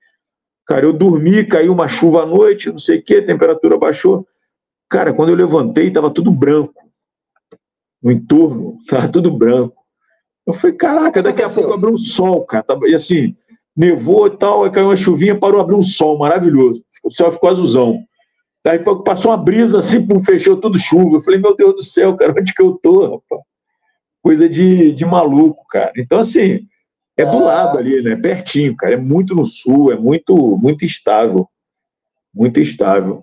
Cara, 0.67 0.85
eu 0.85 0.93
dormi, 0.93 1.45
caiu 1.45 1.73
uma 1.73 1.89
chuva 1.89 2.23
à 2.23 2.27
noite, 2.27 2.71
não 2.71 2.79
sei 2.79 2.99
o 2.99 3.03
que, 3.03 3.17
a 3.17 3.25
temperatura 3.25 3.79
baixou. 3.79 4.27
Cara, 4.91 5.15
quando 5.15 5.31
eu 5.31 5.37
levantei, 5.37 5.91
tava 5.91 6.11
tudo 6.11 6.31
branco 6.31 6.75
o 8.03 8.11
entorno, 8.11 8.79
estava 8.85 9.09
tudo 9.09 9.31
branco. 9.31 9.77
Eu 10.47 10.53
falei, 10.53 10.77
caraca, 10.77 11.23
daqui 11.23 11.43
a 11.43 11.51
pouco 11.51 11.73
abriu 11.73 11.93
um 11.93 11.97
sol, 11.97 12.45
cara. 12.45 12.65
E 12.87 12.95
assim, 12.95 13.37
nevou 13.79 14.27
e 14.27 14.37
tal, 14.37 14.65
aí 14.65 14.71
caiu 14.71 14.89
uma 14.89 14.97
chuvinha, 14.97 15.39
parou, 15.39 15.61
abriu 15.61 15.79
um 15.79 15.85
sol 15.85 16.19
maravilhoso. 16.19 16.83
O 17.05 17.13
céu 17.13 17.31
ficou 17.31 17.49
azulzão. 17.49 18.03
Daí 18.65 18.81
passou 18.81 19.31
uma 19.31 19.37
brisa 19.37 19.79
assim, 19.79 20.05
pum, 20.05 20.23
fechou 20.23 20.57
tudo 20.57 20.77
chuva. 20.77 21.17
Eu 21.17 21.21
falei, 21.21 21.41
meu 21.41 21.55
Deus 21.55 21.75
do 21.77 21.85
céu, 21.85 22.17
cara, 22.17 22.35
onde 22.37 22.53
que 22.53 22.61
eu 22.61 22.73
tô, 22.83 23.03
rapaz? 23.03 23.41
Coisa 24.21 24.49
de, 24.49 24.93
de 24.93 25.05
maluco, 25.05 25.65
cara. 25.71 25.93
Então, 25.97 26.19
assim, 26.19 26.67
é 27.17 27.25
do 27.25 27.39
lado 27.39 27.79
ali, 27.79 28.03
né? 28.03 28.17
Pertinho, 28.17 28.75
cara. 28.77 28.95
É 28.95 28.97
muito 28.97 29.33
no 29.33 29.47
sul, 29.47 29.93
é 29.93 29.97
muito, 29.97 30.59
muito 30.59 30.85
instável. 30.85 31.49
Muito 32.35 32.59
instável. 32.59 33.23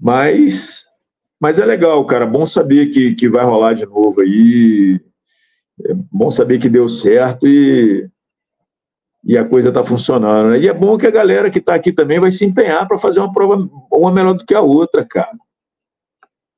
Mas 0.00 0.86
mas 1.40 1.58
é 1.58 1.64
legal, 1.64 2.04
cara. 2.04 2.26
Bom 2.26 2.46
saber 2.46 2.90
que, 2.90 3.14
que 3.14 3.28
vai 3.28 3.44
rolar 3.44 3.72
de 3.72 3.86
novo 3.86 4.20
aí. 4.20 5.00
É 5.86 5.94
bom 6.12 6.30
saber 6.30 6.58
que 6.58 6.68
deu 6.68 6.88
certo 6.88 7.48
e, 7.48 8.08
e 9.24 9.36
a 9.36 9.48
coisa 9.48 9.68
está 9.68 9.84
funcionando. 9.84 10.50
Né? 10.50 10.60
E 10.60 10.68
é 10.68 10.72
bom 10.72 10.96
que 10.96 11.06
a 11.06 11.10
galera 11.10 11.50
que 11.50 11.58
está 11.58 11.74
aqui 11.74 11.92
também 11.92 12.18
vai 12.18 12.30
se 12.30 12.44
empenhar 12.44 12.86
para 12.88 12.98
fazer 12.98 13.20
uma 13.20 13.32
prova 13.32 13.68
uma 13.92 14.12
melhor 14.12 14.34
do 14.34 14.44
que 14.44 14.54
a 14.54 14.60
outra, 14.60 15.04
cara. 15.04 15.32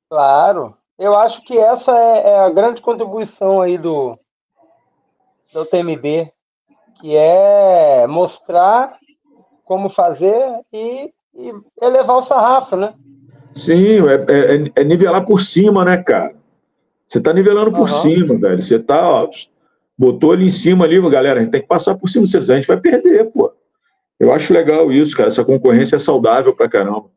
Claro. 0.09 0.75
Eu 0.97 1.17
acho 1.17 1.43
que 1.43 1.57
essa 1.57 1.91
é, 1.97 2.29
é 2.29 2.39
a 2.39 2.49
grande 2.49 2.79
contribuição 2.79 3.61
aí 3.61 3.77
do, 3.77 4.17
do 5.51 5.65
TMB, 5.65 6.31
que 7.01 7.15
é 7.15 8.05
mostrar 8.07 8.97
como 9.65 9.89
fazer 9.89 10.61
e, 10.71 11.11
e 11.33 11.53
elevar 11.81 12.17
o 12.17 12.25
sarrafo, 12.25 12.75
né? 12.75 12.93
Sim, 13.53 14.07
é, 14.07 14.15
é, 14.29 14.71
é, 14.75 14.83
nivelar 14.83 15.25
por 15.25 15.41
cima, 15.41 15.83
né, 15.83 15.97
cara? 15.97 16.35
Você 17.07 17.21
tá 17.21 17.33
nivelando 17.33 17.71
por 17.71 17.81
uhum. 17.81 17.87
cima, 17.87 18.37
velho. 18.37 18.61
Você 18.61 18.79
tá, 18.79 19.23
ó, 19.23 19.29
botou 19.97 20.31
ali 20.31 20.45
em 20.45 20.51
cima 20.51 20.85
ali, 20.85 20.99
galera, 21.09 21.39
a 21.39 21.43
gente 21.43 21.51
tem 21.51 21.61
que 21.61 21.67
passar 21.67 21.95
por 21.95 22.07
cima, 22.07 22.27
senão 22.27 22.53
a 22.53 22.55
gente 22.55 22.67
vai 22.67 22.77
perder, 22.77 23.31
pô. 23.31 23.51
Eu 24.19 24.31
acho 24.31 24.53
legal 24.53 24.91
isso, 24.91 25.15
cara. 25.17 25.29
Essa 25.29 25.43
concorrência 25.43 25.95
é 25.95 25.99
saudável 25.99 26.55
pra 26.55 26.69
caramba. 26.69 27.09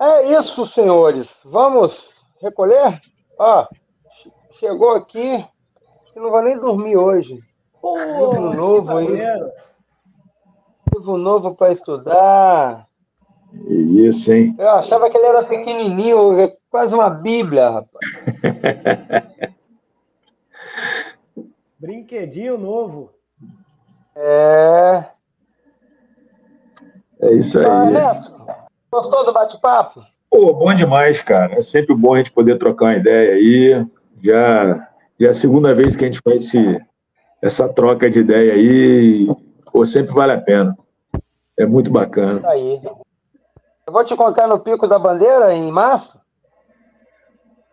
É 0.00 0.36
isso, 0.36 0.66
senhores. 0.66 1.28
Vamos 1.44 2.10
recolher? 2.42 3.00
Ó, 3.38 3.66
chegou 4.58 4.92
aqui. 4.92 5.34
Acho 5.34 6.12
que 6.12 6.20
não 6.20 6.30
vai 6.30 6.44
nem 6.44 6.58
dormir 6.58 6.96
hoje. 6.96 7.40
Pô, 7.80 7.96
livro 7.96 8.54
novo 8.54 8.96
aí. 8.96 9.06
Livro 10.92 11.16
novo 11.16 11.54
para 11.54 11.72
estudar. 11.72 12.88
Isso, 13.68 14.32
hein? 14.32 14.54
Eu 14.58 14.70
achava 14.70 15.08
que 15.08 15.16
ele 15.16 15.26
era 15.26 15.44
pequenininho. 15.44 16.52
quase 16.70 16.92
uma 16.92 17.08
bíblia, 17.08 17.70
rapaz. 17.70 18.04
Brinquedinho 21.84 22.56
novo. 22.56 23.10
É. 24.16 25.04
É 27.20 27.34
isso 27.34 27.58
aí. 27.58 27.66
Ah, 27.66 27.84
Ernesto, 27.84 28.46
gostou 28.90 29.26
do 29.26 29.34
bate-papo? 29.34 30.02
Pô, 30.30 30.54
bom 30.54 30.72
demais, 30.72 31.20
cara. 31.20 31.52
É 31.56 31.60
sempre 31.60 31.94
bom 31.94 32.14
a 32.14 32.18
gente 32.18 32.32
poder 32.32 32.56
trocar 32.56 32.86
uma 32.86 32.96
ideia 32.96 33.34
aí. 33.34 33.86
Já, 34.22 34.88
já 35.20 35.28
é 35.28 35.30
a 35.30 35.34
segunda 35.34 35.74
vez 35.74 35.94
que 35.94 36.04
a 36.04 36.06
gente 36.06 36.22
faz 36.24 36.36
esse, 36.46 36.80
essa 37.42 37.70
troca 37.70 38.08
de 38.08 38.20
ideia 38.20 38.54
aí. 38.54 39.26
Pô, 39.70 39.84
sempre 39.84 40.14
vale 40.14 40.32
a 40.32 40.40
pena. 40.40 40.74
É 41.54 41.66
muito 41.66 41.90
bacana. 41.90 42.38
Isso 42.38 42.48
aí. 42.48 42.80
Eu 43.86 43.92
vou 43.92 44.02
te 44.02 44.16
contar 44.16 44.46
no 44.46 44.58
Pico 44.58 44.88
da 44.88 44.98
Bandeira 44.98 45.52
em 45.52 45.70
março? 45.70 46.18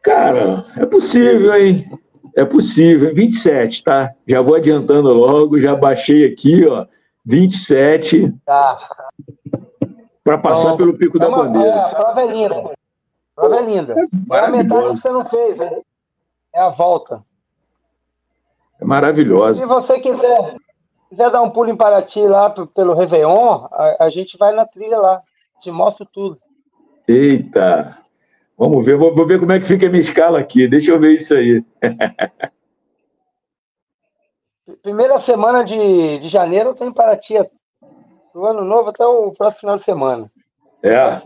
Cara, 0.04 0.66
é 0.76 0.86
possível, 0.86 1.56
hein? 1.56 1.90
É 2.36 2.46
possível. 2.46 3.14
27, 3.14 3.84
tá? 3.84 4.14
Já 4.28 4.42
vou 4.42 4.56
adiantando 4.56 5.14
logo, 5.14 5.60
já 5.60 5.76
baixei 5.76 6.26
aqui, 6.26 6.66
ó. 6.66 6.86
27. 7.26 8.34
Tá. 8.46 8.78
Para 10.24 10.38
passar 10.38 10.76
pelo 10.78 10.98
Pico 10.98 11.22
é 11.22 11.28
uma, 11.28 11.38
da 11.38 11.44
Bandeira. 11.44 11.68
É, 11.68 11.82
a 11.82 11.90
prova 11.90 12.22
é 12.22 12.28
linda. 12.28 12.56
A 12.56 13.42
prova 13.42 13.56
é 13.56 13.62
linda. 13.62 13.96
É 14.32 14.38
a 14.38 14.48
metade 14.48 14.90
que 14.90 15.02
você 15.02 15.10
não 15.10 15.26
fez, 15.26 15.58
né? 15.58 15.82
É 16.54 16.62
a 16.62 16.70
volta. 16.70 17.24
É 18.80 18.86
maravilhosa. 18.86 19.60
Se 19.60 19.66
você 19.66 20.00
quiser, 20.00 20.56
quiser 21.10 21.30
dar 21.30 21.42
um 21.42 21.50
pulo 21.50 21.70
em 21.70 21.76
Paraty 21.76 22.22
lá 22.28 22.50
pelo 22.50 22.94
Réveillon, 22.94 23.68
a, 23.72 24.06
a 24.06 24.10
gente 24.10 24.38
vai 24.38 24.54
na 24.54 24.66
trilha 24.66 24.98
lá. 24.98 25.22
Te 25.62 25.72
mostro 25.72 26.06
tudo. 26.06 26.40
Eita! 27.08 28.01
Vamos 28.62 28.86
ver, 28.86 28.96
vou, 28.96 29.16
vou, 29.16 29.26
ver 29.26 29.40
como 29.40 29.54
é 29.54 29.60
que 29.60 29.66
fica 29.66 29.88
a 29.88 29.90
minha 29.90 30.02
escala 30.02 30.38
aqui. 30.38 30.68
Deixa 30.68 30.92
eu 30.92 31.00
ver 31.00 31.16
isso 31.16 31.34
aí. 31.34 31.66
Primeira 34.84 35.20
semana 35.20 35.64
de, 35.64 36.20
de 36.20 36.28
janeiro 36.28 36.70
eu 36.70 36.76
tô 36.76 36.86
em 36.86 36.94
Paraty. 36.94 37.34
Do 38.32 38.46
ano 38.46 38.64
novo 38.64 38.90
até 38.90 39.04
o 39.04 39.32
próximo 39.32 39.62
final 39.62 39.78
de 39.78 39.84
semana. 39.84 40.32
É. 40.84 41.20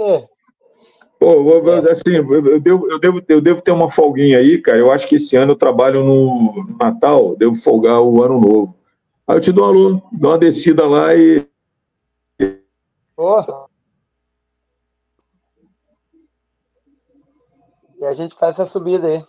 Pô, 1.20 1.62
assim, 1.92 2.16
eu 2.16 2.62
devo, 2.62 2.90
eu, 2.90 3.00
devo, 3.00 3.22
eu 3.28 3.42
devo 3.42 3.62
ter 3.62 3.72
uma 3.72 3.90
folguinha 3.90 4.38
aí, 4.38 4.62
cara. 4.62 4.78
Eu 4.78 4.90
acho 4.90 5.06
que 5.06 5.16
esse 5.16 5.36
ano 5.36 5.52
eu 5.52 5.58
trabalho 5.58 6.06
no 6.06 6.78
Natal, 6.80 7.36
devo 7.36 7.56
folgar 7.56 8.02
o 8.02 8.24
ano 8.24 8.40
novo. 8.40 8.74
Aí 9.28 9.36
eu 9.36 9.42
te 9.42 9.52
dou 9.52 9.66
alô, 9.66 10.02
dou 10.10 10.32
uma 10.32 10.38
descida 10.38 10.88
lá 10.88 11.14
e. 11.14 11.46
Porra. 13.14 13.65
E 18.06 18.08
a 18.08 18.14
gente 18.14 18.36
faz 18.36 18.54
essa 18.54 18.70
subida 18.70 19.08
aí. 19.08 19.26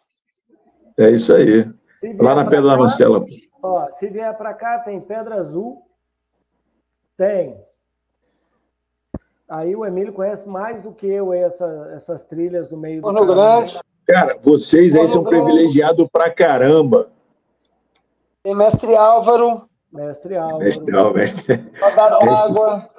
É 0.98 1.10
isso 1.10 1.34
aí. 1.34 1.66
Lá 2.20 2.34
na 2.34 2.44
Pedra 2.44 2.72
da 2.72 2.76
Marcela. 2.76 3.24
Ó, 3.62 3.90
se 3.90 4.06
vier 4.08 4.36
para 4.36 4.52
cá, 4.52 4.80
tem 4.80 5.00
Pedra 5.00 5.36
Azul, 5.36 5.82
tem. 7.16 7.58
Aí 9.48 9.74
o 9.74 9.86
Emílio 9.86 10.12
conhece 10.12 10.46
mais 10.46 10.82
do 10.82 10.92
que 10.92 11.06
eu 11.06 11.32
essa, 11.32 11.90
essas 11.94 12.22
trilhas 12.24 12.68
do 12.68 12.76
meio 12.76 13.00
do 13.00 13.26
Grande. 13.26 13.80
Cara, 14.06 14.38
vocês 14.42 14.94
aí 14.94 15.08
são 15.08 15.24
privilegiados 15.24 16.06
pra 16.12 16.30
caramba. 16.30 17.08
Tem 18.42 18.54
Mestre 18.54 18.94
Álvaro. 18.94 19.66
Mestre 19.90 20.36
Álvaro. 20.36 20.58
Mestre 20.58 20.94
Álvaro. 20.94 21.14
Mestre... 21.14 21.72
Roda 21.80 22.10
d'água. 22.10 22.90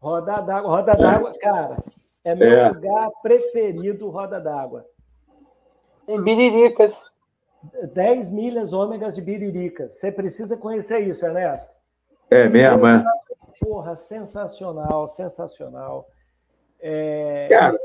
Roda 0.00 0.34
d'água. 0.34 0.70
Roda 0.70 0.94
d'água, 0.94 1.32
cara, 1.40 1.76
é 2.24 2.34
meu 2.34 2.48
é. 2.48 2.68
lugar 2.68 3.10
preferido, 3.22 4.08
Roda 4.08 4.40
d'água. 4.40 4.84
Tem 6.06 6.20
Biriricas. 6.22 6.94
10 7.92 8.30
milhas 8.30 8.72
ômegas 8.72 9.14
de 9.14 9.20
Biriricas. 9.20 9.94
Você 9.94 10.10
precisa 10.10 10.56
conhecer 10.56 11.00
isso, 11.00 11.24
Ernesto. 11.26 11.70
É 12.30 12.48
mesmo, 12.48 12.86
é? 12.86 13.04
Porra, 13.60 13.96
sensacional, 13.96 15.06
sensacional. 15.06 16.08
É... 16.80 17.46
Cara, 17.50 17.76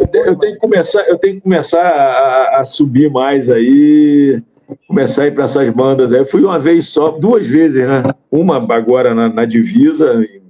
eu, 0.00 0.06
tenho, 0.06 0.24
eu 0.26 0.36
tenho 0.36 0.54
que 0.54 0.60
começar, 0.60 1.02
eu 1.08 1.18
tenho 1.18 1.34
que 1.34 1.40
começar 1.42 1.82
a, 1.82 2.60
a 2.60 2.64
subir 2.64 3.10
mais 3.10 3.50
aí, 3.50 4.42
começar 4.86 5.24
a 5.24 5.26
ir 5.26 5.34
para 5.34 5.44
essas 5.44 5.68
bandas 5.70 6.12
aí. 6.12 6.20
Eu 6.20 6.26
fui 6.26 6.42
uma 6.42 6.58
vez 6.58 6.88
só, 6.88 7.10
duas 7.10 7.46
vezes, 7.46 7.86
né? 7.86 8.02
Uma 8.30 8.56
agora 8.74 9.14
na, 9.14 9.28
na 9.28 9.44
divisa, 9.44 10.14
em, 10.14 10.42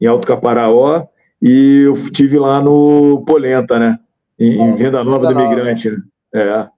em 0.00 0.06
Alto 0.06 0.28
Caparaó, 0.28 1.06
e 1.40 1.82
eu 1.86 2.10
tive 2.10 2.38
lá 2.38 2.60
no 2.60 3.24
Polenta, 3.26 3.78
né? 3.78 3.98
Em, 4.38 4.60
em 4.60 4.74
Venda 4.74 5.02
Nova 5.02 5.26
do 5.26 5.40
Imigrante, 5.40 5.90
né? 5.90 6.02
É. 6.34 6.68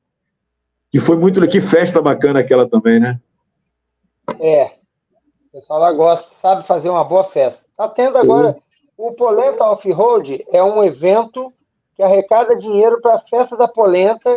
Que 0.91 1.01
foi 1.01 1.17
muito. 1.17 1.41
Que 1.49 1.61
festa 1.61 2.01
bacana 2.01 2.41
aquela 2.41 2.69
também, 2.69 3.01
né? 3.01 3.21
É. 4.41 4.73
O 5.49 5.61
pessoal 5.61 5.81
lá 5.81 5.93
gosta, 5.93 6.31
sabe 6.41 6.67
fazer 6.67 6.89
uma 6.89 7.05
boa 7.05 7.25
festa. 7.25 7.65
Está 7.71 7.89
tendo 7.89 8.19
agora. 8.19 8.57
O 8.97 9.13
Polenta 9.13 9.65
Off-Road 9.65 10.45
é 10.53 10.63
um 10.63 10.83
evento 10.85 11.49
que 11.95 12.03
arrecada 12.03 12.55
dinheiro 12.55 13.01
para 13.01 13.17
a 13.17 13.21
festa 13.21 13.57
da 13.57 13.67
Polenta, 13.67 14.35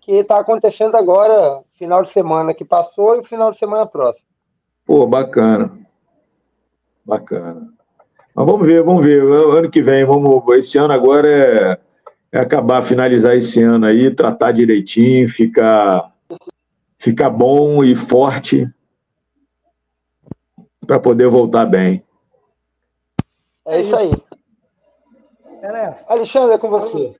que 0.00 0.12
está 0.12 0.38
acontecendo 0.38 0.96
agora, 0.96 1.62
final 1.78 2.02
de 2.02 2.10
semana 2.10 2.52
que 2.54 2.64
passou 2.64 3.18
e 3.18 3.24
final 3.24 3.50
de 3.50 3.58
semana 3.58 3.86
próximo. 3.86 4.26
Pô, 4.84 5.06
bacana. 5.06 5.72
Bacana. 7.04 7.72
Mas 8.34 8.46
vamos 8.46 8.66
ver, 8.66 8.82
vamos 8.82 9.04
ver. 9.04 9.22
Ano 9.22 9.70
que 9.70 9.80
vem, 9.80 10.04
vamos. 10.04 10.42
Esse 10.56 10.76
ano 10.76 10.92
agora 10.92 11.28
é, 11.28 11.80
é 12.32 12.40
acabar, 12.40 12.82
finalizar 12.82 13.36
esse 13.36 13.62
ano 13.62 13.86
aí, 13.86 14.12
tratar 14.12 14.50
direitinho, 14.50 15.28
ficar, 15.28 16.12
ficar 16.98 17.30
bom 17.30 17.84
e 17.84 17.94
forte 17.94 18.68
para 20.84 20.98
poder 20.98 21.28
voltar 21.28 21.64
bem. 21.66 22.04
É 23.66 23.80
isso 23.80 23.96
aí. 23.96 24.10
Alexandre, 26.08 26.54
é 26.56 26.58
com 26.58 26.68
você. 26.68 27.14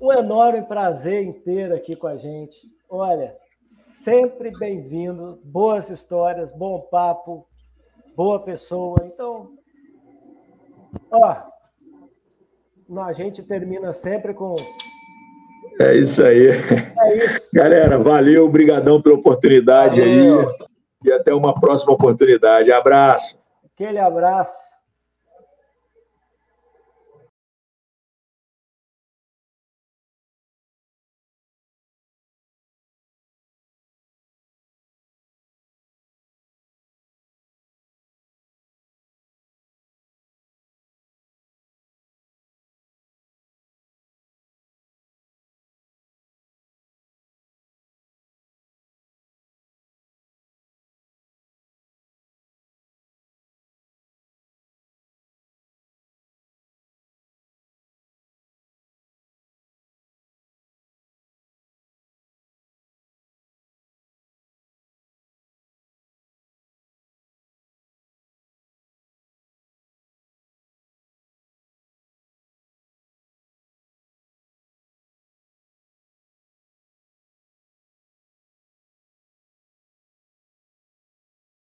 Um 0.00 0.12
enorme 0.12 0.62
prazer 0.62 1.22
em 1.22 1.32
ter 1.32 1.72
aqui 1.72 1.94
com 1.94 2.06
a 2.06 2.16
gente. 2.16 2.56
Olha, 2.88 3.36
sempre 3.64 4.50
bem-vindo, 4.58 5.38
boas 5.44 5.90
histórias, 5.90 6.52
bom 6.52 6.80
papo, 6.80 7.46
boa 8.16 8.40
pessoa. 8.40 8.98
Então, 9.04 9.52
Ó, 11.10 11.36
a 13.02 13.12
gente 13.12 13.42
termina 13.42 13.92
sempre 13.92 14.34
com. 14.34 14.54
É 15.80 15.94
isso 15.94 16.24
aí. 16.24 16.48
É 16.48 17.24
isso. 17.24 17.50
Galera, 17.54 17.98
valeu, 17.98 18.44
obrigadão 18.44 19.00
pela 19.00 19.16
oportunidade 19.16 20.00
valeu. 20.00 20.40
aí. 20.40 20.46
E 21.04 21.12
até 21.12 21.34
uma 21.34 21.54
próxima 21.58 21.92
oportunidade. 21.92 22.72
Abraço. 22.72 23.38
Aquele 23.74 23.98
abraço. 23.98 24.73